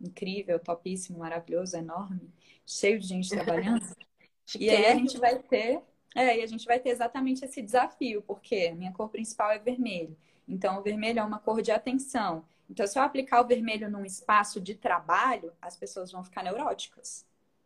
incrível, 0.00 0.58
topíssimo, 0.58 1.18
maravilhoso, 1.18 1.76
enorme, 1.76 2.30
cheio 2.66 2.98
de 2.98 3.06
gente 3.06 3.28
trabalhando. 3.28 3.84
e 4.58 4.70
aí 4.70 4.86
a 4.86 4.94
gente 4.94 5.18
vai 5.18 5.38
ter 5.38 5.82
é, 6.14 6.38
e 6.38 6.42
a 6.42 6.46
gente 6.46 6.66
vai 6.66 6.78
ter 6.80 6.90
exatamente 6.90 7.44
esse 7.44 7.62
desafio, 7.62 8.22
porque 8.22 8.72
minha 8.72 8.92
cor 8.92 9.08
principal 9.08 9.50
é 9.50 9.58
vermelho. 9.58 10.16
Então, 10.48 10.78
o 10.78 10.82
vermelho 10.82 11.20
é 11.20 11.22
uma 11.22 11.38
cor 11.38 11.62
de 11.62 11.70
atenção. 11.70 12.44
Então, 12.68 12.86
se 12.86 12.98
eu 12.98 13.02
aplicar 13.02 13.40
o 13.40 13.46
vermelho 13.46 13.90
num 13.90 14.04
espaço 14.04 14.60
de 14.60 14.74
trabalho, 14.74 15.52
as 15.60 15.76
pessoas 15.76 16.10
vão 16.10 16.24
ficar 16.24 16.42
neuróticas. 16.42 17.24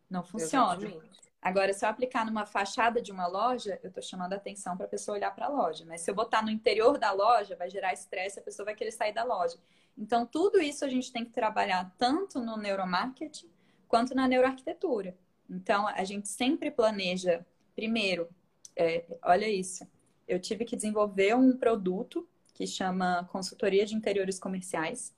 Não 0.09 0.23
funciona. 0.23 0.85
Exatamente. 0.85 1.25
Agora, 1.41 1.73
se 1.73 1.85
eu 1.85 1.89
aplicar 1.89 2.25
numa 2.25 2.45
fachada 2.45 3.01
de 3.01 3.11
uma 3.11 3.27
loja, 3.27 3.79
eu 3.83 3.89
estou 3.89 4.01
chamando 4.01 4.33
a 4.33 4.35
atenção 4.35 4.75
para 4.75 4.87
a 4.87 4.89
pessoa 4.89 5.15
olhar 5.15 5.29
para 5.29 5.45
a 5.45 5.49
loja. 5.49 5.85
Mas 5.85 6.01
se 6.01 6.09
eu 6.09 6.15
botar 6.15 6.41
no 6.41 6.49
interior 6.49 6.97
da 6.97 7.11
loja, 7.11 7.55
vai 7.55 7.69
gerar 7.69 7.93
estresse, 7.93 8.39
a 8.39 8.41
pessoa 8.41 8.65
vai 8.65 8.73
querer 8.73 8.91
sair 8.91 9.13
da 9.13 9.23
loja. 9.23 9.57
Então, 9.95 10.25
tudo 10.25 10.59
isso 10.59 10.83
a 10.83 10.89
gente 10.89 11.11
tem 11.11 11.23
que 11.23 11.31
trabalhar 11.31 11.93
tanto 11.97 12.39
no 12.39 12.57
neuromarketing 12.57 13.49
quanto 13.87 14.15
na 14.15 14.27
neuroarquitetura. 14.27 15.15
Então, 15.47 15.87
a 15.87 16.03
gente 16.03 16.27
sempre 16.27 16.71
planeja 16.71 17.45
Primeiro, 17.75 18.29
é, 18.75 19.05
olha 19.21 19.49
isso, 19.49 19.87
eu 20.27 20.39
tive 20.39 20.65
que 20.65 20.75
desenvolver 20.75 21.35
um 21.35 21.57
produto 21.57 22.27
que 22.53 22.65
chama 22.65 23.27
consultoria 23.31 23.85
de 23.85 23.95
interiores 23.95 24.39
comerciais 24.39 25.13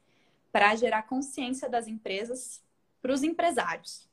para 0.52 0.76
gerar 0.76 1.04
consciência 1.04 1.70
das 1.70 1.88
empresas 1.88 2.64
para 3.02 3.14
os 3.14 3.24
empresários. 3.24 4.10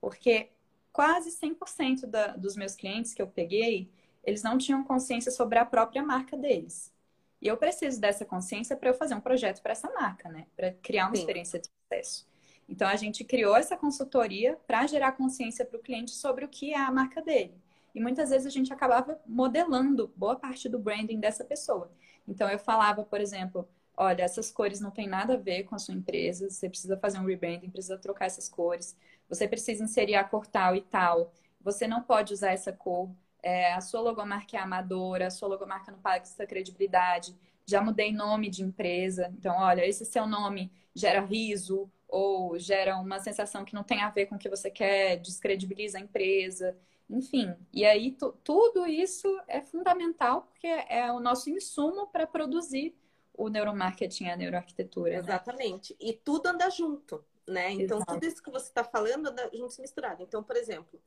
Porque 0.00 0.50
quase 0.92 1.30
100% 1.30 2.06
da, 2.06 2.28
dos 2.28 2.56
meus 2.56 2.74
clientes 2.74 3.12
que 3.12 3.20
eu 3.20 3.26
peguei, 3.26 3.90
eles 4.24 4.42
não 4.42 4.56
tinham 4.58 4.82
consciência 4.82 5.30
sobre 5.30 5.58
a 5.58 5.64
própria 5.64 6.02
marca 6.02 6.36
deles. 6.36 6.92
E 7.40 7.46
eu 7.48 7.56
preciso 7.56 8.00
dessa 8.00 8.24
consciência 8.24 8.76
para 8.76 8.90
eu 8.90 8.94
fazer 8.94 9.14
um 9.14 9.20
projeto 9.20 9.60
para 9.62 9.72
essa 9.72 9.90
marca, 9.90 10.28
né? 10.28 10.46
Para 10.56 10.72
criar 10.74 11.06
uma 11.06 11.16
Sim. 11.16 11.22
experiência 11.22 11.58
de 11.58 11.68
sucesso. 11.68 12.28
Então 12.68 12.88
a 12.88 12.96
gente 12.96 13.24
criou 13.24 13.56
essa 13.56 13.76
consultoria 13.76 14.58
para 14.66 14.86
gerar 14.86 15.12
consciência 15.12 15.64
para 15.64 15.78
o 15.78 15.82
cliente 15.82 16.12
sobre 16.12 16.44
o 16.44 16.48
que 16.48 16.72
é 16.72 16.78
a 16.78 16.90
marca 16.90 17.20
dele. 17.20 17.61
E 17.94 18.00
muitas 18.00 18.30
vezes 18.30 18.46
a 18.46 18.50
gente 18.50 18.72
acabava 18.72 19.20
modelando 19.26 20.12
boa 20.16 20.36
parte 20.36 20.68
do 20.68 20.78
branding 20.78 21.20
dessa 21.20 21.44
pessoa. 21.44 21.90
Então 22.26 22.48
eu 22.48 22.58
falava, 22.58 23.04
por 23.04 23.20
exemplo, 23.20 23.68
olha, 23.96 24.22
essas 24.22 24.50
cores 24.50 24.80
não 24.80 24.90
tem 24.90 25.06
nada 25.06 25.34
a 25.34 25.36
ver 25.36 25.64
com 25.64 25.74
a 25.74 25.78
sua 25.78 25.94
empresa, 25.94 26.48
você 26.48 26.68
precisa 26.68 26.96
fazer 26.96 27.18
um 27.18 27.26
rebranding, 27.26 27.70
precisa 27.70 27.98
trocar 27.98 28.26
essas 28.26 28.48
cores, 28.48 28.96
você 29.28 29.46
precisa 29.46 29.84
inserir 29.84 30.14
a 30.14 30.24
cor 30.24 30.46
tal 30.46 30.74
e 30.74 30.80
tal, 30.80 31.32
você 31.60 31.86
não 31.86 32.02
pode 32.02 32.32
usar 32.32 32.52
essa 32.52 32.72
cor, 32.72 33.10
é, 33.42 33.72
a 33.74 33.80
sua 33.80 34.00
logomarca 34.00 34.56
é 34.56 34.60
amadora, 34.60 35.26
a 35.26 35.30
sua 35.30 35.48
logomarca 35.48 35.92
não 35.92 35.98
paga 35.98 36.22
essa 36.22 36.46
credibilidade, 36.46 37.36
já 37.66 37.82
mudei 37.82 38.12
nome 38.12 38.48
de 38.48 38.62
empresa, 38.62 39.32
então 39.38 39.56
olha, 39.56 39.86
esse 39.86 40.04
seu 40.04 40.26
nome 40.26 40.72
gera 40.94 41.20
riso, 41.20 41.90
ou 42.12 42.58
gera 42.58 42.98
uma 42.98 43.18
sensação 43.18 43.64
que 43.64 43.74
não 43.74 43.82
tem 43.82 44.02
a 44.02 44.10
ver 44.10 44.26
com 44.26 44.34
o 44.34 44.38
que 44.38 44.48
você 44.50 44.70
quer, 44.70 45.16
descredibiliza 45.16 45.96
a 45.96 46.00
empresa, 46.00 46.76
enfim. 47.08 47.54
E 47.72 47.84
aí 47.84 48.16
tudo 48.42 48.86
isso 48.86 49.28
é 49.46 49.60
fundamental 49.60 50.42
porque 50.42 50.66
é 50.66 51.10
o 51.12 51.20
nosso 51.20 51.50
insumo 51.50 52.06
para 52.06 52.26
produzir 52.26 52.96
o 53.34 53.48
neuromarketing, 53.48 54.28
a 54.28 54.36
neuroarquitetura. 54.36 55.12
Né? 55.12 55.18
Exatamente. 55.18 55.92
Né? 55.94 55.98
E 56.00 56.12
tudo 56.12 56.46
anda 56.46 56.68
junto, 56.70 57.24
né? 57.46 57.72
Então, 57.72 57.98
Exato. 57.98 58.14
tudo 58.14 58.24
isso 58.24 58.42
que 58.42 58.50
você 58.50 58.66
está 58.66 58.84
falando 58.84 59.28
anda 59.28 59.50
junto 59.52 59.76
e 59.76 59.80
misturado. 59.80 60.22
Então, 60.22 60.42
por 60.42 60.56
exemplo, 60.56 61.00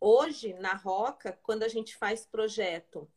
hoje 0.00 0.54
na 0.54 0.74
Roca, 0.74 1.38
quando 1.42 1.62
a 1.62 1.68
gente 1.68 1.96
faz 1.96 2.26
projeto 2.26 3.08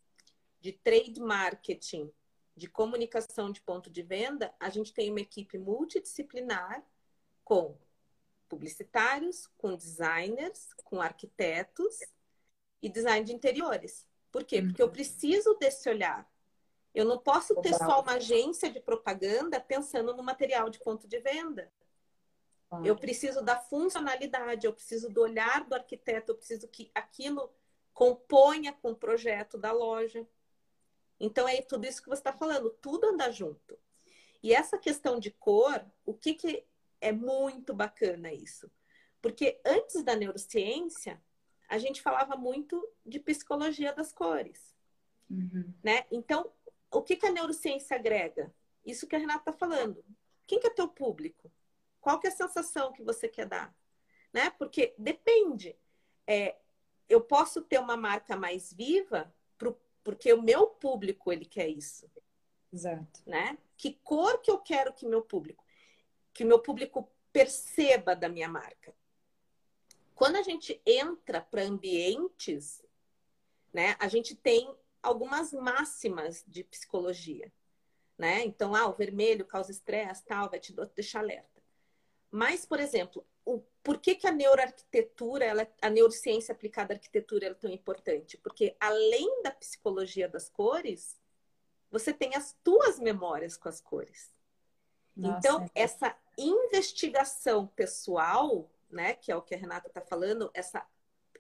de 0.61 0.72
trade 0.72 1.20
marketing, 1.20 2.11
de 2.55 2.68
comunicação 2.68 3.51
de 3.51 3.61
ponto 3.61 3.89
de 3.89 4.01
venda, 4.01 4.53
a 4.59 4.70
gente 4.70 4.93
tem 4.93 5.11
uma 5.11 5.20
equipe 5.20 5.57
multidisciplinar 5.57 6.84
com 7.43 7.78
publicitários, 8.56 9.47
com 9.58 9.76
designers, 9.76 10.74
com 10.86 11.01
arquitetos 11.01 11.99
e 12.82 12.89
design 12.89 13.26
de 13.26 13.34
interiores. 13.34 14.08
Por 14.32 14.45
quê? 14.45 14.62
Porque 14.62 14.82
eu 14.82 14.88
uhum. 14.88 14.91
preciso 14.91 15.56
desse 15.56 15.89
olhar. 15.89 16.30
Eu 16.93 17.03
não 17.03 17.18
posso 17.18 17.60
ter 17.62 17.74
só 17.74 18.01
uma 18.01 18.14
agência 18.14 18.72
de 18.72 18.80
propaganda 18.80 19.60
pensando 19.60 20.16
no 20.16 20.24
material 20.24 20.70
de 20.70 20.80
ponto 20.80 21.08
de 21.08 21.20
venda. 21.20 21.72
Eu 22.84 22.95
preciso 22.95 23.41
da 23.41 23.58
funcionalidade, 23.58 24.66
eu 24.66 24.74
preciso 24.74 25.10
do 25.10 25.22
olhar 25.22 25.66
do 25.66 25.76
arquiteto, 25.76 26.32
eu 26.32 26.36
preciso 26.36 26.68
que 26.68 26.91
aquilo 26.93 27.53
componha 27.93 28.74
com 28.74 28.91
o 28.91 28.95
projeto 28.95 29.58
da 29.58 29.72
loja. 29.72 30.28
Então 31.20 31.47
é 31.47 31.62
tudo 31.62 31.86
isso 31.86 32.01
que 32.01 32.10
você 32.10 32.20
está 32.20 32.34
falando, 32.34 32.70
tudo 32.82 33.08
anda 33.08 33.32
junto. 33.32 33.78
E 34.41 34.53
essa 34.53 34.78
questão 34.78 35.20
de 35.20 35.32
cor, 35.32 35.86
o 36.06 36.14
que, 36.14 36.34
que 36.34 36.66
é 37.06 37.12
muito 37.12 37.74
bacana 37.74 38.34
isso? 38.34 38.72
Porque 39.22 39.60
antes 39.64 40.03
da 40.03 40.16
neurociência, 40.16 41.22
a 41.70 41.78
gente 41.78 42.01
falava 42.01 42.36
muito 42.36 42.88
de 43.06 43.20
psicologia 43.20 43.93
das 43.93 44.12
cores. 44.12 44.76
Uhum. 45.30 45.74
Né? 45.84 46.06
Então, 46.12 46.51
o 46.91 47.01
que, 47.01 47.16
que 47.16 47.26
a 47.26 47.32
neurociência 47.32 47.95
agrega? 47.95 48.53
Isso 48.84 49.08
que 49.08 49.16
a 49.16 49.20
Renata 49.20 49.51
está 49.51 49.53
falando. 49.53 50.03
Quem 50.47 50.60
que 50.60 50.68
é 50.68 50.70
teu 50.70 50.88
público? 50.88 51.51
Qual 52.01 52.20
que 52.20 52.28
é 52.28 52.30
a 52.30 52.36
sensação 52.36 52.91
que 52.91 53.03
você 53.03 53.28
quer 53.28 53.47
dar? 53.47 53.76
Né? 54.34 54.49
Porque 54.51 54.93
depende. 54.97 55.76
É, 56.28 56.56
eu 57.10 57.22
posso 57.22 57.62
ter 57.62 57.80
uma 57.80 57.97
marca 57.97 58.36
mais 58.36 58.72
viva 58.72 59.34
pro, 59.58 59.80
porque 60.03 60.32
o 60.34 60.41
meu 60.41 60.68
público 60.68 61.32
ele 61.32 61.45
quer 61.45 61.68
isso. 61.68 62.10
Exato. 62.72 63.22
Né? 63.26 63.58
Que 63.78 63.93
cor 64.03 64.39
que 64.41 64.51
eu 64.51 64.60
quero 64.60 64.93
que 64.93 65.08
meu 65.08 65.22
público, 65.22 65.64
que 66.36 66.44
meu 66.44 66.60
público 66.60 67.10
perceba 67.32 68.14
da 68.14 68.28
minha 68.28 68.50
marca? 68.50 68.94
Quando 70.14 70.36
a 70.36 70.44
gente 70.44 70.82
entra 70.86 71.42
para 71.42 71.64
ambientes, 71.64 72.84
né, 73.74 73.96
a 74.00 74.08
gente 74.10 74.36
tem 74.36 74.76
algumas 75.02 75.54
máximas 75.54 76.44
de 76.46 76.64
psicologia, 76.64 77.52
né? 78.18 78.44
Então, 78.44 78.76
ah, 78.76 78.88
o 78.88 78.94
vermelho 78.94 79.46
causa 79.46 79.72
estresse, 79.72 80.26
tal, 80.26 80.50
vai 80.50 80.60
te 80.60 80.74
deixar 80.94 81.20
alerta. 81.20 81.62
Mas, 82.30 82.66
por 82.66 82.80
exemplo, 82.80 83.26
o, 83.46 83.62
por 83.82 83.98
que, 84.00 84.16
que 84.16 84.28
a 84.28 84.32
neuroarquitetura, 84.32 85.46
ela, 85.46 85.68
a 85.82 85.90
neurociência 85.90 86.54
aplicada 86.54 86.94
à 86.94 86.96
arquitetura 86.96 87.48
é 87.48 87.54
tão 87.54 87.72
importante? 87.72 88.38
Porque 88.38 88.76
além 88.80 89.42
da 89.42 89.52
psicologia 89.52 90.28
das 90.28 90.50
cores, 90.50 91.20
você 91.90 92.12
tem 92.12 92.36
as 92.36 92.54
tuas 92.64 93.00
memórias 93.00 93.56
com 93.56 93.70
as 93.70 93.80
cores. 93.80 94.35
Nossa, 95.16 95.38
então, 95.38 95.63
é. 95.63 95.84
essa 95.84 96.16
investigação 96.38 97.68
pessoal 97.68 98.70
né, 98.89 99.13
que 99.13 99.32
é 99.32 99.36
o 99.36 99.41
que 99.41 99.53
a 99.53 99.57
Renata 99.57 99.88
está 99.88 100.01
falando, 100.01 100.49
essa, 100.53 100.86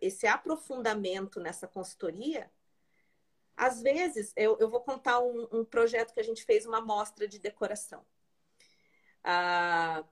esse 0.01 0.27
aprofundamento 0.27 1.39
nessa 1.39 1.67
consultoria, 1.67 2.51
às 3.55 3.81
vezes, 3.81 4.33
eu, 4.35 4.57
eu 4.59 4.69
vou 4.69 4.81
contar 4.81 5.19
um, 5.19 5.47
um, 5.51 5.65
projeto 5.65 6.13
que 6.13 6.19
a 6.19 6.23
gente 6.23 6.43
fez, 6.43 6.65
uma 6.65 6.81
mostra 6.81 7.25
de 7.25 7.39
decoração. 7.39 8.05
Ah, 9.23 10.03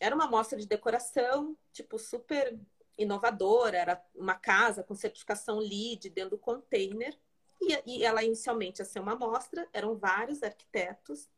era 0.00 0.14
uma 0.14 0.28
mostra 0.28 0.56
de 0.56 0.66
decoração, 0.66 1.58
tipo, 1.72 1.98
super 1.98 2.56
inovadora, 2.96 3.76
era 3.76 4.06
uma 4.14 4.36
casa 4.36 4.84
com 4.84 4.94
certificação 4.94 5.58
LEED 5.58 6.10
dentro 6.10 6.30
do 6.30 6.38
container, 6.38 7.18
e, 7.60 7.82
e 7.84 8.04
ela 8.04 8.22
inicialmente 8.22 8.80
ia 8.80 8.84
ser 8.84 9.00
uma 9.00 9.16
mostra, 9.16 9.68
eram 9.72 9.96
vários 9.96 10.44
arquitetos, 10.44 11.28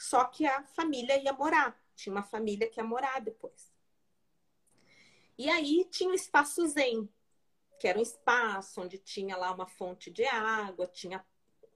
só 0.00 0.24
que 0.24 0.46
a 0.46 0.62
família 0.64 1.22
ia 1.22 1.32
morar, 1.34 1.78
tinha 1.94 2.10
uma 2.10 2.22
família 2.22 2.66
que 2.66 2.80
ia 2.80 2.84
morar 2.84 3.20
depois. 3.20 3.70
E 5.36 5.46
aí 5.50 5.84
tinha 5.90 6.08
o 6.08 6.14
espaço 6.14 6.66
Zen, 6.66 7.06
que 7.78 7.86
era 7.86 7.98
um 7.98 8.02
espaço 8.02 8.80
onde 8.80 8.96
tinha 8.96 9.36
lá 9.36 9.52
uma 9.52 9.66
fonte 9.66 10.10
de 10.10 10.24
água, 10.24 10.86
tinha 10.86 11.22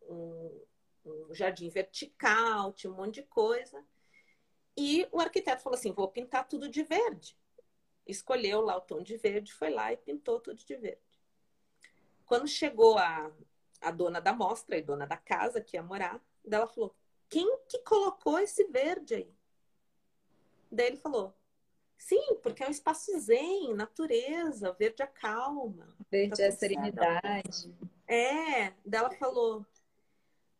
um, 0.08 0.64
um 1.04 1.34
jardim 1.34 1.68
vertical, 1.68 2.72
tinha 2.72 2.90
um 2.90 2.96
monte 2.96 3.16
de 3.16 3.24
coisa. 3.24 3.84
E 4.74 5.06
o 5.12 5.20
arquiteto 5.20 5.62
falou 5.62 5.78
assim: 5.78 5.92
vou 5.92 6.08
pintar 6.08 6.48
tudo 6.48 6.66
de 6.66 6.82
verde. 6.82 7.38
Escolheu 8.06 8.62
lá 8.62 8.74
o 8.74 8.80
tom 8.80 9.02
de 9.02 9.18
verde, 9.18 9.52
foi 9.52 9.68
lá 9.68 9.92
e 9.92 9.98
pintou 9.98 10.40
tudo 10.40 10.64
de 10.64 10.76
verde. 10.76 11.22
Quando 12.24 12.48
chegou 12.48 12.96
a, 12.96 13.30
a 13.82 13.90
dona 13.90 14.18
da 14.18 14.32
mostra 14.32 14.78
e 14.78 14.82
dona 14.82 15.06
da 15.06 15.18
casa 15.18 15.60
que 15.60 15.76
ia 15.76 15.82
morar, 15.82 16.18
ela 16.50 16.66
falou: 16.66 16.94
quem 17.35 17.59
que 17.68 17.80
colocou 17.80 18.39
esse 18.39 18.62
verde 18.68 19.16
aí? 19.16 19.35
Daí 20.70 20.87
ele 20.87 20.97
falou: 20.97 21.35
Sim, 21.99 22.37
porque 22.41 22.62
é 22.62 22.68
um 22.68 22.70
espaço 22.70 23.18
zen, 23.18 23.74
natureza, 23.74 24.72
verde 24.78 25.03
a 25.03 25.07
calma. 25.09 25.89
Verde 26.09 26.37
tá 26.37 26.45
é 26.45 26.47
a 26.47 26.53
serenidade. 26.53 27.74
É, 28.07 28.72
dela 28.87 29.11
falou. 29.11 29.66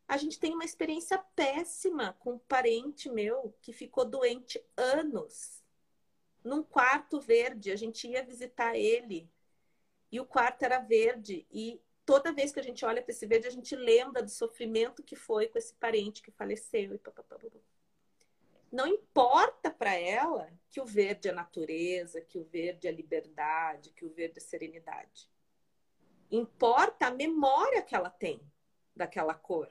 A 0.09 0.17
gente 0.17 0.39
tem 0.39 0.53
uma 0.53 0.65
experiência 0.65 1.17
péssima 1.37 2.17
com 2.19 2.33
um 2.33 2.39
parente 2.39 3.09
meu 3.09 3.55
que 3.63 3.73
ficou 3.73 4.05
doente 4.05 4.61
anos. 4.77 5.63
Num 6.43 6.63
quarto 6.63 7.21
verde, 7.21 7.71
a 7.71 7.77
gente 7.77 8.09
ia 8.09 8.25
visitar 8.25 8.77
ele 8.77 9.31
e 10.11 10.21
o 10.21 10.27
quarto 10.27 10.65
era 10.65 10.81
verde 10.81 11.47
e 11.51 11.81
toda 12.05 12.33
vez 12.33 12.53
que 12.53 12.61
a 12.61 12.63
gente 12.63 12.85
olha 12.85 13.03
para 13.03 13.13
esse 13.13 13.27
verde, 13.27 13.47
a 13.47 13.51
gente 13.51 13.75
lembra 13.75 14.23
do 14.23 14.31
sofrimento 14.31 15.03
que 15.03 15.17
foi 15.17 15.49
com 15.49 15.59
esse 15.59 15.75
parente 15.75 16.23
que 16.23 16.31
faleceu 16.31 16.95
e 16.95 16.99
papapá. 16.99 17.37
Não 18.71 18.87
importa 18.87 19.71
para 19.71 19.95
ela 19.95 20.51
que 20.69 20.81
o 20.81 20.85
verde 20.85 21.29
é 21.29 21.33
natureza, 21.33 22.21
que 22.21 22.39
o 22.39 22.45
verde 22.45 22.89
é 22.89 22.91
liberdade, 22.91 23.91
que 23.91 24.05
o 24.05 24.11
verde 24.11 24.39
é 24.39 24.41
serenidade. 24.41 25.31
Importa 26.31 27.07
a 27.07 27.11
memória 27.13 27.83
que 27.83 27.95
ela 27.95 28.11
tem 28.11 28.41
daquela 28.95 29.35
cor, 29.35 29.69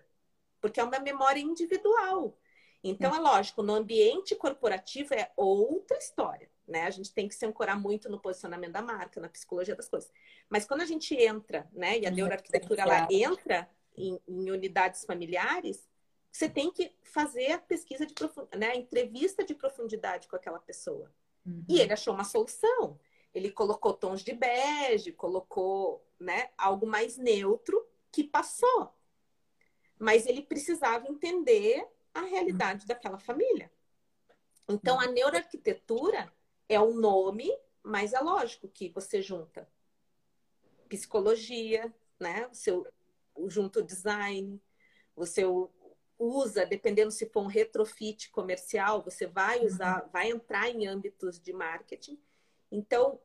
porque 0.62 0.80
é 0.80 0.84
uma 0.84 1.00
memória 1.00 1.42
individual. 1.42 2.40
Então, 2.82 3.14
é 3.14 3.20
lógico, 3.20 3.62
no 3.62 3.74
ambiente 3.74 4.36
corporativo 4.36 5.14
é 5.14 5.32
outra 5.36 5.98
história, 5.98 6.50
né? 6.68 6.84
A 6.84 6.90
gente 6.90 7.14
tem 7.14 7.28
que 7.28 7.36
se 7.36 7.46
ancorar 7.46 7.80
muito 7.80 8.10
no 8.10 8.20
posicionamento 8.20 8.72
da 8.72 8.82
marca, 8.82 9.20
na 9.20 9.30
psicologia 9.30 9.76
das 9.76 9.90
coisas. 9.90 10.12
Mas 10.50 10.66
quando 10.66 10.82
a 10.82 10.86
gente 10.86 11.16
entra, 11.16 11.68
né, 11.72 12.00
e 12.00 12.06
a 12.06 12.12
neuroarquitetura 12.12 12.82
ela 12.84 13.08
entra 13.12 13.70
em, 13.96 14.20
em 14.28 14.52
unidades 14.52 15.06
familiares, 15.06 15.88
você 16.32 16.50
tem 16.50 16.72
que 16.72 16.96
fazer 17.04 17.52
a 17.52 17.60
pesquisa 17.60 18.06
de 18.06 18.14
profundidade, 18.14 18.60
né, 18.60 18.72
a 18.72 18.76
entrevista 18.76 19.44
de 19.44 19.54
profundidade 19.54 20.28
com 20.28 20.36
aquela 20.36 20.60
pessoa. 20.60 21.14
Uhum. 21.46 21.64
E 21.70 21.80
ele 21.80 21.94
achou 21.94 22.14
uma 22.14 22.24
solução. 22.24 23.00
Ele 23.34 23.52
colocou 23.52 23.94
tons 23.94 24.24
de 24.24 24.34
bege, 24.34 25.12
colocou 25.12 26.06
né, 26.20 26.50
algo 26.58 26.88
mais 26.88 27.18
neutro 27.18 27.86
que 28.12 28.24
passou. 28.24 28.94
Mas 30.00 30.26
ele 30.26 30.42
precisava 30.42 31.08
entender 31.08 31.86
a 32.14 32.22
realidade 32.22 32.82
uhum. 32.82 32.88
daquela 32.88 33.20
família. 33.20 33.72
Então, 34.68 35.00
a 35.00 35.08
neuroarquitetura 35.08 36.32
é 36.68 36.80
um 36.80 36.96
nome, 36.96 37.52
mas 37.82 38.14
é 38.14 38.20
lógico 38.20 38.68
que 38.68 38.90
você 38.90 39.22
junta 39.22 39.68
psicologia, 40.88 41.94
né? 42.20 42.48
O 42.48 42.54
seu, 42.54 42.88
junto 43.48 43.82
design, 43.82 44.62
seu 45.26 45.72
usa, 46.18 46.66
dependendo 46.66 47.12
se 47.12 47.28
for 47.30 47.42
um 47.42 47.48
retrofit 47.48 48.30
comercial, 48.30 49.02
você 49.02 49.26
vai 49.26 49.60
uhum. 49.60 49.66
usar, 49.66 50.04
uhum. 50.04 50.10
vai 50.12 50.30
entrar 50.30 50.70
em 50.70 50.88
âmbitos 50.88 51.40
de 51.40 51.52
marketing. 51.52 52.20
Então, 52.72 53.20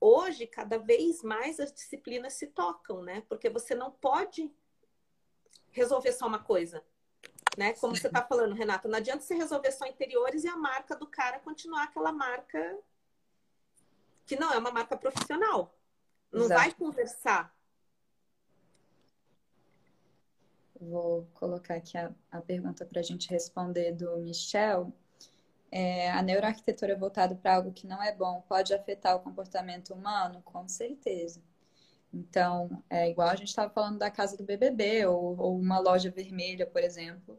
hoje, 0.00 0.46
cada 0.46 0.78
vez 0.78 1.22
mais 1.22 1.60
as 1.60 1.72
disciplinas 1.72 2.32
se 2.34 2.48
tocam, 2.48 3.02
né? 3.02 3.22
Porque 3.28 3.48
você 3.48 3.74
não 3.74 3.90
pode 3.90 4.50
resolver 5.70 6.12
só 6.12 6.26
uma 6.26 6.42
coisa. 6.42 6.82
Né? 7.56 7.72
Como 7.74 7.94
você 7.94 8.06
está 8.06 8.22
falando, 8.22 8.54
Renata, 8.54 8.88
não 8.88 8.98
adianta 8.98 9.22
você 9.22 9.34
resolver 9.34 9.72
só 9.72 9.86
interiores 9.86 10.44
e 10.44 10.48
a 10.48 10.56
marca 10.56 10.96
do 10.96 11.06
cara 11.06 11.40
continuar 11.40 11.84
aquela 11.84 12.12
marca 12.12 12.78
que 14.24 14.36
não 14.36 14.52
é 14.52 14.58
uma 14.58 14.70
marca 14.70 14.96
profissional. 14.96 15.74
Não 16.32 16.44
Exato. 16.44 16.60
vai 16.60 16.72
conversar 16.72 17.54
Vou 20.80 21.28
colocar 21.34 21.74
aqui 21.74 21.98
a, 21.98 22.10
a 22.32 22.40
pergunta 22.40 22.86
para 22.86 23.00
a 23.00 23.02
gente 23.02 23.28
responder 23.28 23.92
do 23.92 24.16
Michel. 24.16 24.90
é, 25.70 26.10
a 26.10 26.22
neuroarquitetura 26.22 26.96
voltada 26.96 27.34
para 27.34 27.56
algo 27.56 27.72
que 27.72 27.86
não 27.86 28.02
é 28.02 28.12
bom 28.14 28.40
pode 28.48 28.72
afetar 28.72 29.14
o 29.14 29.20
comportamento 29.20 29.92
humano? 29.92 30.40
Com 30.42 30.66
certeza. 30.66 31.42
Então, 32.12 32.82
é 32.90 33.08
igual 33.08 33.28
a 33.28 33.36
gente 33.36 33.48
estava 33.48 33.72
falando 33.72 33.98
da 33.98 34.10
casa 34.10 34.36
do 34.36 34.44
BBB 34.44 35.06
ou, 35.06 35.38
ou 35.38 35.58
uma 35.58 35.78
loja 35.78 36.10
vermelha, 36.10 36.66
por 36.66 36.82
exemplo. 36.82 37.38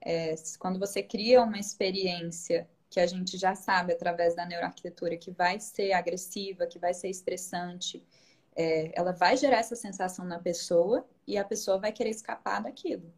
É, 0.00 0.34
quando 0.58 0.78
você 0.78 1.02
cria 1.02 1.42
uma 1.42 1.58
experiência 1.58 2.68
que 2.88 3.00
a 3.00 3.06
gente 3.06 3.38
já 3.38 3.54
sabe 3.54 3.92
através 3.92 4.34
da 4.34 4.46
neuroarquitetura 4.46 5.16
que 5.16 5.30
vai 5.30 5.58
ser 5.58 5.92
agressiva, 5.92 6.66
que 6.66 6.78
vai 6.78 6.94
ser 6.94 7.08
estressante, 7.08 8.04
é, 8.54 8.92
ela 8.98 9.12
vai 9.12 9.36
gerar 9.36 9.58
essa 9.58 9.74
sensação 9.74 10.24
na 10.24 10.38
pessoa 10.38 11.06
e 11.26 11.38
a 11.38 11.44
pessoa 11.44 11.78
vai 11.78 11.92
querer 11.92 12.10
escapar 12.10 12.62
daquilo. 12.62 13.12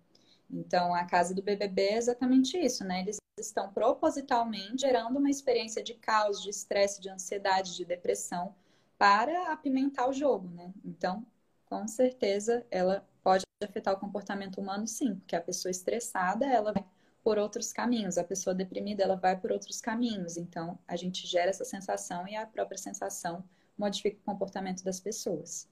Então, 0.51 0.95
a 0.95 1.05
casa 1.05 1.35
do 1.35 1.43
BBB 1.43 1.83
é 1.83 1.97
exatamente 1.97 2.57
isso, 2.57 2.85
né? 2.85 3.01
Eles 3.01 3.19
estão 3.39 3.73
propositalmente 3.73 4.83
gerando 4.83 5.19
uma 5.19 5.31
experiência 5.31 5.83
de 5.83 5.95
caos, 5.95 6.41
de 6.43 6.51
estresse, 6.51 7.01
de 7.01 7.09
ansiedade, 7.11 7.77
de 7.77 7.85
depressão 7.85 8.55
para 8.99 9.53
apimentar 9.53 10.09
o 10.09 10.13
jogo, 10.13 10.49
né? 10.49 10.73
Então, 10.85 11.27
com 11.67 11.87
certeza, 11.89 12.67
ela 12.71 13.07
pode 13.23 13.45
afetar 13.63 13.95
o 13.95 13.99
comportamento 13.99 14.61
humano, 14.61 14.87
sim, 14.87 15.17
porque 15.17 15.37
a 15.37 15.41
pessoa 15.41 15.71
estressada, 15.71 16.47
ela 16.47 16.73
vai 16.73 16.85
por 17.23 17.39
outros 17.39 17.73
caminhos, 17.73 18.19
a 18.19 18.25
pessoa 18.25 18.55
deprimida, 18.55 19.03
ela 19.03 19.17
vai 19.17 19.39
por 19.39 19.51
outros 19.51 19.81
caminhos. 19.81 20.37
Então, 20.37 20.79
a 20.87 20.95
gente 20.95 21.27
gera 21.27 21.51
essa 21.51 21.65
sensação 21.65 22.29
e 22.29 22.37
a 22.37 22.47
própria 22.47 22.77
sensação 22.77 23.43
modifica 23.79 24.19
o 24.19 24.25
comportamento 24.25 24.85
das 24.85 25.01
pessoas. 25.01 25.67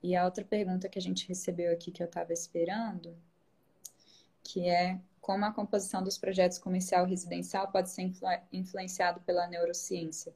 E 0.00 0.14
a 0.14 0.24
outra 0.24 0.44
pergunta 0.44 0.88
que 0.88 0.98
a 0.98 1.02
gente 1.02 1.26
recebeu 1.26 1.72
aqui 1.72 1.90
que 1.90 2.02
eu 2.02 2.06
estava 2.06 2.32
esperando, 2.32 3.16
que 4.44 4.68
é 4.68 5.00
como 5.20 5.44
a 5.44 5.52
composição 5.52 6.02
dos 6.02 6.16
projetos 6.16 6.58
comercial 6.58 7.06
e 7.06 7.10
residencial 7.10 7.70
pode 7.70 7.90
ser 7.90 8.02
influ 8.02 8.28
influenciado 8.52 9.20
pela 9.20 9.46
neurociência, 9.48 10.32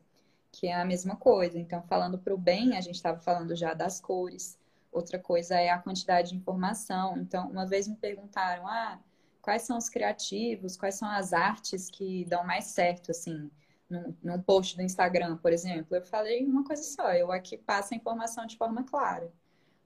que 0.52 0.68
é 0.68 0.74
a 0.74 0.84
mesma 0.84 1.16
coisa. 1.16 1.58
Então, 1.58 1.82
falando 1.82 2.18
para 2.18 2.34
o 2.34 2.38
bem, 2.38 2.76
a 2.76 2.80
gente 2.80 2.96
estava 2.96 3.18
falando 3.18 3.56
já 3.56 3.72
das 3.74 4.00
cores. 4.00 4.58
Outra 4.92 5.18
coisa 5.18 5.56
é 5.56 5.70
a 5.70 5.78
quantidade 5.78 6.30
de 6.30 6.36
informação. 6.36 7.16
Então, 7.18 7.50
uma 7.50 7.66
vez 7.66 7.88
me 7.88 7.96
perguntaram, 7.96 8.68
ah, 8.68 9.00
quais 9.40 9.62
são 9.62 9.78
os 9.78 9.88
criativos, 9.88 10.76
quais 10.76 10.96
são 10.96 11.08
as 11.08 11.32
artes 11.32 11.90
que 11.90 12.26
dão 12.26 12.44
mais 12.44 12.66
certo, 12.66 13.10
assim, 13.10 13.50
num, 13.88 14.14
num 14.22 14.42
post 14.42 14.76
do 14.76 14.82
Instagram, 14.82 15.38
por 15.38 15.52
exemplo. 15.52 15.96
Eu 15.96 16.02
falei 16.02 16.44
uma 16.44 16.64
coisa 16.64 16.82
só, 16.82 17.12
eu 17.14 17.32
aqui 17.32 17.56
passo 17.56 17.94
a 17.94 17.96
informação 17.96 18.46
de 18.46 18.56
forma 18.56 18.84
clara. 18.84 19.32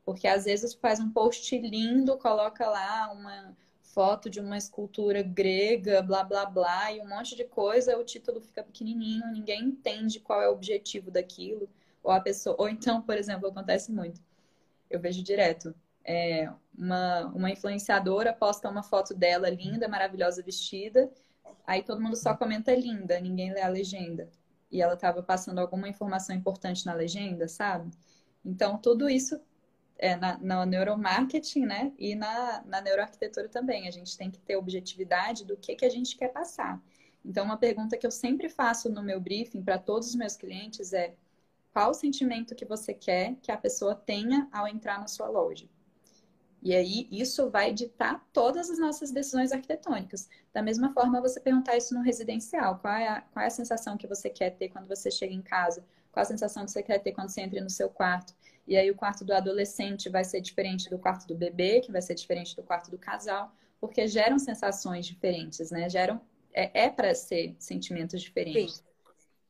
Porque 0.04 0.26
às 0.28 0.44
vezes 0.44 0.74
faz 0.74 1.00
um 1.00 1.10
post 1.10 1.56
lindo, 1.58 2.18
coloca 2.18 2.68
lá 2.68 3.12
uma 3.12 3.56
foto 3.96 4.28
de 4.28 4.40
uma 4.40 4.58
escultura 4.58 5.22
grega, 5.22 6.02
blá 6.02 6.22
blá 6.22 6.44
blá, 6.44 6.92
e 6.92 7.00
um 7.00 7.08
monte 7.08 7.34
de 7.34 7.44
coisa, 7.44 7.96
o 7.96 8.04
título 8.04 8.42
fica 8.42 8.62
pequenininho, 8.62 9.32
ninguém 9.32 9.62
entende 9.64 10.20
qual 10.20 10.42
é 10.42 10.48
o 10.50 10.52
objetivo 10.52 11.10
daquilo, 11.10 11.66
ou 12.02 12.12
a 12.12 12.20
pessoa, 12.20 12.54
ou 12.58 12.68
então, 12.68 13.00
por 13.00 13.16
exemplo, 13.16 13.48
acontece 13.48 13.90
muito. 13.90 14.20
Eu 14.90 15.00
vejo 15.00 15.22
direto. 15.22 15.74
É, 16.04 16.52
uma, 16.76 17.26
uma 17.28 17.50
influenciadora 17.50 18.34
posta 18.34 18.68
uma 18.68 18.82
foto 18.82 19.14
dela 19.14 19.48
linda, 19.48 19.88
maravilhosa, 19.88 20.42
vestida, 20.42 21.10
aí 21.66 21.82
todo 21.82 22.02
mundo 22.02 22.16
só 22.16 22.36
comenta 22.36 22.74
linda, 22.74 23.18
ninguém 23.18 23.50
lê 23.50 23.62
a 23.62 23.68
legenda. 23.68 24.28
E 24.70 24.82
ela 24.82 24.92
estava 24.92 25.22
passando 25.22 25.58
alguma 25.58 25.88
informação 25.88 26.36
importante 26.36 26.84
na 26.84 26.92
legenda, 26.92 27.48
sabe? 27.48 27.90
Então, 28.44 28.76
tudo 28.76 29.08
isso 29.08 29.40
é, 29.98 30.16
na, 30.16 30.66
neuromarketing, 30.66 31.66
né? 31.66 31.92
E 31.98 32.14
na, 32.14 32.62
na 32.64 32.80
neuroarquitetura 32.80 33.48
também. 33.48 33.88
A 33.88 33.90
gente 33.90 34.16
tem 34.16 34.30
que 34.30 34.38
ter 34.40 34.56
objetividade 34.56 35.44
do 35.44 35.56
que, 35.56 35.74
que 35.74 35.84
a 35.84 35.90
gente 35.90 36.16
quer 36.16 36.28
passar. 36.28 36.82
Então, 37.24 37.44
uma 37.44 37.56
pergunta 37.56 37.96
que 37.96 38.06
eu 38.06 38.10
sempre 38.10 38.48
faço 38.48 38.88
no 38.88 39.02
meu 39.02 39.20
briefing 39.20 39.62
para 39.62 39.78
todos 39.78 40.08
os 40.08 40.14
meus 40.14 40.36
clientes 40.36 40.92
é 40.92 41.14
qual 41.72 41.90
o 41.90 41.94
sentimento 41.94 42.54
que 42.54 42.64
você 42.64 42.94
quer 42.94 43.34
que 43.42 43.50
a 43.50 43.56
pessoa 43.56 43.94
tenha 43.94 44.48
ao 44.52 44.66
entrar 44.68 44.98
na 45.00 45.08
sua 45.08 45.28
loja? 45.28 45.68
E 46.62 46.74
aí, 46.74 47.06
isso 47.10 47.50
vai 47.50 47.72
ditar 47.72 48.26
todas 48.32 48.70
as 48.70 48.78
nossas 48.78 49.10
decisões 49.10 49.52
arquitetônicas. 49.52 50.28
Da 50.52 50.62
mesma 50.62 50.92
forma, 50.92 51.20
você 51.20 51.38
perguntar 51.38 51.76
isso 51.76 51.94
no 51.94 52.00
residencial. 52.00 52.78
Qual 52.78 52.94
é, 52.94 53.08
a, 53.08 53.20
qual 53.20 53.42
é 53.42 53.46
a 53.46 53.50
sensação 53.50 53.96
que 53.96 54.06
você 54.06 54.30
quer 54.30 54.50
ter 54.50 54.68
quando 54.68 54.88
você 54.88 55.10
chega 55.10 55.34
em 55.34 55.42
casa? 55.42 55.84
Qual 56.10 56.22
a 56.22 56.26
sensação 56.26 56.64
que 56.64 56.70
você 56.70 56.82
quer 56.82 56.98
ter 56.98 57.12
quando 57.12 57.28
você 57.28 57.42
entra 57.42 57.60
no 57.60 57.70
seu 57.70 57.90
quarto? 57.90 58.34
E 58.66 58.76
aí 58.76 58.90
o 58.90 58.96
quarto 58.96 59.24
do 59.24 59.32
adolescente 59.32 60.08
vai 60.08 60.24
ser 60.24 60.40
diferente 60.40 60.90
do 60.90 60.98
quarto 60.98 61.26
do 61.26 61.34
bebê, 61.34 61.80
que 61.80 61.92
vai 61.92 62.02
ser 62.02 62.14
diferente 62.14 62.56
do 62.56 62.62
quarto 62.62 62.90
do 62.90 62.98
casal, 62.98 63.52
porque 63.80 64.06
geram 64.08 64.38
sensações 64.38 65.06
diferentes, 65.06 65.70
né? 65.70 65.88
Geram 65.88 66.20
é, 66.52 66.86
é 66.86 66.90
para 66.90 67.14
ser 67.14 67.54
sentimentos 67.58 68.20
diferentes. 68.20 68.76
Sim. 68.76 68.84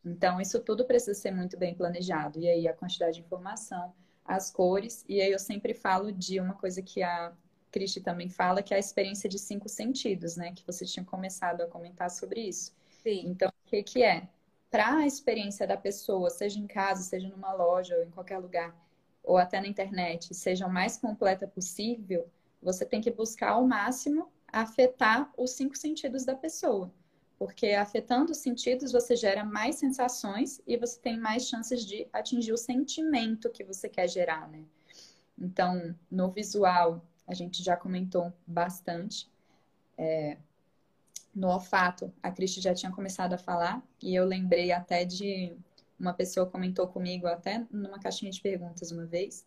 Então 0.05 0.41
isso 0.41 0.61
tudo 0.61 0.85
precisa 0.85 1.15
ser 1.19 1.31
muito 1.31 1.57
bem 1.57 1.75
planejado. 1.75 2.39
E 2.39 2.49
aí 2.49 2.69
a 2.69 2.75
quantidade 2.75 3.15
de 3.17 3.23
informação, 3.25 3.95
as 4.25 4.51
cores, 4.51 5.05
e 5.09 5.21
aí 5.21 5.33
eu 5.33 5.39
sempre 5.39 5.73
falo 5.73 6.13
de 6.13 6.39
uma 6.39 6.55
coisa 6.55 6.83
que 6.83 7.03
a 7.03 7.33
Cristi 7.71 8.01
também 8.01 8.29
fala, 8.29 8.63
que 8.63 8.73
é 8.73 8.77
a 8.77 8.81
experiência 8.81 9.29
de 9.29 9.39
cinco 9.39 9.69
sentidos, 9.69 10.37
né? 10.37 10.53
Que 10.53 10.67
você 10.67 10.85
tinha 10.85 11.05
começado 11.05 11.61
a 11.61 11.67
comentar 11.67 12.11
sobre 12.11 12.41
isso. 12.41 12.75
Sim. 13.03 13.23
Então, 13.27 13.49
o 13.49 13.69
que, 13.69 13.83
que 13.83 14.03
é? 14.03 14.29
Para 14.71 14.99
a 14.99 15.07
experiência 15.07 15.67
da 15.67 15.77
pessoa, 15.77 16.31
seja 16.31 16.59
em 16.59 16.67
casa, 16.67 17.03
seja 17.03 17.29
numa 17.29 17.53
loja 17.53 17.97
ou 17.97 18.03
em 18.03 18.11
qualquer 18.11 18.39
lugar, 18.39 18.75
ou 19.27 19.37
até 19.37 19.61
na 19.61 19.67
internet 19.67 20.33
seja 20.33 20.67
o 20.67 20.73
mais 20.73 20.97
completa 20.97 21.49
possível, 21.49 22.31
você 22.63 22.87
tem 22.87 23.01
que 23.01 23.11
buscar 23.11 23.51
ao 23.51 23.67
máximo 23.67 24.31
afetar 24.51 25.31
os 25.37 25.51
cinco 25.51 25.77
sentidos 25.77 26.25
da 26.25 26.35
pessoa. 26.35 26.91
Porque 27.39 27.73
afetando 27.73 28.33
os 28.33 28.39
sentidos, 28.39 28.93
você 28.93 29.15
gera 29.15 29.45
mais 29.45 29.77
sensações 29.77 30.63
e 30.67 30.77
você 30.79 30.99
tem 30.99 31.19
mais 31.19 31.47
chances 31.47 31.85
de 31.85 32.09
atingir 32.13 32.53
o 32.53 32.57
sentimento 32.57 33.51
que 33.51 33.63
você 33.63 33.89
quer 33.89 34.09
gerar, 34.09 34.49
né? 34.49 34.65
Então, 35.39 35.95
no 36.11 36.31
visual, 36.31 37.05
a 37.27 37.35
gente 37.35 37.63
já 37.63 37.77
comentou 37.77 38.33
bastante. 38.47 39.29
É, 39.99 40.39
no 41.35 41.49
olfato, 41.49 42.11
a 42.23 42.31
Cristi 42.31 42.63
já 42.63 42.73
tinha 42.73 42.91
começado 42.91 43.35
a 43.35 43.39
falar, 43.39 43.83
e 44.01 44.15
eu 44.15 44.25
lembrei 44.25 44.73
até 44.73 45.05
de 45.05 45.55
uma 45.99 46.13
pessoa 46.13 46.47
comentou 46.47 46.87
comigo 46.89 47.27
até 47.27 47.65
numa 47.71 47.99
caixinha 47.99 48.31
de 48.31 48.41
perguntas 48.41 48.93
uma 48.93 49.07
vez 49.07 49.47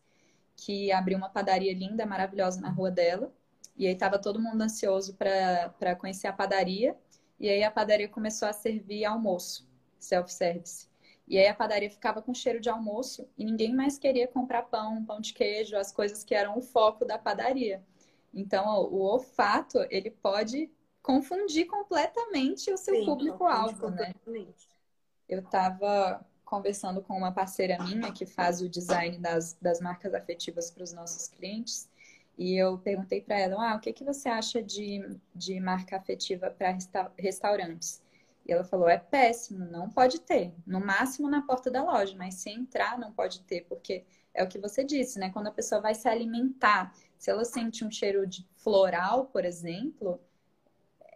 que 0.55 0.91
abriu 0.91 1.17
uma 1.17 1.29
padaria 1.29 1.73
linda, 1.73 2.05
maravilhosa 2.05 2.59
na 2.59 2.69
rua 2.69 2.91
dela. 2.91 3.31
E 3.77 3.87
aí 3.87 3.93
estava 3.93 4.19
todo 4.19 4.41
mundo 4.41 4.61
ansioso 4.61 5.15
para 5.15 5.95
conhecer 5.95 6.27
a 6.27 6.33
padaria. 6.33 6.97
E 7.39 7.47
aí 7.47 7.63
a 7.63 7.71
padaria 7.71 8.09
começou 8.09 8.47
a 8.47 8.53
servir 8.53 9.05
almoço, 9.05 9.65
self-service. 9.97 10.89
E 11.25 11.37
aí 11.37 11.47
a 11.47 11.53
padaria 11.53 11.89
ficava 11.89 12.21
com 12.21 12.33
cheiro 12.33 12.59
de 12.59 12.69
almoço 12.69 13.25
e 13.37 13.45
ninguém 13.45 13.73
mais 13.73 13.97
queria 13.97 14.27
comprar 14.27 14.63
pão, 14.63 15.05
pão 15.05 15.21
de 15.21 15.33
queijo, 15.33 15.77
as 15.77 15.91
coisas 15.91 16.23
que 16.23 16.35
eram 16.35 16.57
o 16.57 16.61
foco 16.61 17.05
da 17.05 17.17
padaria. 17.17 17.81
Então, 18.33 18.65
o 18.91 18.99
olfato, 18.99 19.77
ele 19.89 20.11
pode 20.11 20.69
confundir 21.01 21.67
completamente 21.67 22.71
o 22.71 22.77
seu 22.77 23.05
público-alvo, 23.05 23.89
né? 23.91 24.13
Eu 25.27 25.39
estava 25.39 26.25
conversando 26.49 27.01
com 27.01 27.15
uma 27.15 27.31
parceira 27.31 27.77
minha 27.83 28.11
que 28.11 28.25
faz 28.25 28.59
o 28.59 28.67
design 28.67 29.19
das, 29.19 29.55
das 29.61 29.79
marcas 29.79 30.15
afetivas 30.15 30.71
para 30.71 30.83
os 30.83 30.91
nossos 30.91 31.27
clientes. 31.27 31.87
E 32.35 32.55
eu 32.55 32.79
perguntei 32.79 33.21
para 33.21 33.37
ela, 33.37 33.71
ah, 33.71 33.75
o 33.75 33.79
que, 33.79 33.93
que 33.93 34.03
você 34.03 34.27
acha 34.27 34.63
de, 34.63 35.19
de 35.35 35.59
marca 35.59 35.95
afetiva 35.95 36.49
para 36.49 36.71
resta 36.71 37.11
restaurantes? 37.17 38.01
E 38.47 38.51
ela 38.51 38.63
falou, 38.63 38.89
é 38.89 38.97
péssimo, 38.97 39.63
não 39.65 39.89
pode 39.89 40.21
ter. 40.21 40.51
No 40.65 40.79
máximo 40.79 41.29
na 41.29 41.43
porta 41.43 41.69
da 41.69 41.83
loja, 41.83 42.15
mas 42.17 42.35
se 42.35 42.49
entrar 42.49 42.97
não 42.97 43.11
pode 43.11 43.41
ter, 43.41 43.65
porque 43.69 44.03
é 44.33 44.43
o 44.43 44.47
que 44.47 44.57
você 44.57 44.83
disse, 44.83 45.19
né? 45.19 45.29
Quando 45.29 45.47
a 45.47 45.51
pessoa 45.51 45.79
vai 45.79 45.93
se 45.93 46.07
alimentar, 46.07 46.95
se 47.17 47.29
ela 47.29 47.45
sente 47.45 47.85
um 47.85 47.91
cheiro 47.91 48.25
de 48.25 48.47
floral, 48.55 49.25
por 49.25 49.45
exemplo, 49.45 50.19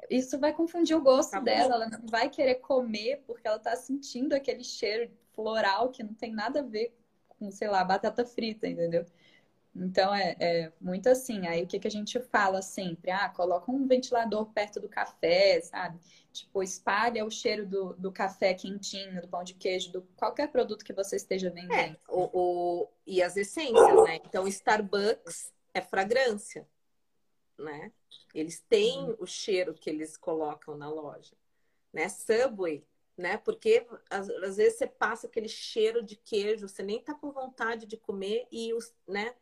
isso 0.09 0.37
vai 0.37 0.53
confundir 0.53 0.95
o 0.95 1.01
gosto 1.01 1.31
tá 1.31 1.39
dela. 1.39 1.75
Ela 1.75 1.89
não 1.89 2.05
vai 2.05 2.29
querer 2.29 2.55
comer 2.55 3.23
porque 3.25 3.47
ela 3.47 3.57
está 3.57 3.75
sentindo 3.75 4.33
aquele 4.33 4.63
cheiro 4.63 5.09
floral 5.35 5.89
que 5.89 6.03
não 6.03 6.13
tem 6.13 6.31
nada 6.31 6.59
a 6.59 6.63
ver 6.63 6.93
com, 7.27 7.51
sei 7.51 7.67
lá, 7.67 7.83
batata 7.83 8.25
frita, 8.25 8.67
entendeu? 8.67 9.05
Então 9.75 10.13
é, 10.13 10.35
é, 10.39 10.71
muito 10.79 11.09
assim. 11.09 11.47
Aí 11.47 11.63
o 11.63 11.67
que, 11.67 11.79
que 11.79 11.87
a 11.87 11.91
gente 11.91 12.19
fala 12.19 12.61
sempre? 12.61 13.09
Ah, 13.09 13.29
coloca 13.29 13.71
um 13.71 13.87
ventilador 13.87 14.45
perto 14.47 14.79
do 14.79 14.87
café, 14.87 15.59
sabe? 15.61 15.99
Tipo, 16.31 16.61
espalha 16.61 17.25
o 17.25 17.31
cheiro 17.31 17.65
do, 17.65 17.93
do 17.93 18.11
café 18.11 18.53
quentinho, 18.53 19.21
do 19.21 19.27
pão 19.27 19.43
de 19.43 19.53
queijo, 19.53 19.91
do 19.91 20.01
qualquer 20.15 20.51
produto 20.51 20.85
que 20.85 20.93
você 20.93 21.15
esteja 21.15 21.49
vendendo. 21.49 21.73
É, 21.73 21.97
o, 22.07 22.29
o, 22.33 22.89
e 23.05 23.21
as 23.21 23.35
essências, 23.35 24.03
né? 24.03 24.19
Então, 24.25 24.47
Starbucks 24.47 25.51
é 25.73 25.81
fragrância, 25.81 26.67
né? 27.57 27.91
Eles 28.33 28.59
têm 28.61 29.09
hum. 29.09 29.15
o 29.19 29.25
cheiro 29.25 29.73
que 29.73 29.89
eles 29.89 30.17
colocam 30.17 30.77
na 30.77 30.89
loja, 30.89 31.35
né? 31.91 32.09
Subway 32.09 32.83
né? 33.17 33.37
Porque 33.37 33.85
às, 34.09 34.29
às, 34.29 34.57
vezes 34.57 34.77
você 34.77 34.87
passa 34.87 35.27
aquele 35.27 35.47
cheiro 35.47 36.03
de 36.03 36.15
queijo, 36.15 36.67
você 36.67 36.83
nem 36.83 37.01
tá 37.01 37.13
com 37.13 37.31
vontade 37.31 37.85
de 37.85 37.97
comer 37.97 38.47
e 38.51 38.73
os, 38.73 38.93
né? 39.07 39.33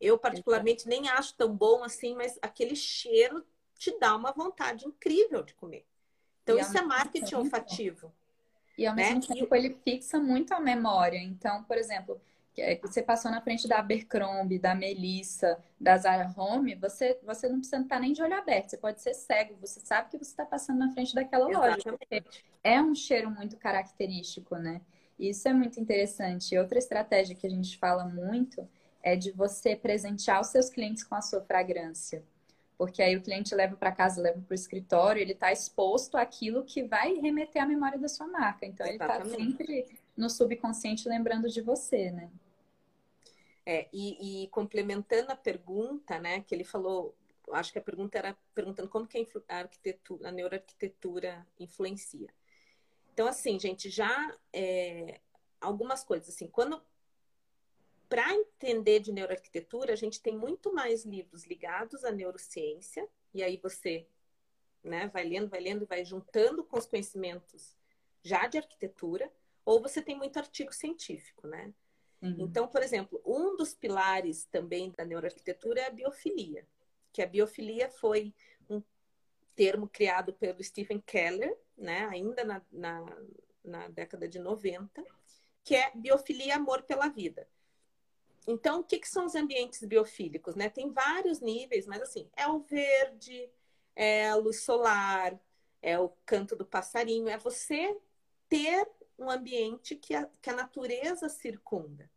Eu 0.00 0.18
particularmente 0.18 0.88
nem 0.88 1.08
acho 1.08 1.34
tão 1.34 1.54
bom 1.54 1.84
assim, 1.84 2.14
mas 2.14 2.38
aquele 2.40 2.74
cheiro 2.74 3.44
te 3.76 3.98
dá 3.98 4.16
uma 4.16 4.32
vontade 4.32 4.86
incrível 4.86 5.42
de 5.42 5.54
comer. 5.54 5.86
Então, 6.42 6.58
isso 6.58 6.76
é 6.76 6.82
marketing 6.82 7.34
olfativo. 7.34 8.12
E 8.76 8.86
ao 8.86 8.94
mesmo 8.94 9.20
né? 9.20 9.26
tempo, 9.34 9.54
ele 9.54 9.78
fixa 9.84 10.18
muito 10.18 10.54
a 10.54 10.60
memória. 10.60 11.18
Então, 11.18 11.62
por 11.64 11.76
exemplo, 11.76 12.20
você 12.82 13.02
passou 13.02 13.30
na 13.30 13.40
frente 13.40 13.68
da 13.68 13.78
Abercrombie, 13.78 14.58
da 14.58 14.74
Melissa, 14.74 15.58
da 15.80 15.96
Zara 15.96 16.32
Home, 16.36 16.74
você, 16.74 17.18
você 17.22 17.48
não 17.48 17.58
precisa 17.58 17.82
estar 17.82 18.00
nem 18.00 18.12
de 18.12 18.22
olho 18.22 18.34
aberto, 18.34 18.70
você 18.70 18.76
pode 18.76 19.00
ser 19.00 19.14
cego, 19.14 19.56
você 19.60 19.80
sabe 19.80 20.10
que 20.10 20.18
você 20.18 20.30
está 20.30 20.44
passando 20.44 20.78
na 20.78 20.90
frente 20.92 21.14
daquela 21.14 21.48
Exatamente. 21.48 21.86
loja. 21.86 22.24
É 22.62 22.80
um 22.80 22.94
cheiro 22.94 23.30
muito 23.30 23.56
característico, 23.56 24.56
né? 24.56 24.80
Isso 25.18 25.46
é 25.48 25.52
muito 25.52 25.78
interessante. 25.78 26.56
Outra 26.56 26.78
estratégia 26.78 27.36
que 27.36 27.46
a 27.46 27.50
gente 27.50 27.76
fala 27.78 28.04
muito 28.04 28.66
é 29.02 29.16
de 29.16 29.30
você 29.32 29.76
presentear 29.76 30.40
os 30.40 30.48
seus 30.48 30.70
clientes 30.70 31.04
com 31.04 31.14
a 31.14 31.22
sua 31.22 31.40
fragrância. 31.42 32.24
Porque 32.76 33.02
aí 33.02 33.14
o 33.14 33.20
cliente 33.20 33.54
leva 33.54 33.76
para 33.76 33.92
casa, 33.92 34.22
leva 34.22 34.40
para 34.40 34.52
o 34.52 34.54
escritório, 34.54 35.20
ele 35.20 35.32
está 35.32 35.52
exposto 35.52 36.16
àquilo 36.16 36.64
que 36.64 36.82
vai 36.82 37.12
remeter 37.14 37.62
à 37.62 37.66
memória 37.66 37.98
da 37.98 38.08
sua 38.08 38.26
marca. 38.26 38.64
Então 38.64 38.86
ele 38.86 38.96
está 38.96 39.22
sempre 39.26 39.86
no 40.16 40.30
subconsciente 40.30 41.06
lembrando 41.06 41.48
de 41.48 41.60
você, 41.60 42.10
né? 42.10 42.30
É, 43.72 43.88
e, 43.92 44.42
e, 44.42 44.48
complementando 44.48 45.30
a 45.30 45.36
pergunta, 45.36 46.18
né, 46.18 46.40
que 46.40 46.52
ele 46.52 46.64
falou, 46.64 47.16
acho 47.52 47.72
que 47.72 47.78
a 47.78 47.82
pergunta 47.82 48.18
era 48.18 48.36
perguntando 48.52 48.88
como 48.88 49.06
que 49.06 49.24
a 49.48 49.58
arquitetura, 49.58 50.28
a 50.28 50.32
neuroarquitetura 50.32 51.46
influencia. 51.56 52.34
Então, 53.12 53.28
assim, 53.28 53.60
gente, 53.60 53.88
já 53.88 54.36
é, 54.52 55.20
algumas 55.60 56.02
coisas, 56.02 56.30
assim, 56.30 56.48
quando 56.48 56.82
para 58.08 58.34
entender 58.34 58.98
de 58.98 59.12
neuroarquitetura, 59.12 59.92
a 59.92 59.96
gente 59.96 60.20
tem 60.20 60.36
muito 60.36 60.74
mais 60.74 61.04
livros 61.04 61.44
ligados 61.44 62.04
à 62.04 62.10
neurociência, 62.10 63.08
e 63.32 63.40
aí 63.40 63.56
você 63.56 64.04
né, 64.82 65.06
vai 65.14 65.22
lendo, 65.22 65.48
vai 65.48 65.60
lendo, 65.60 65.86
vai 65.86 66.04
juntando 66.04 66.64
com 66.64 66.76
os 66.76 66.86
conhecimentos 66.86 67.76
já 68.20 68.48
de 68.48 68.58
arquitetura, 68.58 69.32
ou 69.64 69.80
você 69.80 70.02
tem 70.02 70.16
muito 70.16 70.40
artigo 70.40 70.72
científico, 70.72 71.46
né? 71.46 71.72
Uhum. 72.22 72.36
Então, 72.38 72.68
por 72.68 72.82
exemplo, 72.82 73.20
um 73.24 73.56
dos 73.56 73.74
pilares 73.74 74.44
também 74.44 74.90
da 74.90 75.04
neuroarquitetura 75.04 75.80
é 75.80 75.86
a 75.86 75.90
biofilia, 75.90 76.66
que 77.12 77.22
a 77.22 77.26
biofilia 77.26 77.88
foi 77.88 78.34
um 78.68 78.82
termo 79.54 79.88
criado 79.88 80.32
pelo 80.34 80.62
Stephen 80.62 81.00
Keller, 81.00 81.56
né, 81.76 82.06
ainda 82.10 82.44
na, 82.44 82.62
na, 82.70 83.16
na 83.64 83.88
década 83.88 84.28
de 84.28 84.38
90, 84.38 85.02
que 85.64 85.74
é 85.74 85.90
biofilia 85.94 86.56
amor 86.56 86.82
pela 86.82 87.08
vida. 87.08 87.48
Então, 88.46 88.80
o 88.80 88.84
que, 88.84 88.98
que 88.98 89.08
são 89.08 89.26
os 89.26 89.34
ambientes 89.34 89.82
biofílicos? 89.84 90.54
Né? 90.54 90.68
Tem 90.68 90.90
vários 90.90 91.40
níveis, 91.40 91.86
mas 91.86 92.02
assim, 92.02 92.28
é 92.36 92.46
o 92.48 92.60
verde, 92.60 93.50
é 93.94 94.28
a 94.28 94.34
luz 94.34 94.62
solar, 94.62 95.38
é 95.82 95.98
o 95.98 96.08
canto 96.24 96.56
do 96.56 96.64
passarinho, 96.64 97.28
é 97.28 97.38
você 97.38 97.96
ter 98.48 98.88
um 99.18 99.30
ambiente 99.30 99.94
que 99.94 100.14
a, 100.14 100.28
que 100.40 100.50
a 100.50 100.54
natureza 100.54 101.28
circunda. 101.28 102.09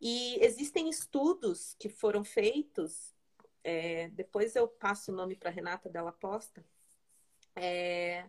E 0.00 0.38
existem 0.44 0.88
estudos 0.88 1.74
que 1.78 1.88
foram 1.88 2.24
feitos, 2.24 3.14
é, 3.64 4.08
depois 4.10 4.54
eu 4.54 4.68
passo 4.68 5.10
o 5.10 5.14
nome 5.14 5.34
para 5.34 5.50
Renata 5.50 5.88
Della 5.88 6.12
Posta, 6.12 6.64
é, 7.54 8.28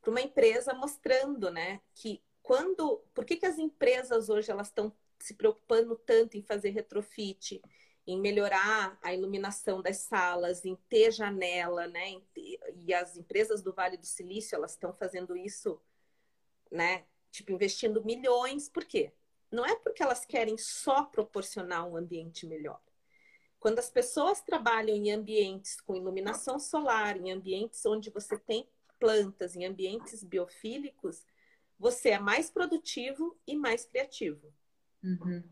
para 0.00 0.10
uma 0.10 0.20
empresa 0.20 0.74
mostrando 0.74 1.50
né, 1.50 1.80
que 1.94 2.22
quando. 2.42 2.98
Por 3.14 3.24
que, 3.24 3.36
que 3.36 3.46
as 3.46 3.58
empresas 3.58 4.28
hoje 4.28 4.50
elas 4.50 4.68
estão 4.68 4.92
se 5.18 5.34
preocupando 5.34 5.96
tanto 5.96 6.36
em 6.36 6.42
fazer 6.42 6.70
retrofit, 6.70 7.60
em 8.06 8.20
melhorar 8.20 8.98
a 9.02 9.12
iluminação 9.14 9.82
das 9.82 9.98
salas, 9.98 10.64
em 10.64 10.76
ter 10.88 11.10
janela, 11.10 11.88
né? 11.88 12.20
Ter, 12.34 12.60
e 12.84 12.94
as 12.94 13.16
empresas 13.16 13.62
do 13.62 13.72
Vale 13.72 13.96
do 13.96 14.06
Silício 14.06 14.54
elas 14.54 14.72
estão 14.72 14.92
fazendo 14.92 15.36
isso, 15.36 15.80
né? 16.70 17.06
tipo, 17.36 17.52
investindo 17.52 18.04
milhões. 18.04 18.68
Por 18.68 18.84
quê? 18.84 19.12
Não 19.50 19.64
é 19.64 19.76
porque 19.76 20.02
elas 20.02 20.24
querem 20.24 20.58
só 20.58 21.04
proporcionar 21.04 21.86
um 21.86 21.96
ambiente 21.96 22.46
melhor. 22.46 22.80
Quando 23.58 23.78
as 23.78 23.90
pessoas 23.90 24.40
trabalham 24.40 24.96
em 24.96 25.10
ambientes 25.10 25.80
com 25.80 25.96
iluminação 25.96 26.58
solar, 26.58 27.16
em 27.16 27.32
ambientes 27.32 27.84
onde 27.86 28.10
você 28.10 28.38
tem 28.38 28.68
plantas, 28.98 29.56
em 29.56 29.64
ambientes 29.64 30.22
biofílicos, 30.22 31.24
você 31.78 32.10
é 32.10 32.18
mais 32.18 32.50
produtivo 32.50 33.36
e 33.46 33.56
mais 33.56 33.84
criativo. 33.84 34.52
Uhum. 35.02 35.42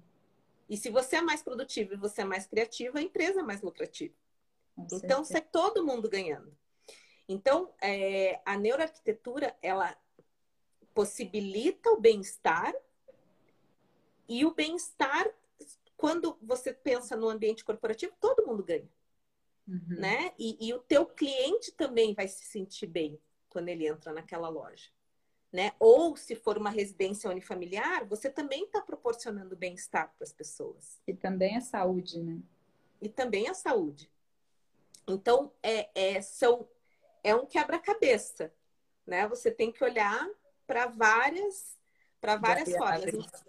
E 0.68 0.76
se 0.76 0.90
você 0.90 1.16
é 1.16 1.22
mais 1.22 1.42
produtivo 1.42 1.94
e 1.94 1.96
você 1.96 2.22
é 2.22 2.24
mais 2.24 2.46
criativo, 2.46 2.98
a 2.98 3.02
empresa 3.02 3.40
é 3.40 3.42
mais 3.42 3.62
lucrativa. 3.62 4.14
Com 4.74 4.86
então, 4.92 5.24
sai 5.24 5.42
todo 5.42 5.84
mundo 5.84 6.08
ganhando. 6.08 6.56
Então, 7.28 7.72
é, 7.80 8.40
a 8.44 8.56
neuroarquitetura, 8.56 9.56
ela 9.62 9.96
possibilita 10.94 11.90
o 11.90 12.00
bem-estar 12.00 12.74
e 14.28 14.44
o 14.44 14.54
bem-estar, 14.54 15.26
quando 15.96 16.38
você 16.42 16.72
pensa 16.72 17.16
no 17.16 17.28
ambiente 17.28 17.64
corporativo, 17.64 18.14
todo 18.20 18.46
mundo 18.46 18.62
ganha. 18.62 18.88
Uhum. 19.66 19.96
Né? 19.98 20.32
E, 20.38 20.68
e, 20.68 20.74
o 20.74 20.78
teu 20.78 21.06
cliente 21.06 21.72
também 21.72 22.12
vai 22.14 22.28
se 22.28 22.44
sentir 22.44 22.86
bem 22.86 23.18
quando 23.48 23.68
ele 23.68 23.86
entra 23.86 24.12
naquela 24.12 24.48
loja. 24.48 24.90
Né? 25.50 25.72
Ou 25.78 26.16
se 26.16 26.34
for 26.34 26.58
uma 26.58 26.68
residência 26.68 27.30
unifamiliar, 27.30 28.04
você 28.06 28.28
também 28.28 28.64
está 28.64 28.80
proporcionando 28.80 29.56
bem-estar 29.56 30.12
para 30.16 30.24
as 30.24 30.32
pessoas. 30.32 31.00
E 31.06 31.14
também 31.14 31.56
a 31.56 31.60
saúde, 31.60 32.20
né? 32.20 32.42
E 33.00 33.08
também 33.08 33.48
a 33.48 33.54
saúde. 33.54 34.10
Então, 35.06 35.52
é, 35.62 35.88
é, 35.94 36.20
são, 36.20 36.68
é 37.22 37.34
um 37.34 37.46
quebra-cabeça. 37.46 38.52
Né? 39.06 39.28
Você 39.28 39.50
tem 39.50 39.70
que 39.70 39.84
olhar 39.84 40.28
para 40.66 40.86
várias, 40.86 41.78
para 42.20 42.36
várias 42.36 42.70
formas. 42.72 43.44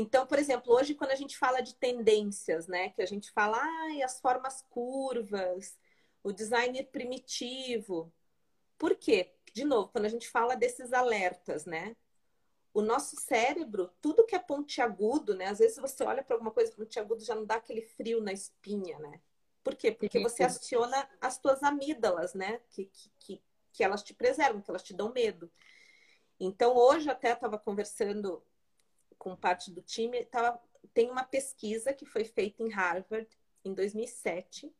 Então, 0.00 0.24
por 0.28 0.38
exemplo, 0.38 0.72
hoje 0.72 0.94
quando 0.94 1.10
a 1.10 1.16
gente 1.16 1.36
fala 1.36 1.60
de 1.60 1.74
tendências, 1.74 2.68
né, 2.68 2.90
que 2.90 3.02
a 3.02 3.06
gente 3.06 3.32
fala, 3.32 3.58
ah, 3.60 4.04
as 4.04 4.20
formas 4.20 4.62
curvas, 4.70 5.76
o 6.22 6.32
design 6.32 6.84
primitivo. 6.84 8.12
Por 8.78 8.94
quê? 8.94 9.34
De 9.52 9.64
novo, 9.64 9.88
quando 9.88 10.04
a 10.04 10.08
gente 10.08 10.28
fala 10.28 10.54
desses 10.54 10.92
alertas, 10.92 11.64
né? 11.64 11.96
O 12.72 12.80
nosso 12.80 13.16
cérebro, 13.16 13.90
tudo 14.00 14.24
que 14.24 14.36
é 14.36 14.38
pontiagudo, 14.38 15.34
né? 15.34 15.46
Às 15.46 15.58
vezes 15.58 15.78
você 15.78 16.04
olha 16.04 16.22
para 16.22 16.36
alguma 16.36 16.52
coisa 16.52 16.70
pontiagudo 16.70 17.24
já 17.24 17.34
não 17.34 17.44
dá 17.44 17.56
aquele 17.56 17.82
frio 17.82 18.20
na 18.20 18.32
espinha, 18.32 19.00
né? 19.00 19.20
Por 19.64 19.74
quê? 19.74 19.90
Porque 19.90 20.20
você 20.20 20.44
aciona 20.44 21.08
as 21.20 21.38
tuas 21.38 21.60
amígdalas, 21.62 22.34
né? 22.34 22.60
Que, 22.70 22.84
que, 22.84 23.10
que, 23.18 23.42
que 23.72 23.82
elas 23.82 24.04
te 24.04 24.14
preservam, 24.14 24.62
que 24.62 24.70
elas 24.70 24.82
te 24.84 24.94
dão 24.94 25.12
medo. 25.12 25.50
Então, 26.38 26.76
hoje 26.76 27.10
até 27.10 27.32
estava 27.32 27.58
conversando 27.58 28.44
com 29.18 29.36
parte 29.36 29.70
do 29.70 29.82
time, 29.82 30.24
tava, 30.24 30.60
tem 30.94 31.10
uma 31.10 31.24
pesquisa 31.24 31.92
que 31.92 32.06
foi 32.06 32.24
feita 32.24 32.62
em 32.62 32.70
Harvard 32.70 33.28
em 33.64 33.74
2007 33.74 34.72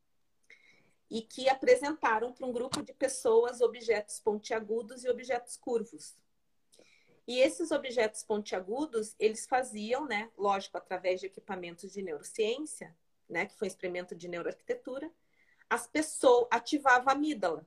e 1.11 1.23
que 1.23 1.49
apresentaram 1.49 2.33
para 2.33 2.47
um 2.47 2.53
grupo 2.53 2.83
de 2.83 2.93
pessoas 2.93 3.61
objetos 3.61 4.21
pontiagudos 4.21 5.05
e 5.05 5.09
objetos 5.09 5.57
curvos. 5.57 6.17
E 7.27 7.41
esses 7.41 7.71
objetos 7.71 8.23
pontiagudos, 8.23 9.15
eles 9.19 9.47
faziam, 9.47 10.07
né, 10.07 10.31
lógico, 10.37 10.79
através 10.79 11.21
de 11.21 11.27
equipamentos 11.27 11.93
de 11.93 12.03
neurociência, 12.03 12.97
né, 13.29 13.45
que 13.47 13.55
foi 13.55 13.69
um 13.69 13.71
experimento 13.71 14.15
de 14.15 14.29
neuroarquitetura, 14.29 15.11
as 15.69 15.87
pessoas 15.87 16.49
ativava 16.51 17.11
a 17.11 17.13
amígdala, 17.13 17.67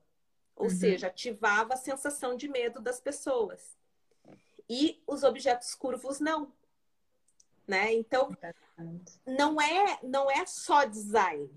ou 0.55 0.65
uhum. 0.65 0.69
seja, 0.72 1.07
ativava 1.07 1.76
a 1.76 1.78
sensação 1.78 2.36
de 2.36 2.47
medo 2.47 2.82
das 2.82 2.99
pessoas. 2.99 3.78
E 4.67 5.01
os 5.05 5.24
objetos 5.24 5.76
curvos 5.76 6.19
não. 6.19 6.51
Né? 7.72 7.93
Então, 7.93 8.36
não 9.26 9.61
é, 9.61 9.97
não 10.03 10.30
é 10.30 10.45
só 10.45 10.84
design, 10.84 11.49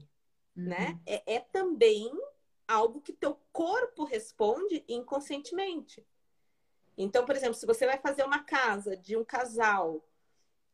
uhum. 0.57 0.63
né? 0.63 1.01
É, 1.05 1.35
é 1.35 1.41
também 1.41 2.09
algo 2.69 3.01
que 3.01 3.13
teu 3.13 3.37
corpo 3.53 4.05
responde 4.05 4.85
inconscientemente. 4.87 6.07
Então, 6.97 7.27
por 7.27 7.35
exemplo, 7.35 7.57
se 7.57 7.67
você 7.67 7.85
vai 7.85 7.99
fazer 7.99 8.23
uma 8.23 8.45
casa 8.45 8.97
de 8.97 9.17
um 9.17 9.25
casal 9.25 10.09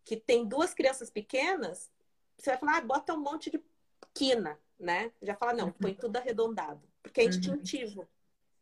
que 0.04 0.14
tem 0.14 0.46
duas 0.46 0.74
crianças 0.74 1.08
pequenas, 1.08 1.90
você 2.36 2.50
vai 2.50 2.58
falar, 2.58 2.76
ah, 2.76 2.82
bota 2.82 3.14
um 3.14 3.20
monte 3.20 3.50
de 3.50 3.64
quina, 4.12 4.60
né? 4.78 5.10
Já 5.22 5.34
fala, 5.34 5.54
não, 5.54 5.72
põe 5.72 5.94
tudo 5.94 6.18
arredondado, 6.18 6.86
porque 7.02 7.22
é 7.22 7.24
uhum. 7.24 7.30
instintivo. 7.30 8.06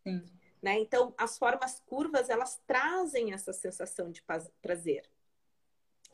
Sim. 0.04 0.22
Né? 0.62 0.78
Então, 0.78 1.12
as 1.18 1.36
formas 1.36 1.82
curvas, 1.86 2.30
elas 2.30 2.62
trazem 2.68 3.32
essa 3.32 3.52
sensação 3.52 4.12
de 4.12 4.22
prazer. 4.62 5.10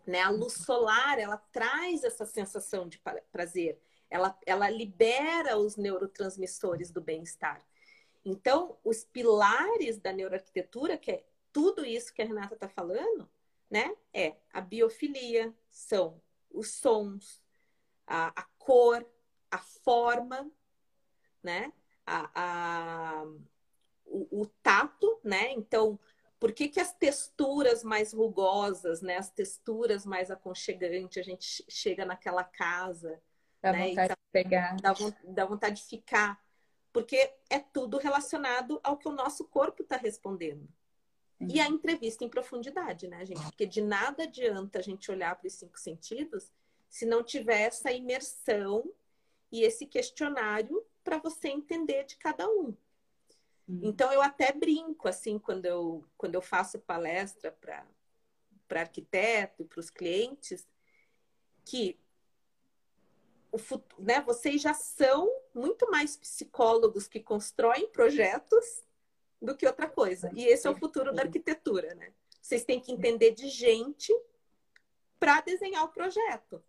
Né? 0.07 0.21
A 0.21 0.31
luz 0.31 0.55
solar, 0.55 1.19
ela 1.19 1.37
traz 1.37 2.05
essa 2.05 2.27
sensação 2.27 2.89
de 2.89 3.01
prazer. 3.33 3.81
Ela, 4.11 4.39
ela 4.47 4.69
libera 4.69 5.57
os 5.57 5.77
neurotransmissores 5.77 6.91
do 6.91 7.01
bem-estar. 7.01 7.65
Então, 8.25 8.79
os 8.83 9.05
pilares 9.05 9.99
da 9.99 10.13
neuroarquitetura, 10.13 10.97
que 10.97 11.11
é 11.11 11.25
tudo 11.53 11.85
isso 11.85 12.13
que 12.13 12.23
a 12.23 12.25
Renata 12.25 12.55
está 12.55 12.69
falando, 12.69 13.29
né? 13.71 13.95
É 14.13 14.37
a 14.53 14.61
biofilia, 14.61 15.55
são 15.71 16.21
os 16.51 16.71
sons, 16.71 17.43
a, 18.07 18.29
a 18.29 18.43
cor, 18.59 19.07
a 19.51 19.59
forma, 19.59 20.51
né? 21.43 21.73
A, 22.07 22.31
a, 22.35 23.25
o, 24.07 24.43
o 24.43 24.47
tato, 24.63 25.21
né? 25.23 25.53
Então, 25.53 25.99
por 26.45 26.53
que, 26.53 26.69
que 26.69 26.79
as 26.79 26.93
texturas 26.93 27.83
mais 27.83 28.13
rugosas, 28.13 29.01
né? 29.01 29.17
As 29.17 29.31
texturas 29.31 30.05
mais 30.05 30.31
aconchegantes, 30.31 31.17
a 31.17 31.23
gente 31.23 31.65
chega 31.71 32.05
naquela 32.05 32.45
casa, 32.45 33.19
dá 33.63 33.73
né? 33.73 33.89
vontade 33.89 34.09
Dá, 34.09 34.15
de 34.15 34.21
pegar. 34.31 34.77
Dá, 34.77 34.95
dá 35.25 35.47
vontade 35.47 35.77
de 35.77 35.89
ficar. 35.89 36.39
Porque 36.93 37.33
é 37.49 37.59
tudo 37.59 37.97
relacionado 37.97 38.79
ao 38.85 38.99
que 38.99 39.09
o 39.09 39.13
nosso 39.13 39.47
corpo 39.47 39.83
está 39.83 39.97
respondendo. 39.97 40.69
Sim. 41.39 41.47
E 41.49 41.61
a 41.61 41.67
entrevista 41.67 42.25
em 42.25 42.29
profundidade, 42.29 43.09
né, 43.09 43.25
gente? 43.25 43.41
Porque 43.45 43.65
de 43.65 43.81
nada 43.81 44.25
adianta 44.25 44.81
a 44.81 44.83
gente 44.83 45.11
olhar 45.11 45.35
para 45.37 45.47
os 45.47 45.55
cinco 45.55 45.81
sentidos 45.81 46.53
se 46.91 47.07
não 47.07 47.25
tiver 47.25 47.63
essa 47.63 47.91
imersão 47.91 48.85
e 49.51 49.63
esse 49.63 49.87
questionário 49.87 50.85
para 51.03 51.17
você 51.17 51.49
entender 51.49 52.05
de 52.05 52.19
cada 52.19 52.47
um. 52.47 52.77
Hum. 53.69 53.81
Então 53.83 54.13
eu 54.13 54.21
até 54.21 54.53
brinco 54.53 55.09
assim 55.09 55.39
quando 55.39 55.65
eu 55.65 56.05
quando 56.17 56.35
eu 56.35 56.43
faço 56.43 56.79
palestra 56.79 57.51
para 57.53 57.87
para 58.67 58.81
arquiteto 58.81 59.63
e 59.63 59.65
para 59.65 59.81
os 59.81 59.91
clientes 59.91 60.67
que 61.65 61.99
o 63.53 63.59
futuro, 63.59 64.03
né, 64.03 64.21
vocês 64.21 64.61
já 64.61 64.75
são 64.75 65.31
muito 65.55 65.89
mais 65.91 66.17
psicólogos 66.17 67.07
que 67.07 67.21
constroem 67.21 67.89
projetos 67.89 68.83
do 69.41 69.57
que 69.57 69.67
outra 69.67 69.89
coisa. 69.89 70.31
E 70.35 70.45
esse 70.45 70.67
é 70.67 70.71
o 70.71 70.75
futuro 70.75 71.13
da 71.13 71.23
arquitetura, 71.23 71.95
né? 71.95 72.13
Vocês 72.43 72.65
têm 72.65 72.81
que 72.81 72.91
entender 72.91 73.31
de 73.31 73.49
gente 73.49 74.13
para 75.21 75.41
desenhar 75.41 75.85
o 75.85 75.89
projeto. 75.89 76.63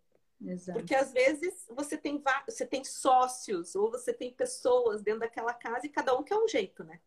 Exato. 0.44 0.78
Porque 0.78 0.94
às 0.94 1.12
vezes 1.12 1.66
você 1.70 1.96
tem, 1.96 2.22
você 2.46 2.66
tem 2.66 2.84
sócios 2.84 3.74
ou 3.74 3.90
você 3.90 4.12
tem 4.12 4.32
pessoas 4.32 5.02
dentro 5.02 5.20
daquela 5.20 5.54
casa 5.54 5.86
e 5.86 5.88
cada 5.88 6.16
um 6.16 6.22
quer 6.22 6.36
um 6.36 6.48
jeito, 6.48 6.84
né? 6.84 7.00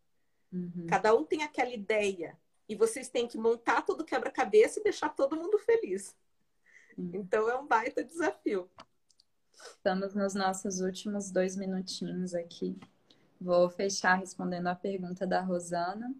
Uhum. 0.52 0.88
Cada 0.88 1.16
um 1.16 1.24
tem 1.24 1.44
aquela 1.44 1.74
ideia. 1.74 2.38
E 2.68 2.76
vocês 2.76 3.10
têm 3.10 3.28
que 3.28 3.38
montar 3.38 3.82
todo 3.84 4.02
o 4.02 4.06
quebra-cabeça 4.06 4.80
e 4.80 4.84
deixar 4.84 5.10
todo 5.10 5.36
mundo 5.36 5.58
feliz. 5.60 6.16
Uhum. 6.98 7.12
Então 7.14 7.50
é 7.50 7.58
um 7.58 7.68
baita 7.68 8.04
desafio. 8.04 8.70
Estamos 9.54 10.14
nos 10.16 10.34
nossos 10.34 10.80
últimos 10.80 11.32
dois 11.32 11.56
minutinhos 11.56 12.34
aqui. 12.34 12.80
Vou 13.40 13.70
fechar 13.70 14.16
respondendo 14.16 14.68
a 14.68 14.76
pergunta 14.76 15.26
da 15.26 15.42
Rosana. 15.42 16.14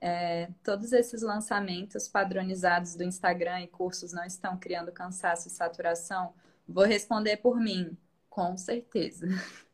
É, 0.00 0.48
todos 0.64 0.92
esses 0.92 1.20
lançamentos 1.20 2.08
padronizados 2.08 2.94
do 2.94 3.04
Instagram 3.04 3.60
e 3.60 3.68
cursos 3.68 4.12
não 4.12 4.24
estão 4.24 4.56
criando 4.56 4.90
cansaço 4.90 5.48
e 5.48 5.50
saturação? 5.50 6.32
Vou 6.72 6.84
responder 6.84 7.38
por 7.38 7.58
mim, 7.58 7.96
com 8.28 8.56
certeza. 8.56 9.26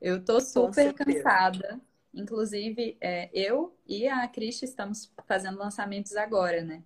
Eu 0.00 0.24
tô 0.24 0.40
super 0.40 0.92
cansada. 0.92 1.80
Inclusive, 2.12 2.96
é, 3.00 3.30
eu 3.32 3.74
e 3.86 4.08
a 4.08 4.26
Cris 4.26 4.60
estamos 4.62 5.12
fazendo 5.26 5.56
lançamentos 5.56 6.16
agora, 6.16 6.62
né? 6.62 6.82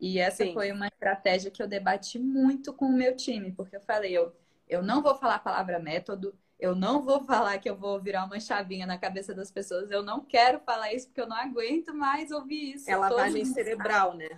E 0.00 0.18
essa 0.18 0.44
Sim. 0.44 0.52
foi 0.52 0.72
uma 0.72 0.88
estratégia 0.88 1.50
que 1.50 1.62
eu 1.62 1.68
debati 1.68 2.18
muito 2.18 2.74
com 2.74 2.86
o 2.86 2.92
meu 2.92 3.16
time, 3.16 3.52
porque 3.52 3.76
eu 3.76 3.80
falei, 3.80 4.12
eu, 4.12 4.34
eu 4.68 4.82
não 4.82 5.00
vou 5.00 5.14
falar 5.14 5.36
a 5.36 5.38
palavra 5.38 5.78
método, 5.78 6.36
eu 6.58 6.74
não 6.74 7.02
vou 7.02 7.22
falar 7.24 7.58
que 7.58 7.70
eu 7.70 7.76
vou 7.76 8.00
virar 8.00 8.24
uma 8.24 8.40
chavinha 8.40 8.86
na 8.86 8.98
cabeça 8.98 9.34
das 9.34 9.50
pessoas. 9.50 9.90
Eu 9.90 10.02
não 10.02 10.24
quero 10.24 10.58
falar 10.60 10.92
isso 10.92 11.06
porque 11.06 11.20
eu 11.20 11.28
não 11.28 11.36
aguento 11.36 11.94
mais 11.94 12.30
ouvir 12.30 12.74
isso. 12.74 12.90
É 12.90 12.96
lavagem 12.96 13.44
cerebral, 13.44 14.14
né? 14.14 14.28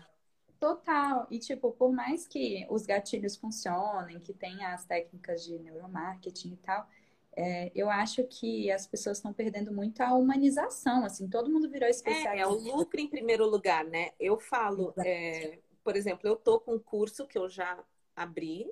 Total. 0.58 1.26
E, 1.30 1.38
tipo, 1.38 1.70
por 1.72 1.92
mais 1.92 2.26
que 2.26 2.66
os 2.68 2.84
gatilhos 2.84 3.36
funcionem, 3.36 4.18
que 4.18 4.32
tenha 4.32 4.74
as 4.74 4.84
técnicas 4.84 5.44
de 5.44 5.58
neuromarketing 5.58 6.52
e 6.52 6.56
tal, 6.56 6.88
é, 7.36 7.70
eu 7.74 7.88
acho 7.88 8.24
que 8.24 8.70
as 8.70 8.86
pessoas 8.86 9.18
estão 9.18 9.32
perdendo 9.32 9.72
muito 9.72 10.00
a 10.00 10.12
humanização, 10.14 11.04
assim, 11.04 11.28
todo 11.28 11.48
mundo 11.48 11.70
virou 11.70 11.88
especialista. 11.88 12.34
É, 12.34 12.40
é 12.40 12.46
o 12.46 12.54
lucro 12.54 12.98
em 12.98 13.06
primeiro 13.06 13.46
lugar, 13.48 13.84
né? 13.84 14.10
Eu 14.18 14.40
falo, 14.40 14.92
é, 14.98 15.60
por 15.84 15.94
exemplo, 15.94 16.28
eu 16.28 16.34
tô 16.34 16.58
com 16.58 16.74
um 16.74 16.80
curso 16.80 17.26
que 17.26 17.38
eu 17.38 17.48
já 17.48 17.78
abri, 18.16 18.68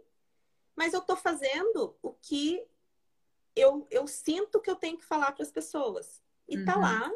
mas 0.74 0.92
eu 0.92 1.00
tô 1.00 1.14
fazendo 1.14 1.96
o 2.02 2.12
que 2.14 2.66
eu, 3.54 3.86
eu 3.88 4.08
sinto 4.08 4.60
que 4.60 4.68
eu 4.68 4.76
tenho 4.76 4.98
que 4.98 5.04
falar 5.04 5.30
para 5.30 5.44
as 5.44 5.52
pessoas. 5.52 6.20
E 6.48 6.64
tá 6.64 6.74
uhum. 6.74 6.82
tá 6.82 6.88
lá. 6.88 7.12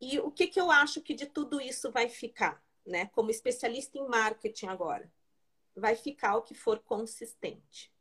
E 0.00 0.18
o 0.18 0.30
que, 0.30 0.48
que 0.48 0.60
eu 0.60 0.70
acho 0.70 1.00
que 1.00 1.14
de 1.14 1.26
tudo 1.26 1.60
isso 1.60 1.92
vai 1.92 2.08
ficar? 2.08 2.60
Né? 2.86 3.06
Como 3.06 3.30
especialista 3.30 3.98
em 3.98 4.06
marketing 4.06 4.66
agora, 4.66 5.10
vai 5.74 5.94
ficar 5.94 6.36
o 6.36 6.42
que 6.42 6.54
for 6.54 6.78
consistente. 6.80 7.92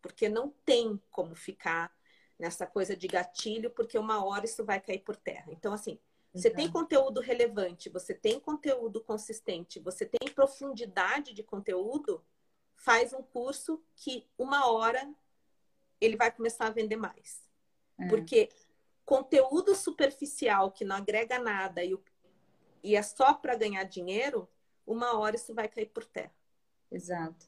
Porque 0.00 0.28
não 0.28 0.50
tem 0.64 1.00
como 1.10 1.34
ficar 1.34 1.92
nessa 2.38 2.66
coisa 2.66 2.96
de 2.96 3.08
gatilho, 3.08 3.70
porque 3.70 3.98
uma 3.98 4.24
hora 4.24 4.44
isso 4.44 4.64
vai 4.64 4.80
cair 4.80 5.00
por 5.00 5.16
terra. 5.16 5.46
Então, 5.50 5.72
assim, 5.72 5.98
você 6.32 6.50
tem 6.50 6.70
conteúdo 6.70 7.20
relevante, 7.20 7.88
você 7.88 8.14
tem 8.14 8.38
conteúdo 8.38 9.02
consistente, 9.02 9.80
você 9.80 10.06
tem 10.06 10.32
profundidade 10.32 11.32
de 11.32 11.42
conteúdo, 11.42 12.24
faz 12.76 13.12
um 13.12 13.22
curso 13.22 13.82
que 13.96 14.26
uma 14.38 14.70
hora 14.70 15.12
ele 16.00 16.16
vai 16.16 16.30
começar 16.30 16.66
a 16.66 16.70
vender 16.70 16.96
mais. 16.96 17.42
É. 17.98 18.06
Porque 18.08 18.50
conteúdo 19.04 19.74
superficial 19.74 20.70
que 20.70 20.84
não 20.84 20.96
agrega 20.96 21.38
nada 21.38 21.82
e 21.82 21.94
o, 21.94 22.02
e 22.88 22.96
é 22.96 23.02
só 23.02 23.34
para 23.34 23.54
ganhar 23.54 23.84
dinheiro, 23.84 24.48
uma 24.86 25.18
hora 25.18 25.36
isso 25.36 25.54
vai 25.54 25.68
cair 25.68 25.86
por 25.86 26.06
terra. 26.06 26.32
Exato. 26.90 27.46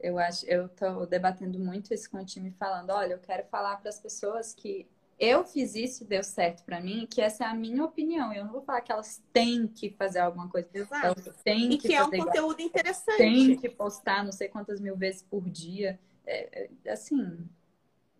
Eu 0.00 0.18
acho, 0.18 0.46
eu 0.46 0.64
estou 0.66 1.06
debatendo 1.06 1.58
muito 1.58 1.92
isso 1.92 2.10
com 2.10 2.16
o 2.16 2.24
time, 2.24 2.50
falando, 2.52 2.88
olha, 2.88 3.12
eu 3.12 3.18
quero 3.18 3.46
falar 3.48 3.76
para 3.76 3.90
as 3.90 4.00
pessoas 4.00 4.54
que 4.54 4.88
eu 5.18 5.44
fiz 5.44 5.74
isso 5.74 6.02
e 6.02 6.06
deu 6.06 6.24
certo 6.24 6.64
para 6.64 6.80
mim, 6.80 7.06
que 7.06 7.20
essa 7.20 7.44
é 7.44 7.46
a 7.46 7.52
minha 7.52 7.84
opinião. 7.84 8.32
Eu 8.32 8.46
não 8.46 8.52
vou 8.52 8.62
falar 8.62 8.80
que 8.80 8.90
elas 8.90 9.22
têm 9.34 9.68
que 9.68 9.90
fazer 9.90 10.20
alguma 10.20 10.48
coisa. 10.48 10.70
Exato. 10.72 11.06
Elas 11.06 11.42
têm 11.44 11.74
e 11.74 11.76
que, 11.76 11.88
que 11.88 11.94
é 11.94 12.02
um 12.02 12.10
conteúdo 12.10 12.58
igual. 12.58 12.68
interessante. 12.68 13.18
Tem 13.18 13.54
que 13.54 13.68
postar 13.68 14.24
não 14.24 14.32
sei 14.32 14.48
quantas 14.48 14.80
mil 14.80 14.96
vezes 14.96 15.22
por 15.22 15.46
dia. 15.46 16.00
É, 16.24 16.70
é, 16.86 16.90
assim, 16.90 17.46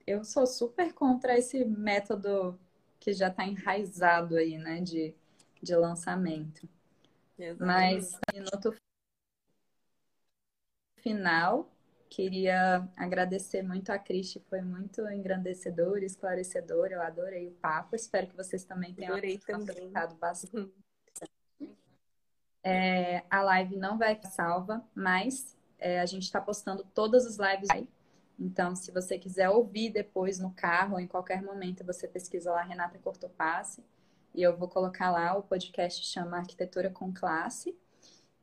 eu 0.07 0.23
sou 0.25 0.47
super 0.47 0.93
contra 0.93 1.39
esse 1.39 1.65
método 1.65 2.61
que 2.99 3.15
já 3.15 3.29
está 3.29 3.47
enraizado 3.47 4.37
aí, 4.37 4.59
né? 4.59 4.83
De 4.83 5.15
de 5.63 5.75
lançamento. 5.75 6.69
Exatamente. 7.39 7.61
Mas 7.65 8.19
minuto 8.33 8.75
final, 11.01 11.71
queria 12.09 12.89
agradecer 12.97 13.63
muito 13.63 13.91
a 13.91 13.99
Cristi, 13.99 14.41
foi 14.49 14.61
muito 14.61 15.09
engrandecedor, 15.09 16.03
esclarecedor, 16.03 16.89
eu 16.89 17.01
adorei 17.01 17.49
o 17.49 17.53
papo, 17.53 17.97
espero 17.97 18.27
que 18.27 18.37
vocês 18.37 18.65
também 18.65 18.93
tenham 18.95 19.17
aproveitado 19.17 20.17
bastante. 20.17 20.73
É, 22.63 23.25
a 23.31 23.41
live 23.43 23.75
não 23.77 23.97
vai 23.97 24.21
salva, 24.25 24.85
mas 24.95 25.57
é, 25.79 25.99
a 25.99 26.05
gente 26.05 26.25
está 26.25 26.39
postando 26.43 26.85
todas 26.95 27.25
as 27.25 27.39
lives 27.39 27.71
aí. 27.71 27.89
Então, 28.39 28.77
se 28.77 28.91
você 28.91 29.19
quiser 29.19 29.49
ouvir 29.49 29.91
depois 29.91 30.39
no 30.39 30.51
carro 30.53 30.95
ou 30.95 31.01
em 31.01 31.07
qualquer 31.07 31.43
momento, 31.43 31.83
você 31.85 32.07
pesquisa 32.07 32.51
lá 32.51 32.63
Renata 32.63 32.99
Cortopasse. 32.99 33.83
E 34.35 34.43
eu 34.43 34.57
vou 34.57 34.69
colocar 34.69 35.11
lá 35.11 35.37
o 35.37 35.43
podcast 35.43 36.05
chama 36.05 36.39
Arquitetura 36.39 36.91
com 36.91 37.13
Classe. 37.13 37.77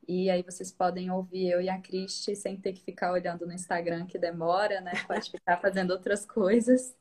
E 0.06 0.30
aí 0.30 0.42
vocês 0.42 0.72
podem 0.72 1.10
ouvir 1.10 1.50
eu 1.50 1.60
e 1.60 1.68
a 1.68 1.80
Cristi 1.80 2.34
sem 2.34 2.56
ter 2.56 2.72
que 2.72 2.80
ficar 2.80 3.12
olhando 3.12 3.46
no 3.46 3.52
Instagram 3.52 4.06
que 4.06 4.18
demora, 4.18 4.80
né? 4.80 4.92
Pode 5.06 5.30
ficar 5.30 5.56
fazendo 5.60 5.90
outras 5.90 6.24
coisas. 6.24 6.96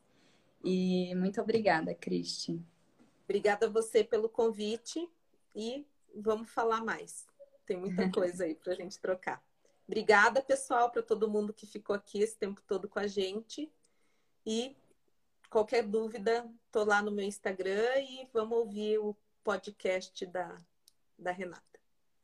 E 0.63 1.13
muito 1.15 1.41
obrigada, 1.41 1.93
Cristi. 1.93 2.61
Obrigada 3.23 3.67
a 3.67 3.69
você 3.69 4.03
pelo 4.03 4.27
convite 4.27 5.09
e 5.55 5.85
vamos 6.15 6.49
falar 6.49 6.83
mais. 6.83 7.25
Tem 7.65 7.77
muita 7.77 8.09
coisa 8.11 8.45
aí 8.45 8.55
para 8.55 8.73
a 8.73 8.75
gente 8.75 8.99
trocar. 8.99 9.41
Obrigada, 9.87 10.41
pessoal, 10.41 10.89
para 10.89 11.01
todo 11.01 11.29
mundo 11.29 11.53
que 11.53 11.65
ficou 11.65 11.95
aqui 11.95 12.19
esse 12.19 12.37
tempo 12.37 12.61
todo 12.67 12.89
com 12.89 12.99
a 12.99 13.07
gente. 13.07 13.71
E 14.45 14.75
qualquer 15.49 15.83
dúvida, 15.83 16.49
tô 16.71 16.83
lá 16.83 17.01
no 17.01 17.11
meu 17.11 17.25
Instagram 17.25 17.99
e 17.99 18.27
vamos 18.33 18.57
ouvir 18.57 18.97
o 18.99 19.15
podcast 19.43 20.25
da, 20.25 20.55
da 21.17 21.31
Renata. 21.31 21.61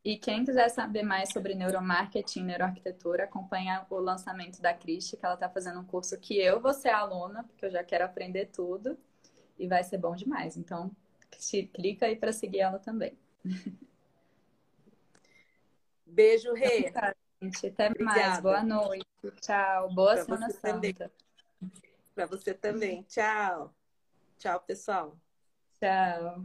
E 0.03 0.17
quem 0.17 0.43
quiser 0.43 0.67
saber 0.69 1.01
mais 1.01 1.31
sobre 1.31 1.55
neuromarketing, 1.55 2.43
neuroarquitetura, 2.43 3.23
acompanha 3.23 3.85
o 3.89 3.99
lançamento 3.99 4.61
da 4.61 4.73
Cristi, 4.73 5.15
que 5.15 5.25
ela 5.25 5.35
está 5.35 5.49
fazendo 5.49 5.79
um 5.79 5.85
curso 5.85 6.19
que 6.19 6.37
eu 6.37 6.59
vou 6.59 6.73
ser 6.73 6.89
aluna, 6.89 7.43
porque 7.43 7.65
eu 7.65 7.71
já 7.71 7.83
quero 7.85 8.03
aprender 8.03 8.47
tudo 8.47 8.97
e 9.57 9.65
vai 9.65 9.81
ser 9.81 9.97
bom 9.97 10.13
demais. 10.13 10.57
Então, 10.57 10.91
clica 11.73 12.05
aí 12.05 12.17
para 12.17 12.33
seguir 12.33 12.59
ela 12.59 12.79
também. 12.79 13.17
Beijo, 16.05 16.53
Rê. 16.53 16.91
Gente, 17.41 17.67
até 17.67 17.87
Obrigada. 17.87 18.19
mais. 18.19 18.39
Boa 18.41 18.63
noite. 18.63 19.05
Tchau. 19.41 19.93
Boa 19.93 20.15
pra 20.15 20.25
Semana 20.25 20.49
Santa. 20.49 20.71
Também. 20.73 20.93
Para 22.13 22.25
você 22.25 22.53
também. 22.53 23.03
Tchau. 23.03 23.73
Tchau, 24.37 24.59
pessoal. 24.61 25.17
Tchau. 25.79 26.43